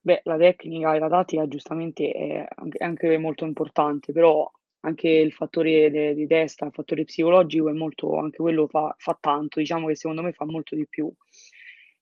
Beh, 0.00 0.22
la 0.24 0.36
tecnica 0.36 0.94
e 0.94 0.98
la 0.98 1.08
tattica 1.08 1.46
giustamente 1.46 2.10
è 2.10 2.44
anche, 2.56 2.78
è 2.78 2.84
anche 2.84 3.16
molto 3.18 3.44
importante, 3.44 4.12
però 4.12 4.50
anche 4.80 5.08
il 5.08 5.32
fattore 5.32 5.90
de, 5.90 6.14
di 6.14 6.26
testa, 6.26 6.66
il 6.66 6.72
fattore 6.72 7.04
psicologico 7.04 7.68
è 7.68 7.72
molto, 7.72 8.16
anche 8.16 8.38
quello 8.38 8.66
fa, 8.66 8.94
fa 8.98 9.16
tanto, 9.20 9.58
diciamo 9.58 9.86
che 9.86 9.96
secondo 9.96 10.22
me 10.22 10.32
fa 10.32 10.44
molto 10.44 10.74
di 10.74 10.86
più, 10.88 11.12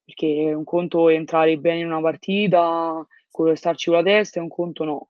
perché 0.04 0.52
un 0.54 0.64
conto 0.64 1.08
è 1.08 1.14
entrare 1.14 1.56
bene 1.58 1.80
in 1.80 1.86
una 1.86 2.00
partita, 2.00 3.06
quello 3.30 3.54
starci 3.54 3.90
con 3.90 3.98
la 3.98 4.04
testa, 4.04 4.38
e 4.38 4.42
un 4.42 4.48
conto 4.48 4.84
no. 4.84 5.08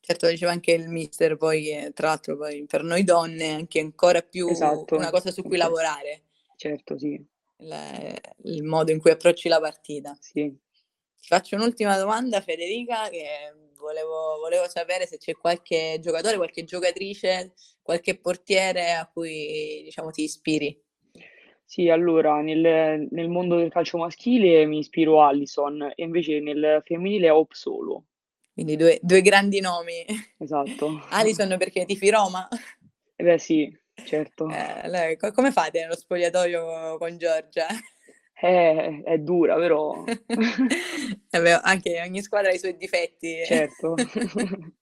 Certo, 0.00 0.28
diceva 0.28 0.52
anche 0.52 0.72
il 0.72 0.88
mister, 0.88 1.36
poi 1.36 1.64
che 1.64 1.92
tra 1.94 2.08
l'altro 2.08 2.36
poi 2.36 2.64
per 2.64 2.82
noi 2.82 3.04
donne 3.04 3.44
è 3.44 3.52
anche 3.52 3.80
ancora 3.80 4.22
più 4.22 4.48
esatto. 4.48 4.96
una 4.96 5.10
cosa 5.10 5.30
su 5.30 5.42
cui 5.42 5.58
lavorare. 5.58 6.22
Certo, 6.56 6.98
sì. 6.98 7.22
Il, 7.58 8.20
il 8.44 8.62
modo 8.62 8.90
in 8.90 9.00
cui 9.00 9.10
approcci 9.10 9.48
la 9.48 9.60
partita. 9.60 10.16
Sì. 10.18 10.56
Ti 11.20 11.26
faccio 11.26 11.56
un'ultima 11.56 11.96
domanda, 11.98 12.40
Federica, 12.40 13.08
che 13.08 13.52
volevo, 13.78 14.38
volevo 14.38 14.68
sapere 14.68 15.06
se 15.06 15.18
c'è 15.18 15.34
qualche 15.34 15.98
giocatore, 16.00 16.36
qualche 16.36 16.64
giocatrice, 16.64 17.52
qualche 17.82 18.18
portiere 18.18 18.92
a 18.92 19.06
cui 19.06 19.82
diciamo 19.84 20.10
ti 20.10 20.22
ispiri. 20.22 20.82
Sì, 21.64 21.90
allora 21.90 22.40
nel, 22.40 23.06
nel 23.10 23.28
mondo 23.28 23.56
del 23.56 23.70
calcio 23.70 23.98
maschile 23.98 24.64
mi 24.64 24.78
ispiro 24.78 25.22
Allison 25.22 25.92
e 25.94 26.02
invece 26.02 26.40
nel 26.40 26.80
femminile 26.84 27.28
Hope 27.28 27.54
Solo. 27.54 28.04
Quindi 28.54 28.76
due, 28.76 28.98
due 29.02 29.20
grandi 29.20 29.60
nomi. 29.60 30.04
Esatto. 30.38 31.04
Alison 31.10 31.56
perché 31.58 31.84
tifi 31.84 32.08
Roma? 32.10 32.48
Eh 33.16 33.22
beh 33.22 33.38
sì, 33.38 33.70
certo. 34.04 34.48
Eh, 34.48 35.16
come 35.32 35.52
fate 35.52 35.80
nello 35.80 35.96
spogliatoio 35.96 36.96
con 36.98 37.18
Giorgia? 37.18 37.66
Eh, 38.40 39.02
è 39.04 39.18
dura, 39.18 39.56
però... 39.56 40.04
eh 41.30 41.60
anche 41.62 42.00
ogni 42.02 42.22
squadra 42.22 42.50
ha 42.50 42.54
i 42.54 42.58
suoi 42.58 42.76
difetti. 42.76 43.44
Certo. 43.44 43.94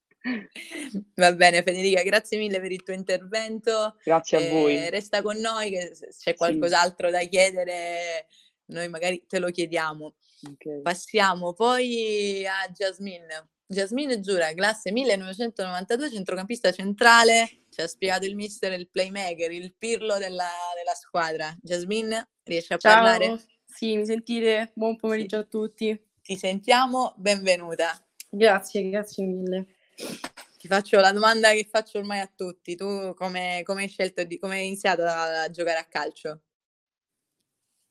Va 1.14 1.32
bene 1.32 1.62
Federica, 1.62 2.02
grazie 2.02 2.36
mille 2.36 2.61
per 2.61 2.72
il 2.72 2.82
tuo 2.82 2.94
intervento. 2.94 3.96
Grazie 4.02 4.38
a 4.38 4.40
eh, 4.40 4.50
voi. 4.50 4.90
Resta 4.90 5.22
con 5.22 5.38
noi 5.38 5.70
che 5.70 5.94
se 5.94 6.09
c'è 6.18 6.34
qualcos'altro 6.34 7.07
sì. 7.07 7.12
da 7.12 7.20
chiedere 7.20 8.26
noi 8.66 8.88
magari 8.88 9.24
te 9.26 9.38
lo 9.38 9.50
chiediamo. 9.50 10.14
Okay. 10.52 10.82
Passiamo 10.82 11.52
poi 11.52 12.46
a 12.46 12.68
Jasmine. 12.72 13.48
Jasmine 13.68 14.20
Giura, 14.20 14.52
classe 14.52 14.92
1992, 14.92 16.11
centrocampista 16.11 16.70
centrale, 16.70 17.64
ci 17.77 17.83
ha 17.83 17.87
spiegato 17.89 18.24
il 18.24 18.35
mister, 18.35 18.72
il 18.72 18.89
playmaker, 18.89 19.53
il 19.53 19.74
pirlo 19.77 20.16
della, 20.16 20.49
della 20.74 20.95
squadra. 20.95 21.55
Jasmine, 21.61 22.27
riesci 22.45 22.72
a 22.72 22.79
Ciao. 22.79 22.95
parlare? 22.95 23.39
Sì, 23.66 23.97
mi 23.97 24.07
sentite? 24.07 24.70
Buon 24.72 24.97
pomeriggio 24.97 25.37
sì. 25.37 25.43
a 25.43 25.45
tutti. 25.45 26.05
Ti 26.22 26.37
sentiamo, 26.39 27.12
benvenuta. 27.18 28.03
Grazie, 28.31 28.89
grazie 28.89 29.27
mille. 29.27 29.66
Ti 29.95 30.68
faccio 30.68 30.99
la 31.01 31.12
domanda 31.12 31.51
che 31.51 31.68
faccio 31.70 31.99
ormai 31.99 32.20
a 32.20 32.33
tutti. 32.35 32.77
Tu 32.77 33.12
come, 33.14 33.61
come 33.62 33.83
hai 33.83 33.89
scelto, 33.89 34.24
di, 34.24 34.39
come 34.39 34.57
hai 34.57 34.66
iniziato 34.68 35.03
a, 35.03 35.43
a 35.43 35.51
giocare 35.51 35.79
a 35.79 35.85
calcio? 35.85 36.45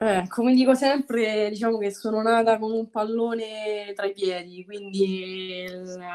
Eh, 0.05 0.27
come 0.27 0.53
dico 0.53 0.75
sempre, 0.75 1.49
diciamo 1.49 1.79
che 1.79 1.91
sono 1.91 2.21
nata 2.21 2.59
con 2.59 2.71
un 2.71 2.91
pallone 2.91 3.91
tra 3.95 4.05
i 4.05 4.13
piedi, 4.13 4.63
quindi 4.63 5.65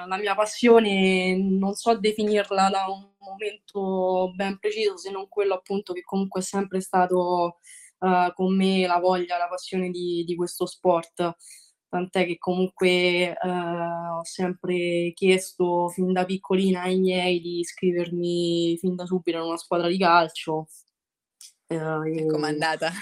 la 0.07 0.17
mia 0.17 0.37
passione 0.37 1.37
non 1.37 1.75
so 1.75 1.99
definirla 1.99 2.71
da 2.71 2.87
un 2.87 3.11
momento 3.19 4.31
ben 4.37 4.61
preciso, 4.61 4.97
se 4.97 5.11
non 5.11 5.27
quello 5.29 5.55
appunto 5.55 5.93
che 5.93 6.03
comunque 6.03 6.41
è 6.41 6.45
sempre 6.45 6.81
stato 6.81 7.59
uh, 7.99 8.33
con 8.33 8.55
me 8.55 8.87
la 8.87 9.01
voglia, 9.01 9.39
la 9.39 9.49
passione 9.49 9.91
di, 9.91 10.23
di 10.25 10.37
questo 10.37 10.67
sport. 10.67 11.37
Tant'è 11.89 12.27
che 12.27 12.39
comunque 12.39 13.37
uh, 13.43 14.19
ho 14.19 14.25
sempre 14.25 15.13
chiesto 15.15 15.89
fin 15.89 16.13
da 16.13 16.25
piccolina 16.25 16.83
ai 16.83 17.01
miei 17.01 17.41
di 17.41 17.59
iscrivermi 17.59 18.77
fin 18.79 18.95
da 18.95 19.05
subito 19.05 19.39
in 19.39 19.45
una 19.45 19.57
squadra 19.57 19.89
di 19.89 19.99
calcio. 19.99 20.69
Uh, 21.67 22.05
e 22.05 22.27
com'è 22.27 22.49
andata? 22.51 22.93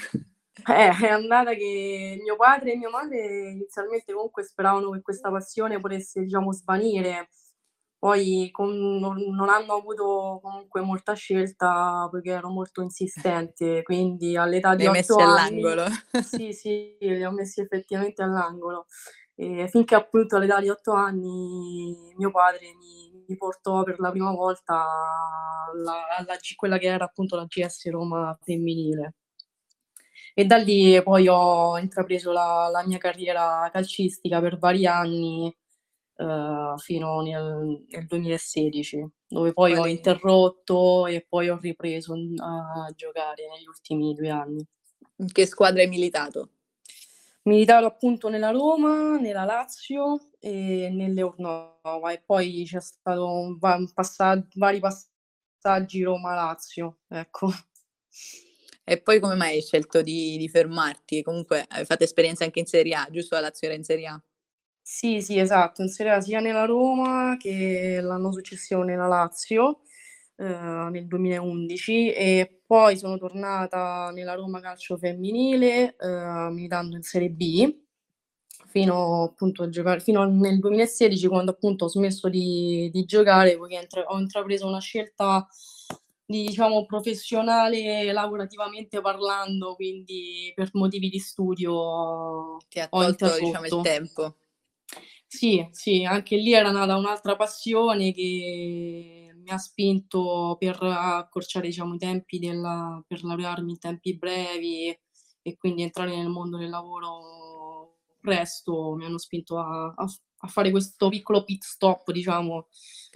Eh, 0.66 0.90
è 0.90 1.08
andata 1.08 1.54
che 1.54 2.18
mio 2.20 2.36
padre 2.36 2.72
e 2.72 2.76
mia 2.76 2.90
madre 2.90 3.50
inizialmente 3.50 4.12
comunque 4.12 4.42
speravano 4.42 4.90
che 4.90 5.02
questa 5.02 5.30
passione 5.30 5.80
potesse, 5.80 6.20
diciamo, 6.22 6.52
svanire. 6.52 7.28
Poi 7.98 8.48
con, 8.52 8.76
non, 8.98 9.16
non, 9.34 9.48
hanno 9.48 9.74
avuto 9.74 10.38
comunque 10.40 10.80
molta 10.82 11.14
scelta 11.14 12.08
perché 12.12 12.30
ero 12.30 12.48
molto 12.48 12.80
insistente, 12.80 13.82
quindi 13.82 14.36
all'età 14.36 14.76
di 14.76 14.88
li 14.88 14.98
8 14.98 15.16
anni... 15.16 15.24
all'angolo. 15.24 15.84
Sì, 16.22 16.52
sì, 16.52 16.96
li 17.00 17.24
ho 17.24 17.32
messi 17.32 17.60
effettivamente 17.60 18.22
all'angolo. 18.22 18.86
E 19.34 19.68
finché 19.68 19.94
appunto 19.96 20.36
all'età 20.36 20.60
di 20.60 20.68
8 20.68 20.92
anni 20.92 22.12
mio 22.16 22.30
padre 22.30 22.74
mi, 22.78 23.24
mi 23.26 23.36
portò 23.36 23.82
per 23.82 23.98
la 23.98 24.10
prima 24.10 24.32
volta 24.32 24.74
alla, 25.72 26.16
alla, 26.16 26.36
quella 26.56 26.78
che 26.78 26.86
era 26.86 27.04
appunto 27.04 27.36
la 27.36 27.46
GS 27.46 27.88
Roma 27.90 28.36
femminile. 28.40 29.17
E 30.38 30.44
da 30.44 30.56
lì 30.56 31.02
poi 31.02 31.26
ho 31.26 31.76
intrapreso 31.78 32.30
la, 32.30 32.68
la 32.70 32.86
mia 32.86 32.98
carriera 32.98 33.68
calcistica 33.72 34.40
per 34.40 34.56
vari 34.56 34.86
anni 34.86 35.52
uh, 36.18 36.78
fino 36.78 37.20
nel, 37.22 37.84
nel, 37.88 38.06
2016, 38.06 39.04
dove 39.26 39.52
poi 39.52 39.74
ho 39.74 39.84
interrotto 39.84 41.08
e 41.08 41.26
poi 41.28 41.48
ho 41.48 41.58
ripreso 41.60 42.14
a 42.36 42.88
giocare 42.94 43.48
negli 43.48 43.66
ultimi 43.66 44.14
due 44.14 44.30
anni. 44.30 44.64
In 45.16 45.32
che 45.32 45.44
squadra 45.44 45.82
hai 45.82 45.88
militato? 45.88 46.50
Militato 47.42 47.86
appunto 47.86 48.28
nella 48.28 48.50
Roma, 48.50 49.18
nella 49.18 49.42
Lazio 49.42 50.28
e 50.38 50.88
nell'Eurnova 50.88 52.12
e 52.12 52.22
poi 52.24 52.62
c'è 52.64 52.80
stato 52.80 53.28
un, 53.28 53.58
un 53.60 53.92
passaggio, 53.92 54.46
vari 54.54 54.78
passaggi 54.78 56.04
Roma-Lazio, 56.04 56.98
ecco. 57.08 57.50
E 58.90 59.02
poi 59.02 59.20
come 59.20 59.34
mai 59.34 59.56
hai 59.56 59.60
scelto 59.60 60.00
di, 60.00 60.38
di 60.38 60.48
fermarti? 60.48 61.22
Comunque 61.22 61.62
hai 61.68 61.84
fatto 61.84 62.04
esperienza 62.04 62.44
anche 62.44 62.60
in 62.60 62.64
Serie 62.64 62.94
A, 62.94 63.06
giusto? 63.10 63.34
La 63.34 63.42
Lazio 63.42 63.68
era 63.68 63.76
in 63.76 63.84
Serie 63.84 64.06
A? 64.06 64.22
Sì, 64.80 65.20
sì, 65.20 65.38
esatto, 65.38 65.82
in 65.82 65.88
Serie 65.88 66.12
A 66.12 66.20
sia 66.22 66.40
nella 66.40 66.64
Roma 66.64 67.36
che 67.38 68.00
l'anno 68.00 68.32
successivo 68.32 68.82
nella 68.82 69.06
Lazio, 69.06 69.80
eh, 70.36 70.44
nel 70.44 71.06
2011, 71.06 72.12
e 72.14 72.62
poi 72.64 72.96
sono 72.96 73.18
tornata 73.18 74.10
nella 74.14 74.32
Roma 74.32 74.60
Calcio 74.60 74.96
Femminile, 74.96 75.94
eh, 75.94 76.48
militando 76.50 76.96
in 76.96 77.02
Serie 77.02 77.28
B, 77.28 77.70
fino 78.68 79.24
appunto 79.24 79.64
a 79.64 79.68
giocare, 79.68 80.00
fino 80.00 80.24
nel 80.24 80.58
2016, 80.58 81.26
quando 81.28 81.50
appunto 81.50 81.84
ho 81.84 81.88
smesso 81.88 82.30
di, 82.30 82.88
di 82.90 83.04
giocare, 83.04 83.58
poiché 83.58 83.86
ho 84.06 84.18
intrapreso 84.18 84.66
una 84.66 84.80
scelta 84.80 85.46
diciamo, 86.28 86.84
professionale 86.84 88.12
lavorativamente 88.12 89.00
parlando, 89.00 89.74
quindi 89.74 90.52
per 90.54 90.68
motivi 90.74 91.08
di 91.08 91.18
studio 91.18 92.58
ti 92.68 92.80
ha 92.80 92.88
tolto 92.88 93.34
diciamo, 93.38 93.66
il 93.66 93.80
tempo. 93.80 94.36
Sì, 95.26 95.66
sì, 95.70 96.04
anche 96.04 96.36
lì 96.36 96.52
era 96.52 96.70
nata 96.70 96.96
un'altra 96.96 97.34
passione 97.34 98.12
che 98.12 99.30
mi 99.34 99.50
ha 99.50 99.58
spinto 99.58 100.56
per 100.58 100.78
accorciare, 100.82 101.68
diciamo, 101.68 101.94
i 101.94 101.98
tempi 101.98 102.38
della, 102.38 103.02
per 103.06 103.24
laurearmi 103.24 103.72
in 103.72 103.78
tempi 103.78 104.16
brevi 104.16 104.98
e 105.40 105.56
quindi 105.56 105.82
entrare 105.82 106.14
nel 106.14 106.28
mondo 106.28 106.58
del 106.58 106.68
lavoro 106.68 107.20
presto, 108.28 108.94
mi 108.94 109.04
hanno 109.04 109.18
spinto 109.18 109.58
a, 109.58 109.92
a, 109.96 110.06
a 110.38 110.48
fare 110.48 110.70
questo 110.70 111.08
piccolo 111.08 111.44
pit 111.44 111.64
stop, 111.64 112.10
diciamo, 112.12 112.68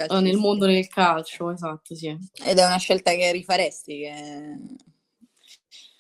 uh, 0.09 0.19
nel 0.21 0.37
mondo 0.37 0.67
del 0.67 0.89
calcio, 0.89 1.51
esatto, 1.51 1.95
sì. 1.95 2.09
Ed 2.45 2.59
è 2.59 2.65
una 2.65 2.79
scelta 2.79 3.13
che 3.13 3.33
rifaresti? 3.33 3.99
Che... 3.99 4.57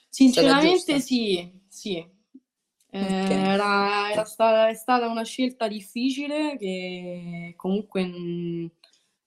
Sinceramente 0.09 1.01
sì, 1.01 1.61
sì, 1.69 2.21
Okay. 2.95 3.33
Era, 3.33 4.13
era 4.13 4.25
stata, 4.25 4.69
è 4.69 4.75
stata 4.75 5.09
una 5.09 5.25
scelta 5.25 5.67
difficile 5.67 6.59
che 6.59 7.55
comunque 7.57 8.05
mh, 8.05 8.71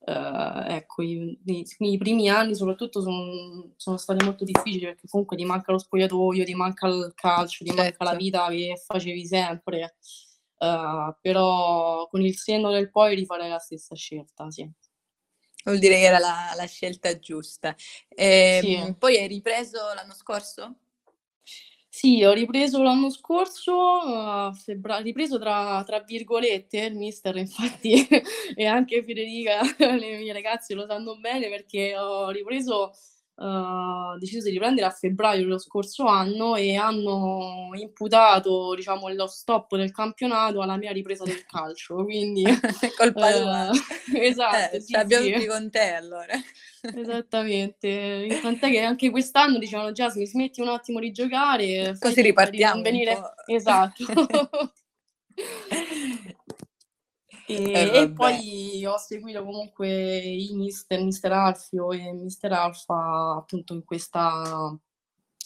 uh, 0.05 0.63
ecco, 0.67 1.01
i, 1.01 1.39
i, 1.45 1.65
i, 1.79 1.97
primi 1.97 2.29
anni 2.29 2.55
soprattutto 2.55 3.01
sono, 3.01 3.73
sono, 3.75 3.97
stati 3.97 4.23
molto 4.23 4.43
difficili 4.43 4.85
perché 4.85 5.07
comunque 5.07 5.35
ti 5.35 5.45
manca 5.45 5.71
lo 5.71 5.79
spogliatoio, 5.79 6.45
ti 6.45 6.55
manca 6.55 6.87
il 6.87 7.11
calcio, 7.15 7.63
ti 7.63 7.71
certo. 7.71 7.81
manca 7.81 8.03
la 8.03 8.09
certo. 8.11 8.23
vita 8.23 8.47
che 8.49 8.81
facevi 8.85 9.25
sempre. 9.25 9.95
Uh, 10.57 11.13
però 11.19 12.07
con 12.07 12.21
il 12.21 12.37
senno 12.37 12.71
del 12.71 12.89
poi 12.89 13.15
rifarei 13.15 13.49
la 13.49 13.59
stessa 13.59 13.95
scelta, 13.95 14.49
sì. 14.49 14.69
Vuol 15.65 15.79
dire 15.79 15.95
che 15.95 16.03
era 16.03 16.19
la, 16.19 16.53
la 16.55 16.65
scelta 16.67 17.17
giusta. 17.17 17.75
E, 18.07 18.61
ehm, 18.63 18.85
sì. 18.85 18.95
Poi 18.97 19.17
hai 19.17 19.27
ripreso 19.27 19.79
l'anno 19.95 20.13
scorso? 20.13 20.75
Sì, 21.97 22.21
ho 22.25 22.33
ripreso 22.33 22.81
l'anno 22.83 23.09
scorso, 23.09 23.73
a 24.01 24.51
febbra- 24.53 24.97
ripreso 24.97 25.39
tra, 25.39 25.81
tra 25.85 26.01
virgolette, 26.01 26.77
il 26.87 26.95
mister 26.97 27.37
infatti 27.37 28.05
e 28.53 28.65
anche 28.65 29.01
Federica, 29.01 29.61
le 29.95 30.17
mie 30.17 30.33
ragazze 30.33 30.73
lo 30.73 30.85
sanno 30.85 31.17
bene 31.17 31.47
perché 31.47 31.97
ho 31.97 32.29
ripreso 32.31 32.91
uh, 33.35 34.17
deciso 34.17 34.45
di 34.45 34.51
riprendere 34.51 34.87
a 34.87 34.91
febbraio 34.91 35.43
dello 35.43 35.59
scorso 35.59 36.05
anno 36.05 36.55
e 36.55 36.75
hanno 36.75 37.69
imputato 37.73 38.73
diciamo, 38.75 39.09
lo 39.09 39.27
stop 39.27 39.75
del 39.75 39.91
campionato 39.91 40.61
alla 40.61 40.77
mia 40.77 40.91
ripresa 40.91 41.23
del 41.23 41.45
calcio. 41.45 42.03
Quindi 42.03 42.43
colpa 42.97 43.31
tua. 43.31 43.69
Eh, 44.13 44.27
esatto. 44.27 44.75
Eh, 44.75 44.81
sì, 44.81 44.95
abbiamo 44.95 45.25
sì. 45.25 45.33
tutti 45.33 45.47
con 45.47 45.69
te 45.69 45.93
allora. 45.93 46.33
Esattamente, 46.81 48.39
tant'è 48.41 48.69
che 48.69 48.81
anche 48.81 49.09
quest'anno 49.09 49.57
dicevano 49.57 49.91
Jasmine 49.91 50.27
smetti 50.27 50.61
un 50.61 50.67
attimo 50.67 50.99
di 50.99 51.11
giocare 51.11 51.97
così 51.99 52.21
ripartiamo 52.21 52.83
venire... 52.83 53.17
esatto 53.47 54.03
E, 57.47 57.71
eh, 57.71 58.01
e, 58.01 58.11
poi 58.11 58.83
ho 58.85 58.97
seguito 58.97 59.43
comunque 59.43 59.87
i 59.87 60.49
mister, 60.53 60.99
mister 61.01 61.31
Alfio 61.31 61.91
e 61.91 62.11
mister 62.11 62.51
Alfa 62.51 63.35
appunto 63.37 63.75
in 63.75 63.83
questa 63.83 64.75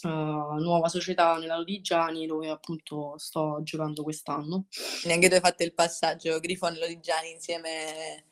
uh, 0.04 0.08
nuova 0.08 0.88
società 0.88 1.38
nella 1.38 1.58
Lodigiani 1.58 2.26
dove 2.26 2.50
appunto 2.50 3.18
sto 3.18 3.60
giocando 3.64 4.04
quest'anno. 4.04 4.68
Neanche 5.06 5.28
tu 5.28 5.34
hai 5.36 5.41
fatto 5.41 5.64
il 5.64 5.74
passaggio 5.74 6.39
Grifone 6.39 6.80
Lodigiani 6.80 7.32
insieme, 7.32 8.24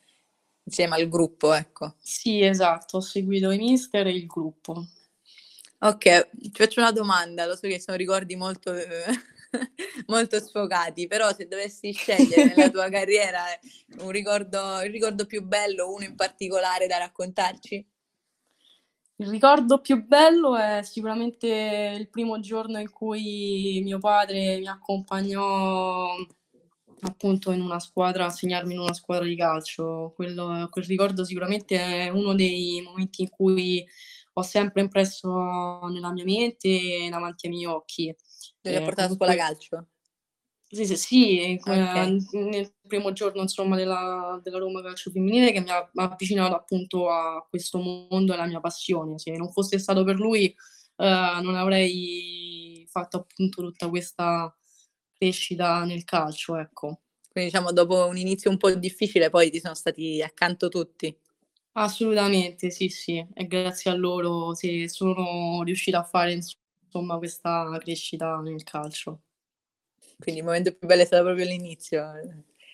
insieme 0.62 0.96
al 0.96 1.08
gruppo, 1.08 1.52
ecco. 1.52 1.96
Sì, 2.00 2.42
esatto, 2.42 2.98
ho 2.98 3.00
seguito 3.00 3.50
i 3.50 3.58
mister 3.58 4.06
e 4.06 4.12
il 4.12 4.26
gruppo. 4.26 4.86
Ok, 5.80 6.30
ti 6.32 6.50
faccio 6.54 6.80
una 6.80 6.90
domanda, 6.90 7.46
lo 7.46 7.54
so 7.54 7.68
che 7.68 7.80
sono 7.80 7.96
ricordi 7.98 8.34
molto 8.34 8.72
molto 10.06 10.40
sfogati, 10.40 11.06
però 11.06 11.32
se 11.34 11.46
dovessi 11.46 11.92
scegliere 11.92 12.44
nella 12.54 12.70
tua 12.70 12.88
carriera 12.90 13.42
un 14.00 14.10
ricordo, 14.10 14.80
il 14.82 14.90
ricordo 14.90 15.26
più 15.26 15.42
bello, 15.42 15.92
uno 15.92 16.04
in 16.04 16.14
particolare 16.14 16.86
da 16.86 16.98
raccontarci? 16.98 17.86
Il 19.20 19.28
ricordo 19.28 19.80
più 19.80 20.06
bello 20.06 20.56
è 20.56 20.80
sicuramente 20.84 21.96
il 21.98 22.08
primo 22.08 22.38
giorno 22.38 22.78
in 22.78 22.90
cui 22.90 23.80
mio 23.82 23.98
padre 23.98 24.58
mi 24.58 24.68
accompagnò 24.68 26.14
appunto 27.00 27.50
in 27.52 27.60
una 27.60 27.80
squadra, 27.80 28.26
a 28.26 28.30
segnarmi 28.30 28.74
in 28.74 28.80
una 28.80 28.92
squadra 28.92 29.24
di 29.24 29.36
calcio. 29.36 30.12
Quello, 30.14 30.68
quel 30.70 30.84
ricordo 30.84 31.24
sicuramente 31.24 31.76
è 31.76 32.08
uno 32.10 32.34
dei 32.34 32.80
momenti 32.80 33.22
in 33.22 33.30
cui 33.30 33.84
ho 34.34 34.42
sempre 34.42 34.82
impresso 34.82 35.80
nella 35.90 36.12
mia 36.12 36.24
mente 36.24 36.68
e 36.68 37.08
davanti 37.10 37.46
ai 37.46 37.52
miei 37.52 37.66
occhi. 37.66 38.14
Ti 38.60 38.68
hai 38.68 38.82
portato 38.82 39.12
a 39.12 39.16
scuola 39.16 39.34
calcio? 39.34 39.86
Sì, 40.70 40.84
sì, 40.84 40.96
sì 40.96 41.58
okay. 41.62 42.26
nel 42.32 42.74
primo 42.86 43.12
giorno 43.12 43.40
insomma, 43.40 43.74
della, 43.74 44.38
della, 44.42 44.58
Roma 44.58 44.82
Calcio 44.82 45.10
Femminile 45.10 45.50
che 45.50 45.60
mi 45.60 45.70
ha 45.70 45.90
avvicinato 45.94 46.54
appunto 46.54 47.08
a 47.08 47.46
questo 47.48 47.78
mondo 47.78 48.32
e 48.32 48.36
alla 48.36 48.46
mia 48.46 48.60
passione. 48.60 49.18
Se 49.18 49.30
non 49.30 49.50
fosse 49.50 49.78
stato 49.78 50.04
per 50.04 50.16
lui 50.16 50.54
uh, 50.96 51.40
non 51.42 51.54
avrei 51.54 52.86
fatto 52.90 53.16
appunto 53.16 53.62
tutta 53.62 53.88
questa 53.88 54.54
crescita 55.14 55.84
nel 55.84 56.04
calcio, 56.04 56.56
ecco. 56.56 57.00
Quindi 57.30 57.50
diciamo 57.50 57.72
dopo 57.72 58.06
un 58.06 58.18
inizio 58.18 58.50
un 58.50 58.58
po' 58.58 58.70
difficile 58.74 59.30
poi 59.30 59.50
ti 59.50 59.60
sono 59.60 59.74
stati 59.74 60.20
accanto 60.20 60.68
tutti. 60.68 61.16
Assolutamente, 61.72 62.70
sì, 62.70 62.88
sì, 62.88 63.26
e 63.32 63.46
grazie 63.46 63.90
a 63.90 63.94
loro 63.94 64.54
se 64.54 64.88
sono 64.90 65.62
riuscita 65.62 66.00
a 66.00 66.04
fare 66.04 66.32
insomma 66.32 66.66
questa 67.18 67.76
crescita 67.80 68.40
nel 68.40 68.62
calcio. 68.62 69.22
Quindi 70.18 70.40
il 70.40 70.46
momento 70.46 70.74
più 70.74 70.86
bello 70.88 71.02
è 71.02 71.04
stato 71.04 71.24
proprio 71.24 71.44
l'inizio. 71.44 72.02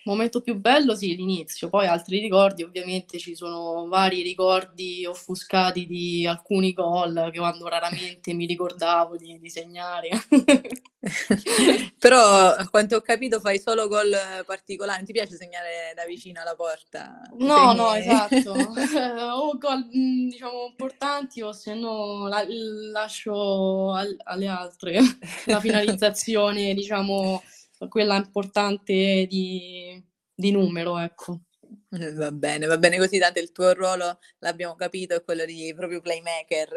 Momento 0.05 0.39
più 0.39 0.53
bello 0.55 0.95
sì, 0.95 1.15
l'inizio, 1.15 1.67
poi 1.67 1.87
altri 1.87 2.19
ricordi, 2.19 2.61
ovviamente 2.61 3.17
ci 3.17 3.35
sono 3.35 3.87
vari 3.87 4.21
ricordi 4.21 5.03
offuscati 5.03 5.87
di 5.87 6.27
alcuni 6.27 6.73
gol 6.73 7.29
che 7.31 7.39
quando 7.39 7.67
raramente 7.67 8.33
mi 8.33 8.45
ricordavo 8.45 9.17
di, 9.17 9.39
di 9.39 9.49
segnare. 9.49 10.09
Però 11.97 12.19
a 12.19 12.67
quanto 12.69 12.97
ho 12.97 13.01
capito 13.01 13.39
fai 13.39 13.59
solo 13.59 13.87
gol 13.87 14.15
particolari, 14.45 15.05
ti 15.05 15.11
piace 15.11 15.37
segnare 15.37 15.93
da 15.95 16.05
vicino 16.05 16.39
alla 16.39 16.53
porta? 16.53 17.21
No, 17.39 17.71
Segni... 17.71 17.75
no, 17.75 17.93
esatto. 17.95 18.53
o 19.41 19.57
gol 19.57 19.87
diciamo 19.89 20.67
importanti 20.69 21.41
o 21.41 21.51
se 21.51 21.73
no 21.73 22.27
la, 22.27 22.45
lascio 22.91 23.91
al, 23.91 24.15
alle 24.23 24.47
altre 24.47 24.99
la 25.45 25.59
finalizzazione, 25.59 26.75
diciamo 26.75 27.41
quella 27.87 28.15
importante 28.15 29.25
di, 29.27 30.03
di 30.33 30.51
numero, 30.51 30.97
ecco. 30.97 31.41
Va 31.89 32.31
bene, 32.31 32.67
va 32.67 32.77
bene 32.77 32.97
così, 32.97 33.17
tanto 33.19 33.39
il 33.39 33.51
tuo 33.51 33.73
ruolo 33.73 34.19
l'abbiamo 34.39 34.75
capito, 34.75 35.15
è 35.15 35.23
quello 35.23 35.45
di 35.45 35.73
proprio 35.75 36.01
playmaker, 36.01 36.69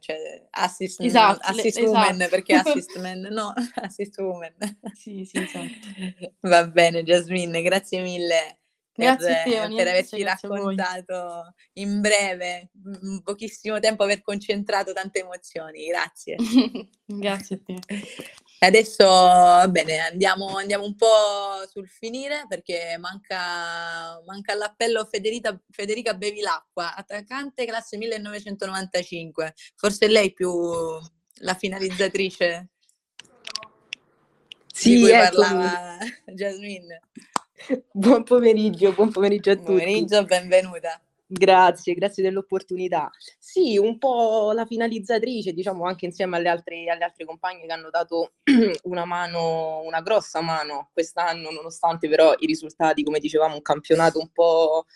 cioè 0.00 0.46
assist, 0.50 1.00
esatto, 1.00 1.40
assist 1.42 1.78
le, 1.78 1.86
woman, 1.86 2.14
esatto. 2.14 2.30
perché 2.30 2.54
assist 2.62 2.98
man, 2.98 3.20
no, 3.20 3.52
assist 3.82 4.18
woman. 4.18 4.54
Sì, 4.94 5.24
sì, 5.24 5.38
esatto. 5.38 6.34
Va 6.40 6.66
bene, 6.66 7.02
Jasmine, 7.02 7.62
grazie 7.62 8.02
mille 8.02 8.59
per, 9.00 9.16
te, 9.16 9.74
per 9.74 9.88
averci 9.88 10.22
raccontato 10.22 11.54
in 11.74 12.00
breve, 12.00 12.70
in 13.02 13.22
pochissimo 13.22 13.78
tempo, 13.78 14.04
aver 14.04 14.22
concentrato 14.22 14.92
tante 14.92 15.20
emozioni. 15.20 15.86
Grazie. 15.86 16.36
grazie 17.06 17.56
a 17.56 17.60
te. 17.64 17.78
Adesso, 18.62 19.06
va 19.06 19.68
bene, 19.68 20.00
andiamo, 20.00 20.58
andiamo, 20.58 20.84
un 20.84 20.94
po' 20.94 21.66
sul 21.70 21.88
finire 21.88 22.44
perché 22.46 22.96
manca, 22.98 24.20
manca 24.26 24.54
l'appello 24.54 25.06
Federica, 25.10 25.58
Federica 25.70 26.12
Bevilacqua, 26.12 26.94
attaccante 26.94 27.64
classe 27.64 27.96
1995. 27.96 29.54
Forse 29.76 30.08
lei 30.08 30.34
più 30.34 30.52
la 31.42 31.54
finalizzatrice 31.54 32.68
sì, 34.80 34.94
di 34.94 35.00
cui 35.00 35.10
ecco. 35.10 35.40
parlava 35.40 35.98
Jasmine. 36.26 37.00
Buon 37.92 38.22
pomeriggio, 38.22 38.92
buon 38.92 39.10
pomeriggio 39.10 39.50
a 39.50 39.54
tutti. 39.54 39.66
Buon 39.66 39.78
pomeriggio, 39.78 40.24
benvenuta. 40.24 41.00
Grazie, 41.26 41.94
grazie 41.94 42.22
dell'opportunità. 42.24 43.08
Sì, 43.38 43.78
un 43.78 43.98
po' 43.98 44.50
la 44.52 44.66
finalizzatrice, 44.66 45.52
diciamo 45.52 45.84
anche 45.84 46.06
insieme 46.06 46.36
alle 46.36 46.48
altre, 46.48 46.90
alle 46.90 47.04
altre 47.04 47.24
compagne 47.24 47.66
che 47.66 47.72
hanno 47.72 47.90
dato 47.90 48.32
una 48.84 49.04
mano, 49.04 49.82
una 49.82 50.00
grossa 50.00 50.40
mano 50.40 50.90
quest'anno, 50.92 51.50
nonostante 51.50 52.08
però 52.08 52.34
i 52.38 52.46
risultati, 52.46 53.04
come 53.04 53.20
dicevamo, 53.20 53.54
un 53.54 53.62
campionato 53.62 54.18
un 54.18 54.30
po' 54.32 54.86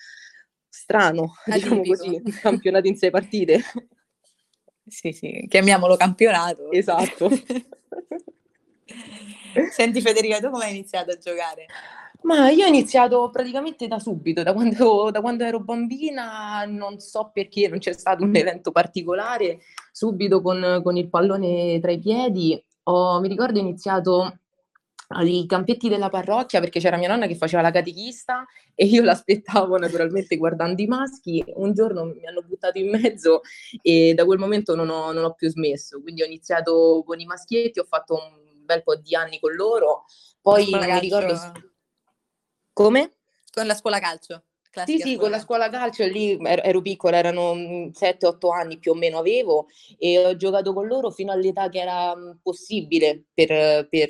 strano, 0.68 1.34
diciamo 1.44 1.82
così, 1.82 2.20
un 2.22 2.38
campionato 2.40 2.88
in 2.88 2.96
sei 2.96 3.10
partite. 3.10 3.62
Sì, 4.86 5.12
sì, 5.12 5.46
chiamiamolo 5.48 5.96
campionato. 5.96 6.70
Esatto. 6.72 7.30
Senti 9.70 10.00
Federica, 10.00 10.40
tu 10.40 10.50
come 10.50 10.64
hai 10.64 10.72
iniziato 10.72 11.12
a 11.12 11.16
giocare? 11.16 11.66
Ma 12.24 12.48
io 12.48 12.64
ho 12.64 12.68
iniziato 12.68 13.28
praticamente 13.30 13.86
da 13.86 13.98
subito, 13.98 14.42
da 14.42 14.54
quando, 14.54 15.10
da 15.10 15.20
quando 15.20 15.44
ero 15.44 15.60
bambina, 15.60 16.64
non 16.64 16.98
so 16.98 17.30
perché, 17.32 17.68
non 17.68 17.78
c'è 17.78 17.92
stato 17.92 18.24
un 18.24 18.34
evento 18.34 18.72
particolare, 18.72 19.60
subito 19.92 20.40
con, 20.40 20.80
con 20.82 20.96
il 20.96 21.10
pallone 21.10 21.78
tra 21.80 21.90
i 21.90 21.98
piedi. 21.98 22.62
Ho, 22.84 23.20
mi 23.20 23.28
ricordo 23.28 23.58
ho 23.58 23.62
iniziato 23.62 24.38
ai 25.08 25.44
campetti 25.46 25.90
della 25.90 26.08
parrocchia 26.08 26.60
perché 26.60 26.80
c'era 26.80 26.96
mia 26.96 27.08
nonna 27.08 27.26
che 27.26 27.36
faceva 27.36 27.60
la 27.60 27.70
catechista 27.70 28.46
e 28.74 28.86
io 28.86 29.02
l'aspettavo 29.02 29.76
naturalmente 29.76 30.38
guardando 30.38 30.80
i 30.80 30.86
maschi. 30.86 31.44
Un 31.56 31.74
giorno 31.74 32.06
mi 32.06 32.26
hanno 32.26 32.40
buttato 32.40 32.78
in 32.78 32.88
mezzo 32.88 33.42
e 33.82 34.14
da 34.14 34.24
quel 34.24 34.38
momento 34.38 34.74
non 34.74 34.88
ho, 34.88 35.12
non 35.12 35.24
ho 35.24 35.34
più 35.34 35.50
smesso. 35.50 36.00
Quindi 36.00 36.22
ho 36.22 36.26
iniziato 36.26 37.02
con 37.04 37.20
i 37.20 37.26
maschietti, 37.26 37.80
ho 37.80 37.84
fatto 37.84 38.14
un 38.14 38.64
bel 38.64 38.82
po' 38.82 38.96
di 38.96 39.14
anni 39.14 39.38
con 39.38 39.52
loro. 39.54 40.06
Poi 40.40 40.68
mi 40.70 41.00
ricordo 41.00 41.72
come? 42.74 43.12
Con 43.50 43.66
la 43.66 43.74
scuola 43.74 43.98
calcio. 43.98 44.42
Sì, 44.84 44.98
sì, 44.98 45.16
con 45.16 45.30
la 45.30 45.38
scuola 45.38 45.70
calcio 45.70 46.04
lì 46.04 46.36
ero 46.42 46.82
piccola, 46.82 47.16
erano 47.16 47.54
7-8 47.54 48.52
anni 48.52 48.78
più 48.78 48.90
o 48.90 48.94
meno 48.94 49.18
avevo 49.18 49.68
e 49.96 50.18
ho 50.18 50.34
giocato 50.34 50.72
con 50.72 50.88
loro 50.88 51.10
fino 51.10 51.30
all'età 51.30 51.68
che 51.68 51.78
era 51.78 52.12
possibile 52.42 53.26
per, 53.32 53.86
per, 53.88 54.08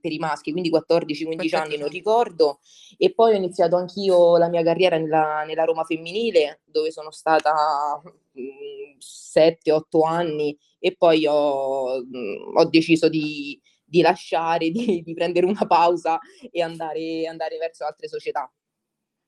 per 0.00 0.12
i 0.12 0.18
maschi, 0.18 0.50
quindi 0.50 0.70
14-15 0.70 1.56
anni 1.56 1.76
non 1.76 1.88
ricordo 1.88 2.58
e 2.98 3.14
poi 3.14 3.34
ho 3.34 3.36
iniziato 3.36 3.76
anch'io 3.76 4.36
la 4.36 4.48
mia 4.48 4.64
carriera 4.64 4.98
nella, 4.98 5.44
nella 5.46 5.64
Roma 5.64 5.84
femminile 5.84 6.62
dove 6.64 6.90
sono 6.90 7.12
stata 7.12 8.02
7-8 8.34 9.80
anni 10.04 10.58
e 10.80 10.96
poi 10.96 11.24
ho, 11.26 12.02
ho 12.54 12.64
deciso 12.64 13.08
di, 13.08 13.60
di 13.94 14.02
lasciare, 14.02 14.70
di, 14.70 15.02
di, 15.04 15.14
prendere 15.14 15.46
una 15.46 15.66
pausa 15.66 16.18
e 16.50 16.60
andare, 16.60 17.28
andare 17.28 17.58
verso 17.58 17.84
altre 17.84 18.08
società. 18.08 18.50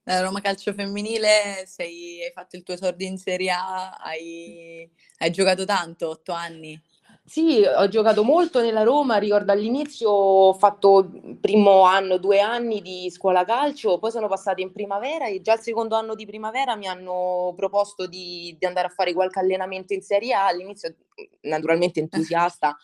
La 0.08 0.20
Roma 0.20 0.40
Calcio 0.40 0.72
Femminile, 0.72 1.64
sei, 1.66 2.22
hai 2.24 2.32
fatto 2.32 2.56
il 2.56 2.64
tuo 2.64 2.74
esordio 2.74 3.06
in 3.06 3.16
Serie 3.16 3.50
A, 3.50 3.90
hai, 3.90 4.88
hai 5.18 5.30
giocato 5.30 5.64
tanto, 5.64 6.08
otto 6.10 6.32
anni. 6.32 6.80
Sì, 7.24 7.64
ho 7.64 7.88
giocato 7.88 8.22
molto 8.22 8.60
nella 8.60 8.82
Roma, 8.84 9.18
ricordo 9.18 9.50
all'inizio 9.50 10.10
ho 10.10 10.54
fatto 10.54 11.10
primo 11.40 11.82
anno, 11.82 12.18
due 12.18 12.40
anni 12.40 12.80
di 12.82 13.10
scuola 13.10 13.44
calcio, 13.44 13.98
poi 13.98 14.12
sono 14.12 14.28
passata 14.28 14.60
in 14.60 14.70
primavera 14.70 15.26
e 15.26 15.40
già 15.40 15.54
il 15.54 15.60
secondo 15.60 15.96
anno 15.96 16.14
di 16.14 16.24
primavera 16.24 16.76
mi 16.76 16.86
hanno 16.86 17.52
proposto 17.56 18.06
di, 18.06 18.54
di 18.56 18.64
andare 18.64 18.86
a 18.86 18.90
fare 18.90 19.12
qualche 19.12 19.40
allenamento 19.40 19.92
in 19.92 20.02
Serie 20.02 20.34
A, 20.34 20.46
all'inizio 20.46 20.94
naturalmente 21.40 21.98
entusiasta 21.98 22.76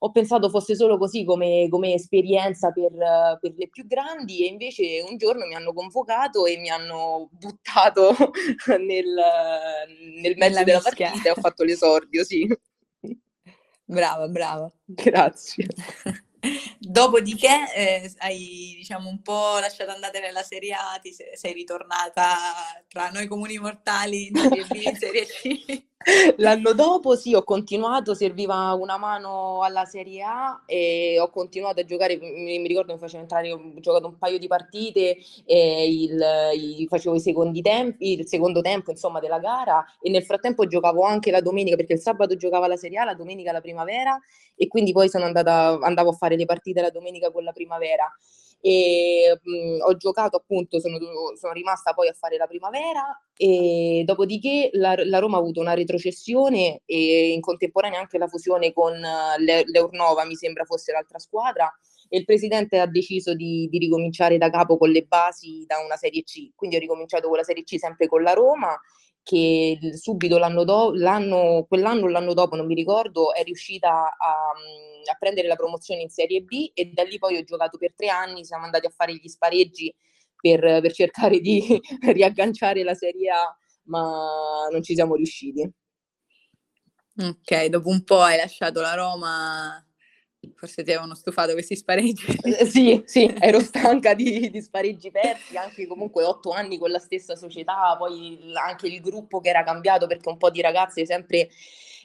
ho 0.00 0.10
pensato 0.12 0.48
fosse 0.48 0.76
solo 0.76 0.96
così 0.96 1.24
come, 1.24 1.66
come 1.68 1.94
esperienza 1.94 2.70
per, 2.70 2.92
per, 3.40 3.54
le 3.56 3.68
più 3.68 3.86
grandi 3.86 4.44
e 4.44 4.48
invece 4.48 5.04
un 5.08 5.16
giorno 5.16 5.46
mi 5.46 5.54
hanno 5.54 5.72
convocato 5.72 6.46
e 6.46 6.56
mi 6.58 6.70
hanno 6.70 7.28
buttato 7.32 8.14
nel, 8.78 9.14
nel 10.20 10.36
mezzo 10.36 10.62
della 10.62 10.80
partita 10.80 11.22
e 11.22 11.30
ho 11.30 11.40
fatto 11.40 11.64
l'esordio, 11.64 12.24
sì. 12.24 12.46
Brava, 13.84 14.28
brava. 14.28 14.70
Grazie. 14.84 15.66
Dopodiché 16.78 17.72
eh, 17.74 18.12
hai 18.18 18.74
diciamo 18.76 19.08
un 19.08 19.22
po' 19.22 19.58
lasciato 19.58 19.90
andare 19.90 20.20
nella 20.20 20.42
Serie 20.42 20.74
A, 20.74 20.98
ti 21.00 21.12
sei, 21.12 21.36
sei 21.36 21.52
ritornata 21.52 22.36
tra 22.86 23.10
noi 23.10 23.26
comuni 23.26 23.58
mortali 23.58 24.28
in 24.28 24.36
Serie 24.36 24.64
B, 24.66 24.74
in 24.74 24.96
Serie 24.96 25.26
C. 25.26 25.82
L'anno 26.36 26.72
dopo 26.74 27.16
sì, 27.16 27.34
ho 27.34 27.42
continuato, 27.42 28.14
serviva 28.14 28.72
una 28.74 28.96
mano 28.96 29.62
alla 29.62 29.84
Serie 29.84 30.22
A 30.22 30.62
e 30.64 31.18
ho 31.20 31.28
continuato 31.28 31.80
a 31.80 31.84
giocare, 31.84 32.16
mi, 32.16 32.66
ricordo 32.68 32.92
mi 32.92 33.00
facevo 33.00 33.22
entrare, 33.22 33.52
ho 33.52 33.60
giocato 33.80 34.06
un 34.06 34.16
paio 34.16 34.38
di 34.38 34.46
partite 34.46 35.16
il, 35.90 36.24
il, 36.54 36.86
facevo 36.86 37.18
tempi, 37.62 38.12
il 38.12 38.28
secondo 38.28 38.60
tempo 38.60 38.92
insomma 38.92 39.18
della 39.18 39.40
gara 39.40 39.84
e 40.00 40.08
nel 40.08 40.24
frattempo 40.24 40.66
giocavo 40.66 41.02
anche 41.02 41.32
la 41.32 41.40
domenica 41.40 41.74
perché 41.74 41.94
il 41.94 42.00
sabato 42.00 42.36
giocava 42.36 42.68
la 42.68 42.76
Serie 42.76 42.98
A, 42.98 43.04
la 43.04 43.14
domenica 43.14 43.50
la 43.50 43.60
primavera 43.60 44.18
e 44.54 44.68
quindi 44.68 44.92
poi 44.92 45.08
andata, 45.26 45.78
andavo 45.82 46.10
a 46.10 46.14
fare 46.14 46.36
le 46.36 46.44
partite 46.44 46.80
la 46.80 46.90
domenica 46.90 47.32
con 47.32 47.42
la 47.42 47.52
primavera 47.52 48.08
e 48.60 49.38
mh, 49.40 49.78
ho 49.80 49.96
giocato 49.96 50.36
appunto, 50.36 50.80
sono, 50.80 50.98
sono, 51.38 51.52
rimasta 51.52 51.92
poi 51.92 52.08
a 52.08 52.12
fare 52.12 52.36
la 52.36 52.46
primavera 52.46 53.16
e 53.36 54.02
dopodiché 54.04 54.70
la, 54.72 54.94
la, 55.04 55.18
Roma 55.20 55.36
ha 55.36 55.40
avuto 55.40 55.60
una 55.60 55.74
retrocessione 55.74 56.82
e 56.84 57.30
in 57.30 57.40
contemporanea 57.40 58.00
anche 58.00 58.18
la 58.18 58.26
fusione 58.26 58.72
con 58.72 58.94
le, 58.94 59.62
l'Eurnova 59.64 60.24
mi 60.24 60.34
sembra 60.34 60.64
fosse 60.64 60.92
l'altra 60.92 61.18
squadra 61.18 61.72
e 62.08 62.18
il 62.18 62.24
presidente 62.24 62.78
ha 62.78 62.86
deciso 62.86 63.34
di, 63.34 63.68
di 63.70 63.78
ricominciare 63.78 64.38
da 64.38 64.50
capo 64.50 64.76
con 64.76 64.90
le 64.90 65.02
basi 65.02 65.64
da 65.66 65.78
una 65.78 65.96
Serie 65.96 66.24
C, 66.24 66.50
quindi 66.54 66.76
ho 66.76 66.80
ricominciato 66.80 67.28
con 67.28 67.36
la 67.36 67.44
Serie 67.44 67.64
C 67.64 67.78
sempre 67.78 68.08
con 68.08 68.22
la 68.22 68.32
Roma 68.32 68.78
che 69.28 69.78
subito 69.94 70.38
l'anno 70.38 70.64
dopo, 70.64 70.94
l'anno, 70.94 71.66
quell'anno 71.68 72.04
o 72.04 72.08
l'anno 72.08 72.32
dopo, 72.32 72.56
non 72.56 72.64
mi 72.64 72.74
ricordo, 72.74 73.34
è 73.34 73.42
riuscita 73.42 73.90
a, 73.90 74.52
a, 75.04 75.14
prendere 75.18 75.46
la 75.46 75.54
promozione 75.54 76.00
in 76.00 76.08
Serie 76.08 76.40
B 76.40 76.70
e 76.72 76.92
da 76.94 77.02
lì 77.02 77.18
poi 77.18 77.36
ho 77.36 77.44
giocato 77.44 77.76
per 77.76 77.92
tre 77.94 78.08
anni, 78.08 78.46
siamo 78.46 78.64
andati 78.64 78.86
a 78.86 78.90
fare 78.90 79.14
gli 79.14 79.28
spareggi 79.28 79.94
per, 80.34 80.60
per 80.80 80.92
cercare 80.94 81.40
di 81.40 81.60
riagganciare 82.10 82.82
la 82.82 82.94
Serie 82.94 83.28
A, 83.28 83.54
ma 83.84 84.66
non 84.72 84.82
ci 84.82 84.94
siamo 84.94 85.14
riusciti. 85.14 85.70
Ok, 87.18 87.66
dopo 87.66 87.90
un 87.90 88.04
po' 88.04 88.20
hai 88.20 88.38
lasciato 88.38 88.80
la 88.80 88.94
Roma 88.94 89.87
Forse 90.54 90.84
ti 90.84 90.90
avevano 90.90 91.14
stufato 91.14 91.52
questi 91.52 91.76
spareggi. 91.76 92.26
Eh, 92.58 92.64
sì, 92.64 93.02
sì, 93.04 93.32
ero 93.38 93.60
stanca 93.60 94.14
di, 94.14 94.50
di, 94.50 94.60
spareggi 94.60 95.10
persi, 95.10 95.56
anche 95.56 95.86
comunque 95.86 96.24
otto 96.24 96.50
anni 96.50 96.78
con 96.78 96.90
la 96.90 96.98
stessa 96.98 97.36
società, 97.36 97.96
poi 97.98 98.38
anche 98.54 98.86
il 98.86 99.00
gruppo 99.00 99.40
che 99.40 99.48
era 99.50 99.64
cambiato 99.64 100.06
perché 100.06 100.28
un 100.28 100.38
po' 100.38 100.50
di 100.50 100.60
ragazze 100.60 101.04
sempre 101.04 101.48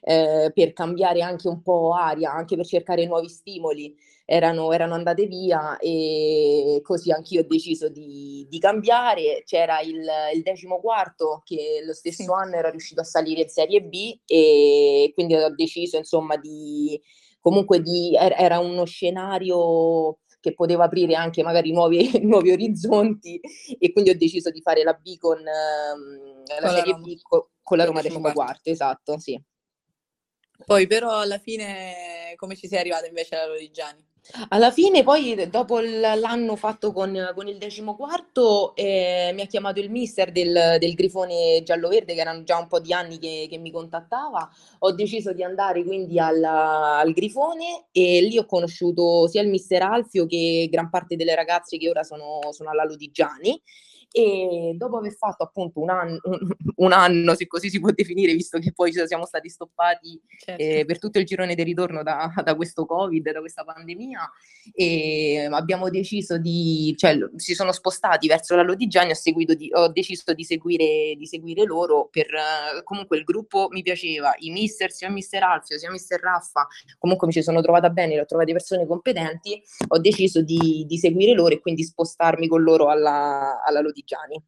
eh, 0.01 0.51
per 0.53 0.73
cambiare 0.73 1.21
anche 1.21 1.47
un 1.47 1.61
po' 1.61 1.93
aria, 1.93 2.31
anche 2.31 2.55
per 2.55 2.65
cercare 2.65 3.05
nuovi 3.05 3.29
stimoli, 3.29 3.95
erano, 4.25 4.71
erano 4.71 4.95
andate 4.95 5.25
via 5.27 5.77
e 5.77 6.79
così 6.83 7.11
anch'io 7.11 7.41
ho 7.41 7.45
deciso 7.47 7.89
di, 7.89 8.45
di 8.49 8.59
cambiare. 8.59 9.43
C'era 9.45 9.79
il, 9.81 10.03
il, 10.33 10.41
decimo 10.41 10.79
quarto 10.79 11.41
che 11.45 11.81
lo 11.85 11.93
stesso 11.93 12.23
sì. 12.23 12.29
anno 12.29 12.55
era 12.55 12.69
riuscito 12.69 13.01
a 13.01 13.05
salire 13.05 13.41
in 13.41 13.49
Serie 13.49 13.81
B 13.81 14.19
e 14.25 15.11
quindi 15.13 15.35
ho 15.35 15.53
deciso 15.53 15.97
insomma 15.97 16.35
di 16.37 16.99
comunque 17.43 17.81
di, 17.81 18.15
era 18.15 18.59
uno 18.59 18.85
scenario 18.85 20.19
che 20.39 20.53
poteva 20.53 20.85
aprire 20.85 21.13
anche 21.15 21.43
magari 21.43 21.73
nuovi, 21.73 22.09
nuovi 22.23 22.51
orizzonti 22.51 23.37
e 23.77 23.91
quindi 23.91 24.11
ho 24.11 24.17
deciso 24.17 24.49
di 24.49 24.61
fare 24.61 24.81
la 24.83 24.93
B 24.93 25.17
con, 25.17 25.39
ehm, 25.39 26.43
la 26.61 26.67
con 26.67 26.69
Serie 26.69 26.93
B 26.95 27.21
con, 27.21 27.41
con 27.61 27.77
la 27.77 27.83
Roma 27.83 28.01
decimo 28.01 28.31
quarto, 28.31 28.69
esatto, 28.69 29.19
sì. 29.19 29.41
Poi 30.65 30.87
però 30.87 31.19
alla 31.19 31.37
fine 31.37 32.33
come 32.37 32.55
ci 32.55 32.67
sei 32.67 32.79
arrivata 32.79 33.07
invece 33.07 33.35
alla 33.35 33.47
Lodigiani? 33.47 34.07
Alla 34.49 34.71
fine, 34.71 35.03
poi, 35.03 35.49
dopo 35.49 35.79
l'anno 35.79 36.55
fatto 36.55 36.93
con, 36.93 37.31
con 37.35 37.47
il 37.47 37.57
decimo 37.57 37.95
quarto, 37.95 38.73
eh, 38.75 39.31
mi 39.33 39.41
ha 39.41 39.45
chiamato 39.45 39.81
il 39.81 39.91
mister 39.91 40.31
del, 40.31 40.77
del 40.79 40.93
Grifone 40.93 41.61
giallo-verde, 41.63 42.13
che 42.13 42.21
erano 42.21 42.43
già 42.43 42.57
un 42.57 42.67
po' 42.67 42.79
di 42.79 42.93
anni 42.93 43.19
che, 43.19 43.47
che 43.49 43.57
mi 43.57 43.69
contattava. 43.69 44.49
Ho 44.79 44.91
deciso 44.93 45.33
di 45.33 45.43
andare 45.43 45.83
quindi 45.83 46.19
alla, 46.19 46.99
al 46.99 47.11
Grifone 47.11 47.87
e 47.91 48.21
lì 48.21 48.37
ho 48.37 48.45
conosciuto 48.45 49.27
sia 49.27 49.41
il 49.41 49.49
mister 49.49 49.81
Alfio 49.81 50.25
che 50.25 50.69
gran 50.71 50.89
parte 50.89 51.17
delle 51.17 51.35
ragazze 51.35 51.77
che 51.77 51.89
ora 51.89 52.03
sono, 52.03 52.39
sono 52.51 52.69
alla 52.69 52.85
Lodigiani 52.85 53.61
e 54.15 54.75
dopo 54.77 54.97
aver 54.97 55.15
fatto 55.15 55.41
appunto 55.41 55.81
un 55.81 55.89
anno, 55.89 56.19
un 56.77 56.91
anno, 56.91 57.33
se 57.33 57.47
così 57.47 57.71
si 57.71 57.79
può 57.79 57.89
definire, 57.89 58.31
visto 58.33 58.59
che 58.59 58.71
poi 58.71 58.93
siamo 58.93 59.25
stati 59.25 59.49
stoppati 59.49 60.21
certo. 60.37 60.61
eh, 60.61 60.85
per 60.85 60.99
tutto 60.99 61.17
il 61.17 61.25
girone 61.25 61.55
del 61.55 61.65
ritorno 61.65 62.03
da, 62.03 62.31
da, 62.43 62.55
questo 62.55 62.85
Covid, 62.85 63.31
da 63.31 63.39
questa 63.39 63.63
pandemia, 63.63 64.31
e 64.71 65.49
abbiamo 65.51 65.89
deciso 65.89 66.37
di, 66.37 66.93
cioè 66.95 67.17
si 67.37 67.55
sono 67.55 67.71
spostati 67.71 68.27
verso 68.27 68.55
la 68.55 68.61
Lodigiani, 68.61 69.13
ho, 69.13 69.55
di, 69.55 69.71
ho 69.73 69.87
deciso 69.87 70.31
di 70.35 70.43
seguire, 70.43 71.15
di 71.17 71.25
seguire 71.25 71.63
loro 71.63 72.07
per, 72.11 72.27
comunque 72.83 73.17
il 73.17 73.23
gruppo 73.23 73.67
mi 73.71 73.81
piaceva, 73.81 74.35
i 74.37 74.51
mister, 74.51 74.91
sia 74.91 75.09
mister 75.09 75.41
Alfio, 75.41 75.79
sia 75.79 75.89
mister 75.89 76.19
Raffa, 76.19 76.67
comunque 76.99 77.25
mi 77.25 77.33
ci 77.33 77.41
sono 77.41 77.61
trovata 77.61 77.89
bene, 77.89 78.13
le 78.13 78.21
ho 78.21 78.25
trovate 78.25 78.51
persone 78.51 78.85
competenti, 78.85 79.59
ho 79.87 79.97
deciso 79.97 80.43
di, 80.43 80.85
di 80.87 80.97
seguire 80.99 81.33
loro 81.33 81.55
e 81.55 81.59
quindi 81.59 81.83
spostarmi 81.83 82.47
con 82.47 82.61
loro 82.61 82.89
alla, 82.89 83.59
alla 83.65 83.81
Lodigiani 83.81 84.01
partigiani. 84.03 84.43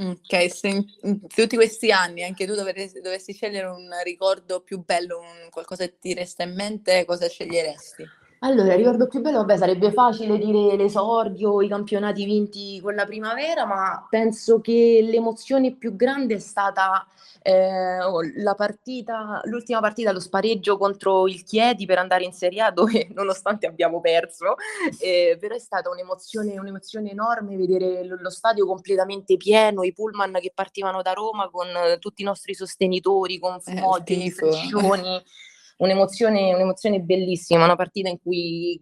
Ok, 0.00 0.52
se 0.52 0.68
in, 0.68 0.84
in 1.02 1.26
tutti 1.26 1.56
questi 1.56 1.90
anni 1.90 2.22
anche 2.22 2.46
tu 2.46 2.54
dovessi, 2.54 3.00
dovessi 3.00 3.32
scegliere 3.32 3.66
un 3.66 3.90
ricordo 4.04 4.60
più 4.60 4.84
bello, 4.84 5.18
un, 5.18 5.48
qualcosa 5.50 5.84
che 5.86 5.98
ti 5.98 6.14
resta 6.14 6.44
in 6.44 6.54
mente, 6.54 7.04
cosa 7.04 7.28
sceglieresti? 7.28 8.06
Allora, 8.40 8.76
ricordo 8.76 9.08
più 9.08 9.20
bello, 9.20 9.38
vabbè, 9.38 9.56
sarebbe 9.56 9.90
facile 9.90 10.38
dire 10.38 10.76
l'esordio, 10.76 11.60
i 11.60 11.68
campionati 11.68 12.24
vinti 12.24 12.80
con 12.80 12.94
la 12.94 13.04
primavera, 13.04 13.66
ma 13.66 14.06
penso 14.08 14.60
che 14.60 15.00
l'emozione 15.02 15.74
più 15.74 15.96
grande 15.96 16.34
è 16.34 16.38
stata 16.38 17.04
eh, 17.42 17.98
la 18.36 18.54
partita, 18.54 19.40
l'ultima 19.44 19.80
partita, 19.80 20.12
lo 20.12 20.20
spareggio 20.20 20.78
contro 20.78 21.26
il 21.26 21.42
Chieti 21.42 21.84
per 21.84 21.98
andare 21.98 22.22
in 22.22 22.32
Serie 22.32 22.62
A, 22.62 22.70
dove 22.72 23.08
nonostante 23.12 23.66
abbiamo 23.66 24.00
perso, 24.00 24.54
eh, 25.00 25.36
però 25.40 25.56
è 25.56 25.60
stata 25.60 25.90
un'emozione, 25.90 26.58
un'emozione 26.60 27.10
enorme 27.10 27.56
vedere 27.56 28.04
lo, 28.04 28.18
lo, 28.20 28.30
stadio 28.30 28.66
completamente 28.66 29.36
pieno, 29.36 29.82
i 29.82 29.92
pullman 29.92 30.38
che 30.40 30.52
partivano 30.54 31.02
da 31.02 31.12
Roma 31.12 31.50
con 31.50 31.66
tutti 31.98 32.22
i 32.22 32.24
nostri 32.24 32.54
sostenitori, 32.54 33.40
con 33.40 33.60
fumogeni, 33.60 34.26
eh, 34.26 34.30
striscioni 34.30 35.22
un'emozione, 35.78 36.54
un'emozione 36.54 37.00
bellissima, 37.00 37.64
una 37.64 37.76
partita 37.76 38.08
in 38.08 38.20
cui, 38.20 38.80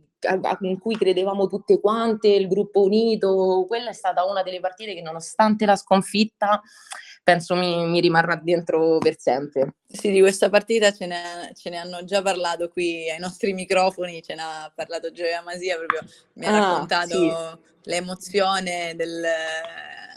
in 0.60 0.78
cui 0.78 0.96
credevamo 0.96 1.46
tutte 1.46 1.80
quante, 1.80 2.28
il 2.28 2.48
gruppo 2.48 2.82
unito, 2.82 3.64
quella 3.66 3.90
è 3.90 3.94
stata 3.94 4.24
una 4.24 4.42
delle 4.42 4.60
partite 4.60 4.94
che 4.94 5.02
nonostante 5.02 5.64
la 5.66 5.76
sconfitta 5.76 6.62
penso 7.26 7.56
mi, 7.56 7.84
mi, 7.88 8.00
rimarrà 8.00 8.36
dentro 8.36 8.98
per 8.98 9.16
sempre. 9.18 9.74
Sì, 9.84 10.12
di 10.12 10.20
questa 10.20 10.48
partita 10.48 10.92
ce 10.92 11.06
ne, 11.06 11.50
ce 11.56 11.70
ne, 11.70 11.78
hanno 11.78 12.04
già 12.04 12.22
parlato 12.22 12.68
qui 12.68 13.10
ai 13.10 13.18
nostri 13.18 13.52
microfoni, 13.52 14.22
ce 14.22 14.36
ne 14.36 14.42
ha 14.42 14.72
parlato 14.72 15.10
Gioia 15.10 15.42
Masia, 15.42 15.76
proprio 15.76 16.02
mi 16.34 16.46
ha 16.46 16.50
ah, 16.50 16.58
raccontato 16.60 17.08
sì. 17.08 17.90
l'emozione 17.90 18.94
del, 18.94 19.24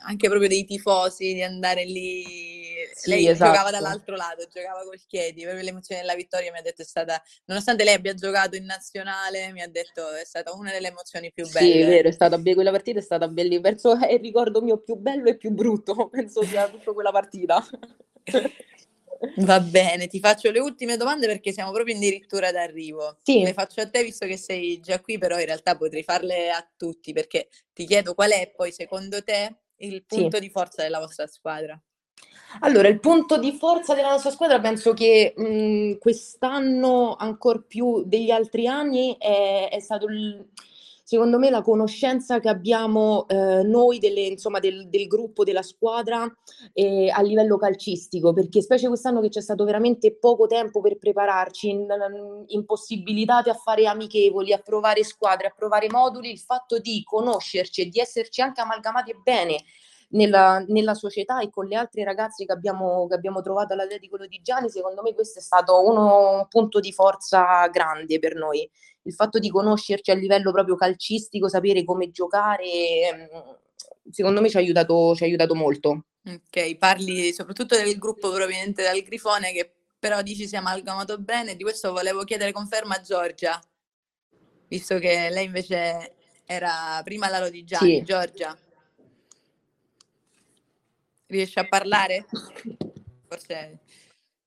anche 0.05 0.27
proprio 0.27 0.49
dei 0.49 0.65
tifosi 0.65 1.33
di 1.33 1.41
andare 1.41 1.83
lì 1.83 2.58
sì, 2.93 3.09
lei 3.09 3.27
esatto. 3.27 3.51
giocava 3.51 3.71
dall'altro 3.71 4.15
lato, 4.15 4.47
giocava 4.51 4.83
col 4.83 4.99
Chiedi, 5.07 5.43
proprio 5.43 5.63
l'emozione 5.63 6.01
della 6.01 6.15
vittoria 6.15 6.51
mi 6.51 6.57
ha 6.57 6.61
detto 6.61 6.81
è 6.81 6.85
stata, 6.85 7.21
nonostante 7.45 7.83
lei 7.83 7.95
abbia 7.95 8.13
giocato 8.13 8.55
in 8.55 8.65
nazionale, 8.65 9.51
mi 9.51 9.61
ha 9.61 9.67
detto 9.67 10.09
è 10.11 10.25
stata 10.25 10.53
una 10.53 10.71
delle 10.71 10.89
emozioni 10.89 11.31
più 11.31 11.49
belle. 11.49 11.71
Sì, 11.71 11.79
è 11.79 11.85
vero, 11.87 12.07
è 12.09 12.11
stata 12.11 12.39
quella 12.41 12.71
partita 12.71 12.99
è 12.99 13.01
stata 13.01 13.27
bellissima, 13.27 13.69
penso 13.69 13.97
è 13.99 14.13
il 14.13 14.19
ricordo 14.19 14.61
mio 14.61 14.77
più 14.79 14.95
bello 14.95 15.29
e 15.29 15.37
più 15.37 15.51
brutto, 15.51 16.09
penso 16.11 16.43
sia 16.43 16.67
tutta 16.67 16.93
quella 16.93 17.11
partita. 17.11 17.65
Va 19.37 19.59
bene, 19.59 20.07
ti 20.07 20.19
faccio 20.19 20.49
le 20.49 20.59
ultime 20.59 20.95
domande 20.95 21.27
perché 21.27 21.51
siamo 21.51 21.71
proprio 21.71 21.95
addirittura 21.95 22.51
d'arrivo. 22.51 23.19
Sì. 23.23 23.43
Le 23.43 23.51
faccio 23.51 23.81
a 23.81 23.89
te 23.89 24.03
visto 24.03 24.25
che 24.25 24.37
sei 24.37 24.79
già 24.79 25.01
qui, 25.01 25.17
però 25.17 25.37
in 25.37 25.45
realtà 25.45 25.75
potrei 25.75 26.03
farle 26.03 26.49
a 26.49 26.65
tutti 26.77 27.11
perché 27.11 27.49
ti 27.73 27.85
chiedo 27.85 28.13
qual 28.13 28.31
è 28.31 28.49
poi 28.55 28.71
secondo 28.71 29.21
te 29.21 29.57
il 29.79 30.05
punto 30.05 30.37
sì. 30.37 30.43
di 30.43 30.49
forza 30.49 30.83
della 30.83 30.99
vostra 30.99 31.27
squadra. 31.27 31.79
Allora, 32.61 32.87
il 32.87 32.99
punto 32.99 33.37
di 33.37 33.53
forza 33.53 33.93
della 33.93 34.09
nostra 34.09 34.31
squadra 34.31 34.59
penso 34.59 34.93
che 34.93 35.33
mh, 35.35 35.99
quest'anno, 35.99 37.15
ancora 37.15 37.63
più 37.65 38.03
degli 38.05 38.31
altri 38.31 38.67
anni, 38.67 39.15
è, 39.19 39.69
è 39.71 39.79
stato 39.79 40.07
il, 40.07 40.45
secondo 41.09 41.39
me 41.39 41.49
la 41.49 41.61
conoscenza 41.61 42.39
che 42.39 42.49
abbiamo 42.49 43.27
eh, 43.27 43.63
noi 43.63 43.97
delle, 43.97 44.21
insomma, 44.21 44.59
del, 44.59 44.89
del, 44.89 45.07
gruppo, 45.07 45.43
della 45.43 45.61
squadra 45.61 46.31
eh, 46.73 47.09
a 47.09 47.21
livello 47.21 47.57
calcistico, 47.57 48.33
perché 48.33 48.61
specie 48.61 48.87
quest'anno 48.87 49.21
che 49.21 49.29
c'è 49.29 49.41
stato 49.41 49.63
veramente 49.63 50.15
poco 50.15 50.45
tempo 50.45 50.81
per 50.81 50.97
prepararci, 50.97 51.69
in, 51.69 51.87
impossibilitati 52.47 53.49
a 53.49 53.55
fare 53.55 53.87
amichevoli, 53.87 54.53
a 54.53 54.59
provare 54.59 55.03
squadre, 55.03 55.47
a 55.47 55.53
provare 55.55 55.87
moduli, 55.89 56.29
il 56.29 56.39
fatto 56.39 56.77
di 56.79 57.01
conoscerci 57.03 57.81
e 57.81 57.85
di 57.89 57.99
esserci 57.99 58.41
anche 58.41 58.61
amalgamati 58.61 59.15
bene 59.23 59.63
nella, 60.09 60.63
nella, 60.67 60.93
società 60.93 61.39
e 61.41 61.49
con 61.49 61.67
le 61.67 61.75
altre 61.75 62.03
ragazze 62.03 62.45
che 62.45 62.51
abbiamo, 62.51 63.07
che 63.07 63.15
abbiamo 63.15 63.41
trovato 63.41 63.73
all'Atletico 63.73 64.17
Lodigiani, 64.17 64.69
secondo 64.69 65.01
me 65.01 65.13
questo 65.13 65.39
è 65.39 65.41
stato 65.41 65.83
uno, 65.83 66.37
un 66.37 66.47
punto 66.47 66.79
di 66.79 66.91
forza 66.91 67.67
grande 67.67 68.19
per 68.19 68.35
noi. 68.35 68.67
Il 69.03 69.13
fatto 69.13 69.39
di 69.39 69.49
conoscerci 69.49 70.11
a 70.11 70.15
livello 70.15 70.51
proprio 70.51 70.75
calcistico, 70.75 71.47
sapere 71.47 71.83
come 71.83 72.11
giocare, 72.11 72.63
ehm, 72.63 73.57
secondo 74.11 74.41
me 74.41 74.49
ci 74.49 74.57
ha 74.57 74.59
aiutato, 74.59 75.15
ci 75.15 75.23
ha 75.23 75.25
aiutato 75.25 75.55
molto. 75.55 76.05
Ok, 76.25 76.75
parli 76.77 77.31
soprattutto 77.31 77.75
del 77.75 77.97
gruppo 77.97 78.29
proveniente 78.29 78.83
dal 78.83 78.99
Grifone 79.01 79.51
che 79.51 79.71
però 79.99 80.21
dici 80.21 80.47
si 80.47 80.55
è 80.55 80.57
amalgamato 80.57 81.17
bene, 81.17 81.55
di 81.55 81.63
questo 81.63 81.91
volevo 81.91 82.23
chiedere 82.23 82.51
conferma 82.51 82.95
a 82.95 83.01
Giorgia, 83.01 83.59
visto 84.67 84.97
che 84.97 85.29
lei 85.29 85.45
invece 85.45 86.13
era 86.45 87.01
prima 87.03 87.27
alla 87.27 87.39
Lodigiani. 87.39 87.97
Sì. 87.97 88.03
Giorgia. 88.03 88.57
Riesce 91.29 91.59
a 91.59 91.67
parlare? 91.67 92.25
Forse, 93.27 93.79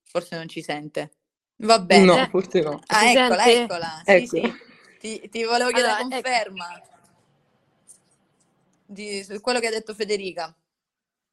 forse 0.03 0.37
non 0.37 0.49
ci 0.49 0.61
sente. 0.61 1.13
Va 1.59 1.79
bene. 1.79 2.05
No, 2.05 2.29
forse 2.29 2.61
no. 2.61 2.83
Ah, 2.87 3.13
eccola, 3.13 3.45
eccola. 3.45 4.03
Sì, 4.05 4.11
ecco. 4.11 4.27
sì. 4.27 4.53
Ti, 4.99 5.29
ti, 5.29 5.45
volevo 5.45 5.71
chiedere 5.71 5.93
allora, 5.93 6.17
ecco. 6.17 6.29
conferma 6.29 6.77
ecco. 6.77 6.97
di, 8.87 9.23
su 9.23 9.41
quello 9.41 9.61
che 9.61 9.69
ha 9.69 9.71
detto 9.71 9.95
Federica. 9.95 10.53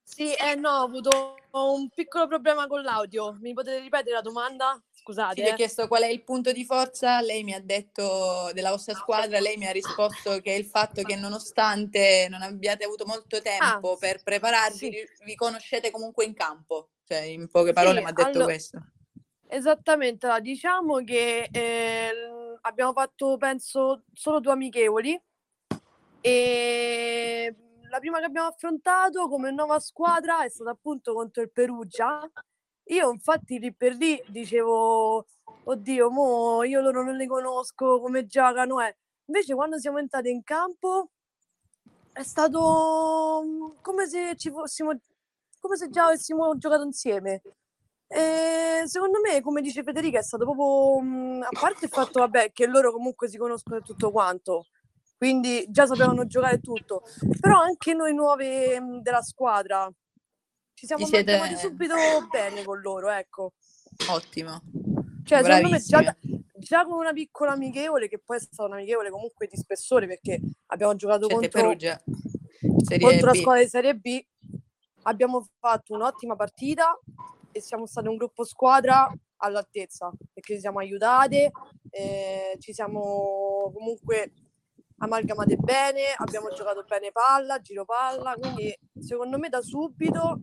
Sì, 0.04 0.32
eh 0.34 0.54
no, 0.54 0.70
ho 0.70 0.84
avuto 0.84 1.38
un 1.52 1.89
piccolo 1.89 2.28
problema 2.28 2.68
con 2.68 2.84
l'audio. 2.84 3.38
Mi 3.41 3.54
potete 3.54 3.80
ripetere 3.80 4.14
la 4.14 4.22
domanda? 4.22 4.80
Scusate. 5.10 5.41
Sì, 5.41 5.47
ti 5.47 5.49
ho 5.49 5.55
chiesto 5.55 5.88
qual 5.88 6.03
è 6.03 6.07
il 6.07 6.24
punto 6.24 6.51
di 6.51 6.64
forza, 6.64 7.20
lei 7.22 7.43
mi 7.43 7.55
ha 7.55 7.60
detto 7.60 8.51
della 8.53 8.70
vostra 8.70 8.93
squadra, 8.93 9.39
lei 9.39 9.57
mi 9.57 9.66
ha 9.66 9.72
risposto 9.74 10.39
che 10.39 10.53
è 10.53 10.57
il 10.57 10.66
fatto 10.66 11.01
che 11.01 11.16
nonostante 11.16 12.28
non 12.30 12.43
abbiate 12.43 12.86
avuto 12.86 13.07
molto 13.07 13.41
tempo 13.41 13.93
ah, 13.93 13.97
per 13.97 14.22
prepararvi, 14.22 14.78
sì. 14.78 15.07
vi 15.24 15.36
conoscete 15.36 15.89
comunque 15.89 16.26
in 16.26 16.36
campo. 16.36 16.89
Cioè, 17.05 17.22
in 17.22 17.49
poche 17.49 17.74
parole 17.74 17.97
sì, 17.97 18.03
mi 18.03 18.10
ha 18.10 18.14
detto 18.14 18.28
allora, 18.28 18.45
questo. 18.45 18.84
Esattamente, 19.47 20.28
diciamo 20.41 21.03
che 21.03 21.49
eh, 21.51 22.12
abbiamo 22.62 22.93
fatto, 22.93 23.36
penso, 23.38 24.03
solo 24.14 24.39
due 24.39 24.51
amichevoli 24.51 25.20
e 26.22 27.55
la 27.89 27.97
prima 27.97 28.20
che 28.20 28.26
abbiamo 28.26 28.49
affrontato 28.49 29.28
come 29.28 29.49
nuova 29.49 29.80
squadra 29.80 30.43
è 30.43 30.49
stata 30.49 30.70
appunto 30.70 31.16
contro 31.16 31.41
il 31.41 31.49
Perugia 31.49 32.30
io 32.90 33.12
infatti 33.12 33.60
lì 33.60 33.74
per 33.74 33.96
lì 33.96 34.22
dicevo, 34.28 35.26
oddio, 35.64 36.10
mo 36.10 36.64
io 36.64 36.82
loro 36.82 37.04
non 37.04 37.16
li 37.16 37.28
conosco, 37.28 38.00
come 38.00 38.26
giocano. 38.26 38.82
Eh. 38.82 38.96
Invece 39.26 39.54
quando 39.54 39.78
siamo 39.80 40.00
entrati 40.00 40.30
in 40.30 40.44
campo 40.44 41.10
è 42.12 42.24
stato 42.24 43.42
mm, 43.46 43.70
come 43.82 44.08
se 44.08 44.36
ci 44.36 44.50
fossimo, 44.50 44.92
come 45.60 45.78
se 45.78 45.90
già 45.90 46.06
avessimo 46.06 46.58
giocato 46.58 46.84
insieme. 46.84 47.42
E 48.08 48.84
secondo 48.86 49.20
me, 49.22 49.42
come 49.42 49.62
dice 49.62 49.84
Federica, 49.84 50.20
è 50.20 50.24
stato 50.24 50.46
proprio, 50.46 51.00
mm, 51.02 51.42
a 51.44 51.60
parte 51.60 51.86
il 51.86 51.92
fatto 51.92 52.20
vabbè, 52.20 52.52
che 52.52 52.66
loro 52.66 52.92
comunque 52.92 53.28
si 53.30 53.38
conoscono 53.38 53.78
e 53.78 53.82
tutto 53.82 54.12
quanto, 54.12 54.66
quindi 55.16 55.66
già 55.70 55.86
sapevano 55.86 56.26
giocare 56.26 56.60
tutto, 56.60 57.04
però 57.40 57.60
anche 57.62 57.94
noi 57.94 58.16
nuove 58.16 58.80
mm, 58.82 58.98
della 59.00 59.22
squadra, 59.22 59.88
ci 60.80 60.86
siamo 60.86 61.06
siete... 61.06 61.58
subito 61.58 61.94
bene 62.32 62.64
con 62.64 62.80
loro, 62.80 63.10
ecco. 63.10 63.52
Ottimo. 64.08 64.62
Cioè, 65.26 65.44
secondo 65.44 65.70
me 65.70 65.80
già, 65.80 66.16
già, 66.56 66.86
con 66.86 67.00
una 67.00 67.12
piccola 67.12 67.52
amichevole, 67.52 68.08
che 68.08 68.18
poi 68.20 68.38
è 68.38 68.40
stata 68.40 68.64
una 68.64 68.78
amichevole 68.78 69.10
comunque 69.10 69.48
di 69.48 69.58
spessore, 69.58 70.08
perché 70.08 70.40
abbiamo 70.68 70.96
giocato 70.96 71.28
siete 71.28 71.50
contro, 71.50 71.98
contro 72.98 73.26
la 73.26 73.34
squadra 73.34 73.62
di 73.62 73.68
Serie 73.68 73.96
B, 73.96 74.26
abbiamo 75.02 75.46
fatto 75.60 75.94
un'ottima 75.96 76.38
partita 76.38 76.98
e 77.52 77.60
siamo 77.60 77.86
stati 77.86 78.08
un 78.08 78.16
gruppo 78.16 78.46
squadra 78.46 79.14
all'altezza, 79.42 80.10
perché 80.32 80.54
ci 80.54 80.62
siamo 80.62 80.80
aiutate, 80.80 81.52
eh, 81.90 82.56
ci 82.58 82.72
siamo 82.72 83.70
comunque 83.74 84.32
amalgamate 85.00 85.58
bene, 85.58 86.14
abbiamo 86.16 86.54
giocato 86.54 86.86
bene 86.88 87.12
palla, 87.12 87.60
giro 87.60 87.84
palla, 87.84 88.36
quindi 88.40 88.74
secondo 88.98 89.38
me 89.38 89.50
da 89.50 89.62
subito 89.62 90.40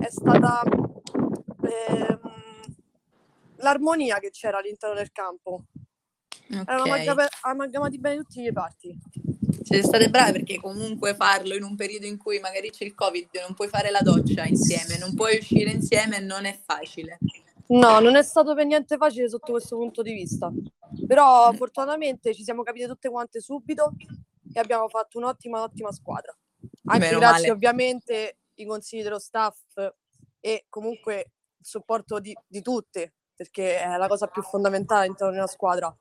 è 0.00 0.10
stata 0.10 0.62
ehm, 0.62 2.20
l'armonia 3.56 4.18
che 4.18 4.30
c'era 4.30 4.58
all'interno 4.58 4.94
del 4.94 5.12
campo. 5.12 5.64
Okay. 6.48 6.64
Erano 6.66 7.26
amalgamati 7.42 7.98
bene 7.98 8.16
tutti 8.18 8.42
i 8.42 8.52
parti. 8.52 8.96
Siete 9.62 9.82
state 9.82 10.10
brave 10.10 10.32
perché 10.32 10.60
comunque 10.60 11.14
farlo 11.16 11.54
in 11.54 11.64
un 11.64 11.74
periodo 11.74 12.06
in 12.06 12.18
cui 12.18 12.38
magari 12.38 12.70
c'è 12.70 12.84
il 12.84 12.94
Covid, 12.94 13.28
non 13.40 13.54
puoi 13.54 13.68
fare 13.68 13.90
la 13.90 14.00
doccia 14.00 14.44
insieme, 14.44 14.96
non 14.98 15.14
puoi 15.14 15.38
uscire 15.38 15.70
insieme, 15.70 16.20
non 16.20 16.44
è 16.44 16.56
facile. 16.64 17.18
No, 17.68 17.98
non 17.98 18.14
è 18.14 18.22
stato 18.22 18.54
per 18.54 18.64
niente 18.64 18.96
facile 18.96 19.28
sotto 19.28 19.50
questo 19.50 19.76
punto 19.76 20.02
di 20.02 20.12
vista. 20.12 20.52
Però 21.04 21.52
fortunatamente 21.54 22.32
ci 22.32 22.44
siamo 22.44 22.62
capite 22.62 22.86
tutte 22.86 23.10
quante 23.10 23.40
subito 23.40 23.94
e 24.52 24.60
abbiamo 24.60 24.88
fatto 24.88 25.18
un'ottima, 25.18 25.62
ottima 25.62 25.90
squadra. 25.90 26.32
Anche 26.84 27.06
Meno 27.06 27.18
grazie 27.18 27.40
male. 27.40 27.50
ovviamente 27.50 28.36
ai 28.56 28.66
consigli 28.66 29.02
dello 29.02 29.18
staff 29.18 29.58
e 30.40 30.66
comunque 30.68 31.32
il 31.58 31.66
supporto 31.66 32.18
di, 32.18 32.36
di 32.46 32.62
tutte, 32.62 33.14
perché 33.34 33.80
è 33.80 33.96
la 33.96 34.08
cosa 34.08 34.26
più 34.26 34.42
fondamentale 34.42 35.04
all'interno 35.04 35.32
di 35.32 35.38
una 35.38 35.46
squadra. 35.46 35.94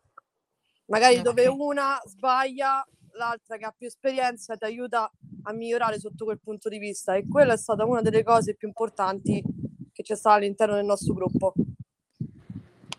Magari 0.87 1.21
dove 1.21 1.47
Ok. 1.47 1.55
una 1.57 1.99
sbaglia, 2.05 2.85
l'altra 3.13 3.57
che 3.57 3.65
ha 3.65 3.73
più 3.75 3.87
esperienza 3.87 4.55
ti 4.55 4.65
aiuta 4.65 5.11
a 5.43 5.51
migliorare 5.53 5.99
sotto 5.99 6.25
quel 6.25 6.39
punto 6.39 6.69
di 6.69 6.77
vista 6.77 7.15
e 7.15 7.27
quella 7.27 7.53
è 7.53 7.57
stata 7.57 7.85
una 7.85 8.01
delle 8.01 8.23
cose 8.23 8.55
più 8.55 8.67
importanti 8.67 9.41
che 9.91 10.03
c'è 10.03 10.15
stata 10.15 10.35
all'interno 10.35 10.75
del 10.75 10.85
nostro 10.85 11.13
gruppo. 11.13 11.53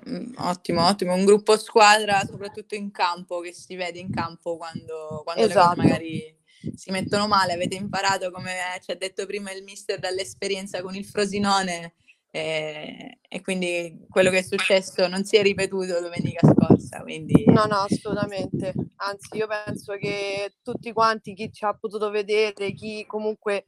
Mm, 0.08 0.34
Ottimo, 0.38 0.86
ottimo, 0.86 1.14
un 1.14 1.24
gruppo 1.24 1.56
squadra 1.56 2.24
soprattutto 2.24 2.74
in 2.74 2.90
campo, 2.90 3.40
che 3.40 3.52
si 3.52 3.74
vede 3.74 3.98
in 3.98 4.10
campo 4.10 4.56
quando, 4.56 5.22
quando 5.24 5.44
Esatto. 5.44 5.76
magari 5.76 6.34
si 6.74 6.90
mettono 6.90 7.26
male. 7.26 7.52
Avete 7.52 7.76
imparato, 7.76 8.30
come 8.30 8.54
ci 8.82 8.90
ha 8.90 8.96
detto 8.96 9.26
prima 9.26 9.52
il 9.52 9.62
mister, 9.62 9.98
dall'esperienza 9.98 10.82
con 10.82 10.94
il 10.94 11.04
Frosinone 11.04 11.94
e, 12.30 13.18
e 13.26 13.40
quindi 13.40 14.04
quello 14.10 14.30
che 14.30 14.38
è 14.38 14.42
successo 14.42 15.06
non 15.08 15.24
si 15.24 15.36
è 15.36 15.42
ripetuto 15.42 16.00
domenica 16.00 16.46
scorsa. 16.46 17.00
Quindi 17.02 17.44
No, 17.46 17.64
no, 17.64 17.86
assolutamente. 17.88 18.74
Anzi, 18.96 19.36
io 19.36 19.46
penso 19.46 19.94
che 19.94 20.54
tutti 20.62 20.92
quanti, 20.92 21.34
chi 21.34 21.50
ci 21.52 21.64
ha 21.64 21.74
potuto 21.74 22.10
vedere, 22.10 22.72
chi 22.72 23.04
comunque 23.06 23.66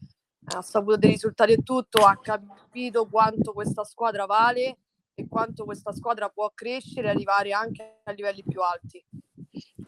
ha 0.55 0.63
saputo 0.63 0.97
dei 0.97 1.11
risultati 1.11 1.53
e 1.53 1.63
tutto, 1.63 2.05
ha 2.05 2.19
capito 2.21 3.07
quanto 3.07 3.53
questa 3.53 3.85
squadra 3.85 4.27
vale 4.27 4.79
e 5.15 5.27
quanto 5.29 5.65
questa 5.65 5.93
squadra 5.93 6.29
può 6.29 6.51
crescere 6.55 7.09
e 7.09 7.11
arrivare 7.11 7.53
anche 7.53 8.01
a 8.05 8.13
livelli 8.13 8.43
più 8.47 8.61
alti. 8.61 9.05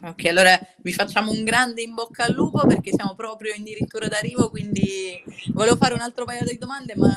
Ok, 0.03 0.24
allora 0.26 0.59
vi 0.78 0.92
facciamo 0.94 1.30
un 1.30 1.44
grande 1.44 1.82
in 1.82 1.92
bocca 1.92 2.24
al 2.24 2.32
lupo 2.32 2.66
perché 2.66 2.90
siamo 2.90 3.14
proprio 3.14 3.53
addirittura 3.55 4.09
d'arrivo, 4.09 4.48
quindi 4.48 5.22
volevo 5.53 5.76
fare 5.76 5.92
un 5.92 6.01
altro 6.01 6.24
paio 6.24 6.42
di 6.44 6.57
domande, 6.57 6.94
ma 6.96 7.14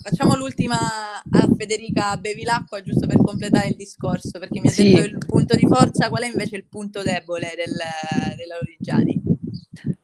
facciamo 0.00 0.36
l'ultima 0.36 0.76
a 0.78 1.48
Federica 1.58 2.16
Bevilacqua 2.16 2.80
giusto 2.80 3.08
per 3.08 3.16
completare 3.16 3.68
il 3.68 3.76
discorso, 3.76 4.38
perché 4.38 4.60
mi 4.60 4.68
ha 4.68 4.70
Sì. 4.70 4.92
detto 4.92 5.04
il 5.04 5.18
punto 5.18 5.56
di 5.56 5.66
forza, 5.66 6.08
qual 6.08 6.22
è 6.22 6.26
invece 6.26 6.54
il 6.56 6.64
punto 6.68 7.02
debole 7.02 7.54
del, 7.56 7.74
della 8.36 8.56
Lodigiani? 8.60 9.21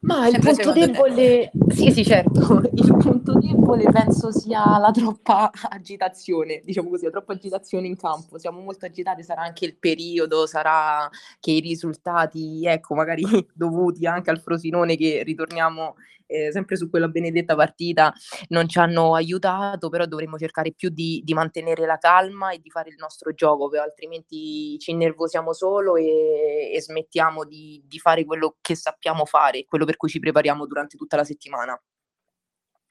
Ma 0.09 0.25
il 0.27 0.31
Sempre 0.31 0.53
punto 0.53 0.73
secondo 0.73 0.79
te. 0.79 0.85
debole, 0.87 1.51
sì, 1.67 1.91
sì, 1.91 2.03
certo, 2.03 2.61
il 2.73 2.95
punto 2.97 3.33
debole 3.37 3.83
penso 3.91 4.31
sia 4.31 4.79
la 4.79 4.89
troppa 4.91 5.51
agitazione, 5.69 6.61
diciamo 6.63 6.89
così, 6.89 7.05
la 7.05 7.11
troppa 7.11 7.33
agitazione 7.33 7.85
in 7.85 7.95
campo. 7.95 8.39
Siamo 8.39 8.59
molto 8.59 8.85
agitate, 8.87 9.21
sarà 9.21 9.43
anche 9.43 9.65
il 9.65 9.77
periodo, 9.77 10.47
sarà 10.47 11.07
che 11.39 11.51
i 11.51 11.59
risultati, 11.59 12.65
ecco, 12.65 12.95
magari 12.95 13.23
dovuti 13.53 14.07
anche 14.07 14.31
al 14.31 14.41
Frosinone 14.41 14.95
che 14.97 15.21
ritorniamo 15.23 15.95
eh, 16.29 16.51
sempre 16.51 16.75
su 16.77 16.89
quella 16.89 17.07
benedetta 17.07 17.55
partita, 17.55 18.13
non 18.49 18.67
ci 18.69 18.79
hanno 18.79 19.15
aiutato, 19.15 19.89
però 19.89 20.05
dovremmo 20.05 20.37
cercare 20.37 20.71
più 20.73 20.89
di, 20.89 21.21
di 21.23 21.33
mantenere 21.33 21.85
la 21.85 21.97
calma 21.97 22.51
e 22.51 22.59
di 22.59 22.69
fare 22.69 22.89
il 22.89 22.95
nostro 22.97 23.33
gioco, 23.33 23.69
altrimenti 23.79 24.77
ci 24.79 24.91
innervosiamo 24.91 25.53
solo 25.53 25.95
e, 25.95 26.71
e 26.73 26.81
smettiamo 26.81 27.45
di, 27.45 27.81
di 27.85 27.99
fare 27.99 28.25
quello 28.25 28.57
che 28.61 28.75
sappiamo 28.75 29.25
fare, 29.25 29.65
quello 29.65 29.85
per 29.85 29.97
cui 29.97 30.09
ci 30.09 30.19
prepariamo 30.19 30.65
durante 30.67 30.97
tutta 30.97 31.15
la 31.17 31.23
settimana. 31.23 31.79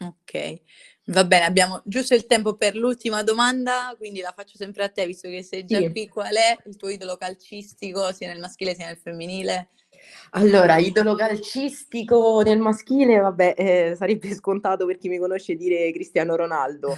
Ok, 0.00 0.62
va 1.06 1.24
bene, 1.24 1.44
abbiamo 1.44 1.82
giusto 1.84 2.14
il 2.14 2.26
tempo 2.26 2.54
per 2.56 2.76
l'ultima 2.76 3.24
domanda, 3.24 3.92
quindi 3.98 4.20
la 4.20 4.30
faccio 4.32 4.56
sempre 4.56 4.84
a 4.84 4.88
te, 4.90 5.04
visto 5.06 5.28
che 5.28 5.42
sei 5.42 5.64
già 5.64 5.80
Sì. 5.80 5.90
qui, 5.90 6.06
qual 6.06 6.34
è 6.36 6.56
il 6.66 6.76
tuo 6.76 6.88
idolo 6.88 7.16
calcistico, 7.16 8.12
sia 8.12 8.28
nel 8.28 8.38
maschile 8.38 8.76
sia 8.76 8.86
nel 8.86 8.96
femminile? 8.98 9.70
Allora, 10.30 10.76
idolo 10.76 11.14
calcistico 11.14 12.42
nel 12.42 12.58
maschile, 12.58 13.18
vabbè, 13.18 13.54
eh, 13.56 13.94
sarebbe 13.96 14.34
scontato 14.34 14.84
per 14.86 14.98
chi 14.98 15.08
mi 15.08 15.18
conosce 15.18 15.54
dire 15.54 15.90
Cristiano 15.92 16.36
Ronaldo. 16.36 16.96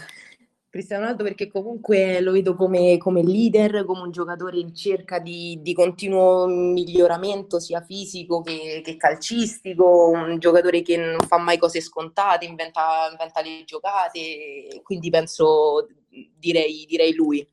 Cristiano 0.68 1.02
Ronaldo 1.02 1.24
perché 1.24 1.48
comunque 1.48 2.20
lo 2.20 2.30
vedo 2.30 2.54
come, 2.54 2.96
come 2.96 3.22
leader, 3.24 3.84
come 3.84 4.02
un 4.02 4.12
giocatore 4.12 4.58
in 4.58 4.72
cerca 4.72 5.18
di, 5.18 5.58
di 5.60 5.74
continuo 5.74 6.46
miglioramento 6.46 7.58
sia 7.58 7.80
fisico 7.80 8.40
che, 8.40 8.80
che 8.84 8.96
calcistico, 8.96 10.10
un 10.10 10.38
giocatore 10.38 10.82
che 10.82 10.96
non 10.96 11.18
fa 11.26 11.38
mai 11.38 11.58
cose 11.58 11.80
scontate, 11.80 12.44
inventa, 12.44 13.08
inventa 13.10 13.42
le 13.42 13.64
giocate, 13.64 14.80
quindi 14.84 15.10
penso, 15.10 15.88
direi, 16.36 16.84
direi 16.88 17.14
lui. 17.14 17.44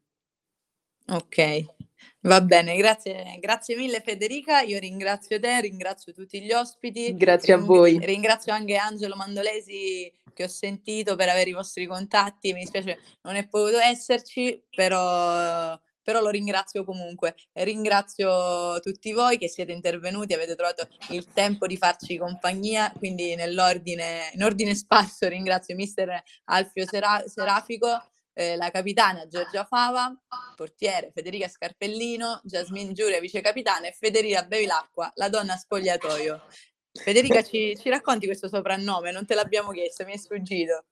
Ok, 1.09 1.76
va 2.28 2.41
bene, 2.41 2.75
grazie, 2.75 3.38
grazie 3.39 3.75
mille 3.75 4.01
Federica, 4.01 4.61
io 4.61 4.80
ringrazio 4.80 5.39
te, 5.39 5.61
ringrazio 5.61 6.13
tutti 6.13 6.41
gli 6.41 6.51
ospiti, 6.51 7.15
Grazie 7.15 7.53
a 7.53 7.55
ring- 7.55 7.67
voi. 7.67 7.97
ringrazio 7.99 8.53
anche 8.53 8.75
Angelo 8.75 9.15
Mandolesi 9.15 10.11
che 10.34 10.43
ho 10.43 10.47
sentito 10.47 11.15
per 11.15 11.30
avere 11.30 11.49
i 11.49 11.53
vostri 11.53 11.86
contatti, 11.88 12.53
mi 12.53 12.59
dispiace 12.59 12.99
non 13.21 13.36
è 13.36 13.47
potuto 13.47 13.80
esserci, 13.80 14.61
però, 14.69 15.80
però 16.03 16.21
lo 16.21 16.30
ringrazio 16.30 16.84
comunque. 16.84 17.34
Ringrazio 17.53 18.80
tutti 18.82 19.13
voi 19.13 19.38
che 19.38 19.47
siete 19.47 19.71
intervenuti, 19.71 20.34
avete 20.34 20.55
trovato 20.55 20.88
il 21.09 21.32
tempo 21.34 21.65
di 21.65 21.78
farci 21.78 22.17
compagnia, 22.17 22.91
quindi 22.95 23.36
nell'ordine, 23.36 24.30
in 24.34 24.43
ordine 24.43 24.75
sparso 24.75 25.28
ringrazio 25.28 25.75
mister 25.75 26.21
Alfio 26.45 26.86
Sera- 26.86 27.23
Serafico, 27.25 27.88
eh, 28.34 28.55
la 28.55 28.69
capitana 28.69 29.28
Giorgia 29.28 29.65
Fava, 29.65 30.15
portiere 30.57 31.11
Federica 31.13 31.47
Scarpellino, 31.47 32.41
Jasmine 32.43 32.91
Giuria 32.91 33.19
vice 33.19 33.41
capitana 33.41 33.87
e 33.87 33.91
Federica 33.91 34.43
Bevilacqua, 34.43 35.11
la 35.13 35.29
donna 35.29 35.55
spogliatoio. 35.55 36.41
Federica, 36.91 37.43
ci, 37.43 37.77
ci 37.79 37.89
racconti 37.89 38.25
questo 38.25 38.47
soprannome? 38.47 39.11
Non 39.11 39.27
te 39.27 39.35
l'abbiamo 39.35 39.69
chiesto, 39.69 40.03
mi 40.03 40.13
è 40.13 40.17
sfuggito. 40.17 40.85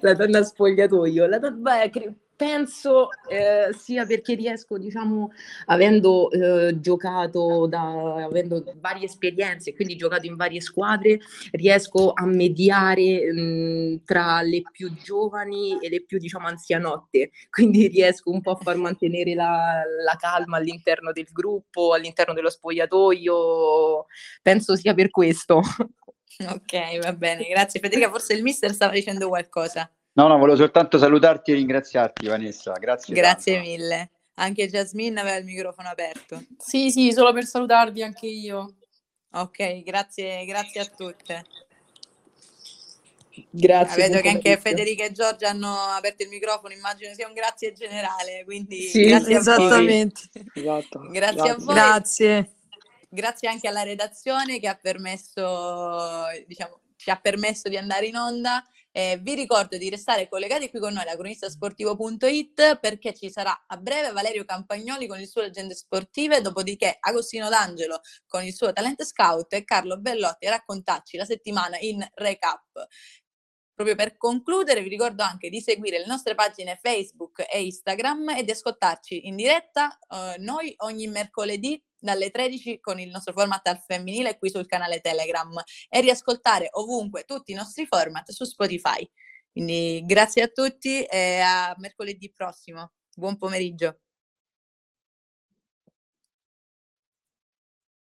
La 0.00 0.12
donna 0.12 0.44
spogliatoio, 0.44 1.26
la 1.26 1.38
don- 1.38 1.62
beh, 1.62 1.88
cre- 1.88 2.14
penso 2.36 3.08
eh, 3.28 3.72
sia 3.76 4.04
perché 4.06 4.34
riesco, 4.34 4.78
diciamo, 4.78 5.32
avendo 5.66 6.30
eh, 6.30 6.80
giocato, 6.80 7.66
da, 7.66 8.24
avendo 8.24 8.64
varie 8.76 9.06
esperienze, 9.06 9.74
quindi 9.74 9.96
giocato 9.96 10.26
in 10.26 10.36
varie 10.36 10.60
squadre, 10.60 11.20
riesco 11.52 12.12
a 12.12 12.26
mediare 12.26 13.32
mh, 13.32 14.02
tra 14.04 14.42
le 14.42 14.62
più 14.70 14.92
giovani 14.94 15.78
e 15.80 15.88
le 15.88 16.04
più, 16.04 16.18
diciamo, 16.18 16.46
anzianotte, 16.46 17.30
quindi 17.50 17.88
riesco 17.88 18.30
un 18.30 18.40
po' 18.40 18.52
a 18.52 18.56
far 18.56 18.76
mantenere 18.76 19.34
la, 19.34 19.82
la 20.04 20.16
calma 20.18 20.56
all'interno 20.56 21.12
del 21.12 21.28
gruppo, 21.32 21.92
all'interno 21.92 22.34
dello 22.34 22.50
spogliatoio, 22.50 24.06
penso 24.42 24.76
sia 24.76 24.94
per 24.94 25.10
questo. 25.10 25.62
Ok, 26.48 26.98
va 27.00 27.12
bene, 27.12 27.46
grazie 27.46 27.78
Federica. 27.78 28.10
Forse 28.10 28.34
il 28.34 28.42
mister 28.42 28.72
stava 28.72 28.92
dicendo 28.92 29.28
qualcosa. 29.28 29.88
No, 30.14 30.28
no, 30.28 30.38
volevo 30.38 30.56
soltanto 30.56 30.98
salutarti 30.98 31.50
e 31.50 31.54
ringraziarti, 31.54 32.26
Vanessa. 32.26 32.72
Grazie. 32.72 33.14
Grazie 33.14 33.54
tanto. 33.54 33.68
mille. 33.68 34.10
Anche 34.34 34.68
Jasmine 34.68 35.20
aveva 35.20 35.36
il 35.36 35.44
microfono 35.44 35.88
aperto. 35.88 36.42
Sì, 36.58 36.90
sì, 36.90 37.12
solo 37.12 37.32
per 37.32 37.44
salutarvi 37.44 38.02
anche 38.02 38.26
io. 38.26 38.74
Ok, 39.32 39.82
grazie, 39.82 40.44
grazie 40.44 40.80
a 40.80 40.84
tutte. 40.86 41.44
Grazie. 43.50 44.08
Vedo 44.08 44.20
che 44.20 44.28
anche. 44.28 44.56
Federica 44.56 45.04
e 45.04 45.12
Giorgia 45.12 45.50
hanno 45.50 45.72
aperto 45.72 46.22
il 46.22 46.28
microfono, 46.28 46.72
immagino 46.72 47.12
sia 47.14 47.26
un 47.26 47.32
grazie 47.32 47.72
generale, 47.72 48.44
quindi 48.44 48.82
Sì, 48.82 49.06
grazie 49.06 49.36
a 49.36 49.40
voi. 49.40 49.54
Esattamente. 49.54 50.20
Esatto. 50.54 51.00
Grazie 51.10 51.50
a 51.50 51.56
voi. 51.56 51.74
Grazie. 51.74 52.54
Grazie 53.08 53.48
anche 53.48 53.68
alla 53.68 53.82
redazione 53.82 54.60
che 54.60 54.68
ha 54.68 54.78
permesso, 54.80 56.24
diciamo, 56.46 56.80
ci 56.96 57.10
ha 57.10 57.16
permesso 57.16 57.68
di 57.68 57.76
andare 57.76 58.06
in 58.06 58.16
onda. 58.16 58.64
Eh, 58.96 59.18
vi 59.20 59.34
ricordo 59.34 59.76
di 59.76 59.90
restare 59.90 60.28
collegati 60.28 60.70
qui 60.70 60.78
con 60.78 60.92
noi 60.92 61.04
da 61.04 61.16
cronistasportivo.it 61.16 62.78
perché 62.78 63.12
ci 63.12 63.28
sarà 63.28 63.64
a 63.66 63.76
breve 63.76 64.12
Valerio 64.12 64.44
Campagnoli 64.44 65.08
con 65.08 65.18
il 65.18 65.26
suo 65.26 65.40
Leggende 65.40 65.74
Sportive, 65.74 66.40
dopodiché 66.40 66.98
Agostino 67.00 67.48
D'Angelo 67.48 68.02
con 68.28 68.44
il 68.44 68.54
suo 68.54 68.72
Talent 68.72 69.02
Scout 69.02 69.52
e 69.52 69.64
Carlo 69.64 69.98
Bellotti 69.98 70.46
a 70.46 70.50
raccontarci 70.50 71.16
la 71.16 71.24
settimana 71.24 71.76
in 71.80 72.06
recap. 72.14 72.86
Proprio 73.74 73.96
per 73.96 74.16
concludere, 74.16 74.80
vi 74.82 74.88
ricordo 74.90 75.24
anche 75.24 75.48
di 75.48 75.60
seguire 75.60 75.98
le 75.98 76.06
nostre 76.06 76.36
pagine 76.36 76.78
Facebook 76.80 77.44
e 77.52 77.64
Instagram 77.64 78.28
e 78.28 78.44
di 78.44 78.52
ascoltarci 78.52 79.26
in 79.26 79.34
diretta 79.34 79.98
eh, 80.08 80.36
noi 80.38 80.72
ogni 80.78 81.08
mercoledì 81.08 81.82
dalle 82.04 82.30
13 82.30 82.80
con 82.80 83.00
il 83.00 83.08
nostro 83.08 83.32
format 83.32 83.66
al 83.66 83.78
femminile 83.78 84.36
qui 84.36 84.50
sul 84.50 84.66
canale 84.66 85.00
Telegram 85.00 85.50
e 85.88 86.00
riascoltare 86.00 86.68
ovunque 86.72 87.24
tutti 87.24 87.52
i 87.52 87.54
nostri 87.54 87.86
format 87.86 88.30
su 88.30 88.44
Spotify. 88.44 89.08
Quindi 89.50 90.02
grazie 90.04 90.42
a 90.42 90.48
tutti 90.48 91.02
e 91.04 91.40
a 91.40 91.74
mercoledì 91.78 92.30
prossimo. 92.30 92.92
Buon 93.14 93.38
pomeriggio. 93.38 94.03